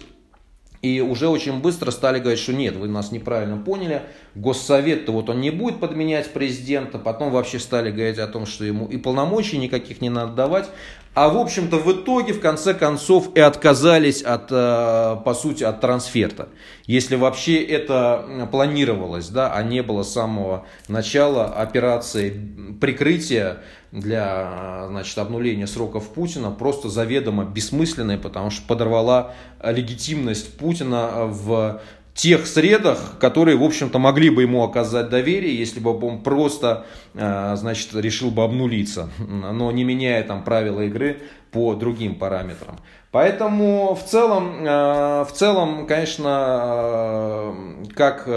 и 0.81 0.99
уже 0.99 1.27
очень 1.27 1.61
быстро 1.61 1.91
стали 1.91 2.19
говорить, 2.19 2.39
что 2.39 2.53
нет, 2.53 2.75
вы 2.75 2.87
нас 2.87 3.11
неправильно 3.11 3.57
поняли. 3.57 4.01
Госсовет-то 4.33 5.11
вот 5.11 5.29
он 5.29 5.39
не 5.39 5.51
будет 5.51 5.79
подменять 5.79 6.33
президента. 6.33 6.97
Потом 6.97 7.31
вообще 7.31 7.59
стали 7.59 7.91
говорить 7.91 8.17
о 8.17 8.27
том, 8.27 8.47
что 8.47 8.65
ему 8.65 8.87
и 8.87 8.97
полномочий 8.97 9.57
никаких 9.57 10.01
не 10.01 10.09
надо 10.09 10.33
давать. 10.33 10.69
А 11.13 11.27
в 11.27 11.37
общем-то 11.37 11.75
в 11.75 11.91
итоге 11.91 12.31
в 12.31 12.39
конце 12.39 12.73
концов 12.73 13.35
и 13.35 13.41
отказались 13.41 14.21
от, 14.21 14.47
э, 14.49 15.17
по 15.25 15.33
сути, 15.33 15.65
от 15.65 15.81
трансферта. 15.81 16.47
Если 16.85 17.17
вообще 17.17 17.61
это 17.61 18.47
планировалось, 18.49 19.27
да, 19.27 19.53
а 19.53 19.61
не 19.61 19.83
было 19.83 20.03
с 20.03 20.13
самого 20.13 20.65
начала 20.87 21.47
операции 21.47 22.33
прикрытия 22.79 23.57
для 23.91 24.85
значит, 24.87 25.17
обнуления 25.17 25.67
сроков 25.67 26.07
Путина 26.13 26.49
просто 26.49 26.87
заведомо 26.87 27.43
бессмысленной, 27.43 28.17
потому 28.17 28.49
что 28.49 28.65
подорвала 28.65 29.33
легитимность 29.61 30.57
Путина 30.57 31.25
в 31.25 31.81
тех 32.13 32.45
средах, 32.45 33.17
которые, 33.19 33.57
в 33.57 33.63
общем-то, 33.63 33.97
могли 33.99 34.29
бы 34.29 34.41
ему 34.41 34.63
оказать 34.63 35.09
доверие, 35.09 35.57
если 35.57 35.79
бы 35.79 35.97
он 36.05 36.21
просто, 36.21 36.85
э, 37.13 37.55
значит, 37.55 37.93
решил 37.95 38.31
бы 38.31 38.43
обнулиться, 38.43 39.09
но 39.17 39.71
не 39.71 39.83
меняя 39.83 40.23
там 40.23 40.43
правила 40.43 40.81
игры 40.81 41.19
по 41.51 41.73
другим 41.73 42.15
параметрам. 42.15 42.77
Поэтому 43.11 43.95
в 43.95 44.03
целом, 44.09 44.65
э, 44.65 45.25
в 45.25 45.31
целом, 45.33 45.87
конечно, 45.87 47.53
э, 47.53 47.85
как 47.95 48.29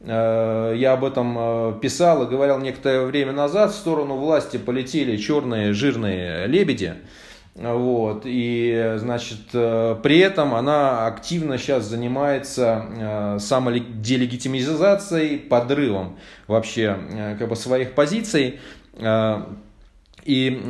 я 0.00 0.92
об 0.92 1.04
этом 1.04 1.80
писал 1.80 2.22
и 2.22 2.30
говорил 2.30 2.60
некоторое 2.60 3.04
время 3.04 3.32
назад, 3.32 3.72
в 3.72 3.74
сторону 3.74 4.14
власти 4.14 4.56
полетели 4.56 5.16
черные 5.16 5.72
жирные 5.72 6.46
лебеди, 6.46 6.94
вот, 7.60 8.22
и, 8.24 8.94
значит, 8.98 9.48
э, 9.52 9.96
при 10.00 10.20
этом 10.20 10.54
она 10.54 11.06
активно 11.06 11.58
сейчас 11.58 11.86
занимается 11.86 12.86
э, 12.88 13.38
самоделегитимизацией, 13.40 15.40
подрывом 15.40 16.18
вообще 16.46 16.96
э, 17.10 17.36
как 17.36 17.48
бы 17.48 17.56
своих 17.56 17.94
позиций. 17.94 18.60
И 20.24 20.60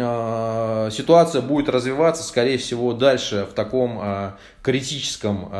ситуация 0.92 1.42
будет 1.42 1.68
развиваться, 1.68 2.22
скорее 2.22 2.58
всего, 2.58 2.92
дальше 2.92 3.44
в 3.50 3.54
таком 3.54 4.00
критическом 4.62 5.50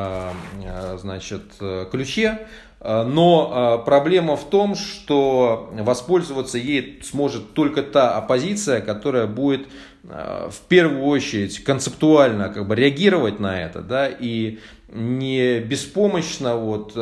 значит, 0.99 1.43
ключе. 1.91 2.47
Но 2.81 3.83
проблема 3.85 4.37
в 4.37 4.45
том, 4.45 4.77
что 4.77 5.73
воспользоваться 5.73 6.59
ей 6.59 7.01
сможет 7.03 7.55
только 7.55 7.83
та 7.83 8.17
оппозиция, 8.17 8.83
которая 8.83 9.27
будет 9.27 9.67
в 10.09 10.61
первую 10.69 11.05
очередь 11.05 11.63
концептуально 11.63 12.49
как 12.49 12.67
бы 12.67 12.75
реагировать 12.75 13.41
на 13.41 13.63
это, 13.63 13.83
да, 13.83 14.09
и 14.09 14.59
не 14.89 15.61
беспомощно 15.61 16.57
вот 16.57 16.97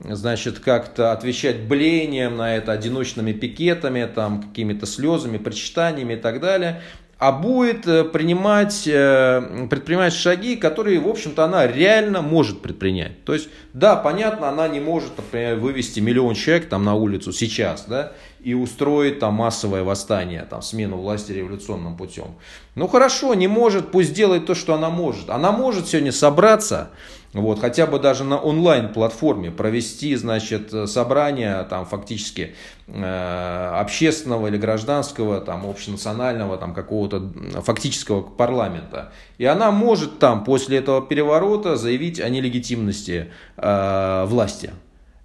значит, 0.00 0.58
как-то 0.58 1.12
отвечать 1.12 1.62
блеянием 1.62 2.36
на 2.36 2.56
это, 2.56 2.72
одиночными 2.72 3.32
пикетами, 3.32 4.08
там, 4.12 4.42
какими-то 4.42 4.86
слезами, 4.86 5.38
причитаниями 5.38 6.14
и 6.14 6.16
так 6.16 6.40
далее, 6.40 6.82
а 7.18 7.32
будет 7.32 7.86
э, 7.86 8.04
принимать, 8.04 8.86
э, 8.86 9.66
предпринимать 9.70 10.12
шаги, 10.12 10.56
которые, 10.56 11.00
в 11.00 11.08
общем-то, 11.08 11.44
она 11.44 11.66
реально 11.66 12.22
может 12.22 12.60
предпринять. 12.60 13.24
То 13.24 13.34
есть, 13.34 13.48
да, 13.72 13.96
понятно, 13.96 14.48
она 14.48 14.68
не 14.68 14.80
может, 14.80 15.16
например, 15.16 15.56
вывести 15.56 16.00
миллион 16.00 16.34
человек 16.34 16.68
там 16.68 16.84
на 16.84 16.94
улицу 16.94 17.32
сейчас, 17.32 17.86
да, 17.88 18.12
и 18.44 18.52
устроить 18.52 19.18
там 19.20 19.34
массовое 19.34 19.82
восстание, 19.82 20.46
там, 20.48 20.60
смену 20.60 20.98
власти 20.98 21.32
революционным 21.32 21.96
путем. 21.96 22.34
Ну 22.74 22.88
хорошо, 22.88 23.32
не 23.34 23.48
может, 23.48 23.90
пусть 23.90 24.12
делает 24.12 24.46
то, 24.46 24.54
что 24.54 24.74
она 24.74 24.90
может. 24.90 25.30
Она 25.30 25.50
может 25.50 25.88
сегодня 25.88 26.12
собраться, 26.12 26.90
вот, 27.32 27.58
хотя 27.58 27.86
бы 27.86 27.98
даже 27.98 28.22
на 28.22 28.38
онлайн-платформе 28.38 29.50
провести, 29.50 30.14
значит, 30.14 30.72
собрание 30.88 31.66
там 31.70 31.86
фактически 31.86 32.54
э, 32.86 33.70
общественного 33.80 34.48
или 34.48 34.58
гражданского, 34.58 35.40
там, 35.40 35.66
общенационального, 35.66 36.58
там, 36.58 36.74
какого-то 36.74 37.32
фактического 37.62 38.20
парламента. 38.20 39.10
И 39.38 39.46
она 39.46 39.70
может 39.70 40.18
там 40.18 40.44
после 40.44 40.78
этого 40.78 41.00
переворота 41.00 41.76
заявить 41.76 42.20
о 42.20 42.28
нелегитимности 42.28 43.30
э, 43.56 44.24
власти. 44.28 44.70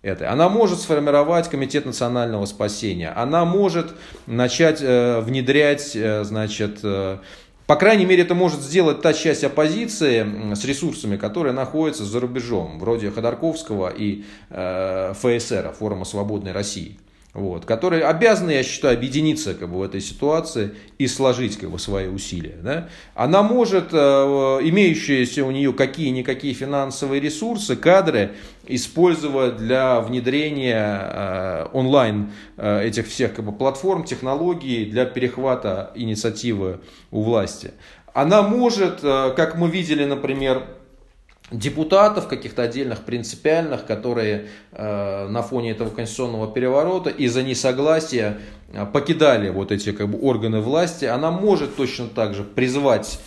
Этой. 0.02 0.28
Она 0.28 0.50
может 0.50 0.80
сформировать 0.80 1.50
комитет 1.50 1.86
национального 1.86 2.46
спасения. 2.46 3.10
Она 3.10 3.46
может 3.46 3.96
начать 4.28 4.82
э, 4.82 5.20
внедрять, 5.22 5.96
э, 5.96 6.24
значит, 6.24 6.80
э, 6.84 7.18
по 7.68 7.76
крайней 7.76 8.06
мере, 8.06 8.24
это 8.24 8.34
может 8.34 8.62
сделать 8.62 9.02
та 9.02 9.14
часть 9.14 9.44
оппозиции 9.44 10.54
с 10.56 10.66
ресурсами, 10.66 11.18
которые 11.18 11.54
находятся 11.54 12.04
за 12.04 12.20
рубежом, 12.20 12.80
вроде 12.80 13.12
Ходорковского 13.12 13.90
и 13.90 14.24
э, 14.50 15.14
ФСР, 15.14 15.76
Форума 15.78 16.06
Свободной 16.06 16.52
России 16.52 16.98
вот, 17.40 17.66
которые 17.66 18.06
обязаны, 18.06 18.52
я 18.52 18.64
считаю, 18.64 18.98
объединиться 18.98 19.54
как 19.54 19.70
бы, 19.70 19.80
в 19.80 19.84
этой 19.84 20.02
ситуации 20.02 20.76
и 20.98 21.08
сложить 21.08 21.58
как 21.58 21.72
бы, 21.72 21.80
свои 21.80 22.08
усилия. 22.08 22.58
Да? 22.62 22.90
Она 23.16 23.42
может, 23.44 23.90
э, 23.94 23.98
имеющиеся 23.98 25.46
у 25.46 25.52
нее 25.52 25.74
какие-никакие 25.74 26.54
финансовые 26.54 27.22
ресурсы, 27.22 27.76
кадры, 27.76 28.32
использовать 28.68 29.58
для 29.58 30.02
внедрения 30.02 31.00
э, 31.02 31.66
онлайн 31.74 32.32
э, 32.58 32.88
этих 32.88 33.08
всех 33.08 33.34
как 33.34 33.46
бы, 33.46 33.52
платформ, 33.52 34.04
технологий 34.04 34.86
для 34.86 35.06
перехвата 35.06 35.92
инициативы 35.96 36.80
у 37.12 37.24
власти. 37.24 37.72
Она 38.14 38.42
может, 38.42 39.02
как 39.02 39.56
мы 39.56 39.70
видели, 39.70 40.04
например, 40.04 40.64
депутатов 41.52 42.28
каких-то 42.28 42.64
отдельных 42.64 43.04
принципиальных, 43.04 43.86
которые 43.86 44.48
э, 44.72 45.28
на 45.28 45.42
фоне 45.42 45.72
этого 45.72 45.90
конституционного 45.90 46.52
переворота 46.52 47.10
из-за 47.10 47.44
несогласия 47.44 48.38
э, 48.72 48.86
покидали 48.86 49.50
вот 49.50 49.72
эти 49.72 49.92
как 49.92 50.10
бы, 50.10 50.20
органы 50.20 50.60
власти, 50.62 51.06
она 51.06 51.32
может 51.32 51.76
точно 51.76 52.08
так 52.08 52.34
же 52.34 52.44
призвать 52.44 53.20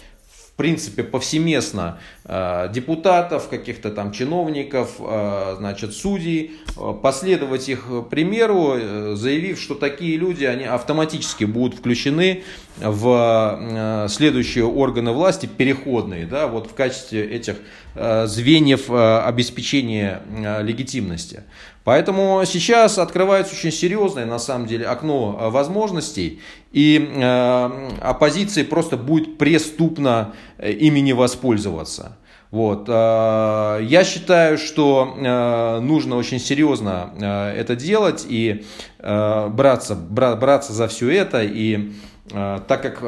в 0.53 0.55
принципе, 0.55 1.03
повсеместно 1.03 1.99
э, 2.25 2.69
депутатов, 2.75 3.49
каких-то 3.49 3.91
там 3.91 4.13
чиновников, 4.13 4.97
э, 4.99 5.55
значит, 5.59 5.95
судей, 5.95 6.59
э, 6.77 6.93
последовать 7.03 7.71
их 7.71 7.87
примеру, 8.11 9.17
заявив, 9.17 9.59
что 9.59 9.75
такие 9.75 10.19
люди, 10.19 10.45
они 10.45 10.65
автоматически 10.65 11.45
будут 11.45 11.79
включены 11.79 12.45
в 12.79 14.07
следующие 14.09 14.65
органы 14.65 15.13
власти, 15.13 15.47
переходные, 15.47 16.27
да, 16.27 16.47
вот 16.47 16.71
в 16.71 16.75
качестве 16.75 17.25
этих 17.25 17.57
звеньев 17.95 18.91
обеспечения 18.91 20.23
легитимности. 20.63 21.45
Поэтому 21.85 22.43
сейчас 22.47 22.99
открывается 22.99 23.55
очень 23.55 23.73
серьезное, 23.73 24.25
на 24.25 24.39
самом 24.39 24.67
деле, 24.67 24.87
окно 24.87 25.37
э, 25.41 25.49
возможностей, 25.51 26.41
и 26.71 27.11
э, 27.13 27.91
оппозиции 28.01 28.63
просто 28.63 28.97
будет 28.97 29.37
преступно 29.37 30.33
э, 30.59 30.71
ими 30.71 31.01
не 31.01 31.13
воспользоваться. 31.13 32.19
Вот. 32.51 32.87
Я 32.87 34.05
считаю, 34.05 34.59
что 34.59 35.81
нужно 35.83 36.17
очень 36.17 36.39
серьезно 36.39 37.15
это 37.57 37.75
делать 37.75 38.27
и 38.29 38.67
браться, 38.99 39.95
браться 39.95 40.75
за 40.75 40.87
все 40.87 41.09
это. 41.09 41.43
И 41.43 41.93
так 42.29 42.83
как 42.83 43.03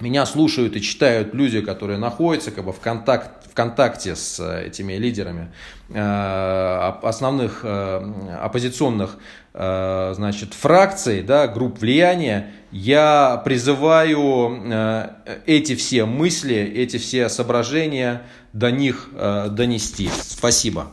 меня 0.00 0.26
слушают 0.26 0.76
и 0.76 0.82
читают 0.82 1.34
люди, 1.34 1.60
которые 1.60 1.98
находятся 1.98 2.50
как 2.50 2.64
бы 2.64 2.72
в, 2.72 2.80
контакт, 2.80 3.50
в 3.50 3.54
контакте 3.54 4.14
с 4.14 4.38
э, 4.38 4.66
этими 4.66 4.94
лидерами 4.94 5.52
э, 5.88 6.92
основных 7.02 7.60
э, 7.62 8.38
оппозиционных 8.42 9.16
э, 9.54 10.12
значит, 10.14 10.52
фракций, 10.52 11.22
да, 11.22 11.48
групп 11.48 11.78
влияния, 11.78 12.52
я 12.72 13.40
призываю 13.44 14.60
э, 14.64 15.08
эти 15.46 15.74
все 15.74 16.04
мысли, 16.04 16.56
эти 16.56 16.98
все 16.98 17.30
соображения 17.30 18.22
до 18.52 18.70
них 18.70 19.08
э, 19.14 19.48
донести. 19.50 20.10
Спасибо. 20.20 20.90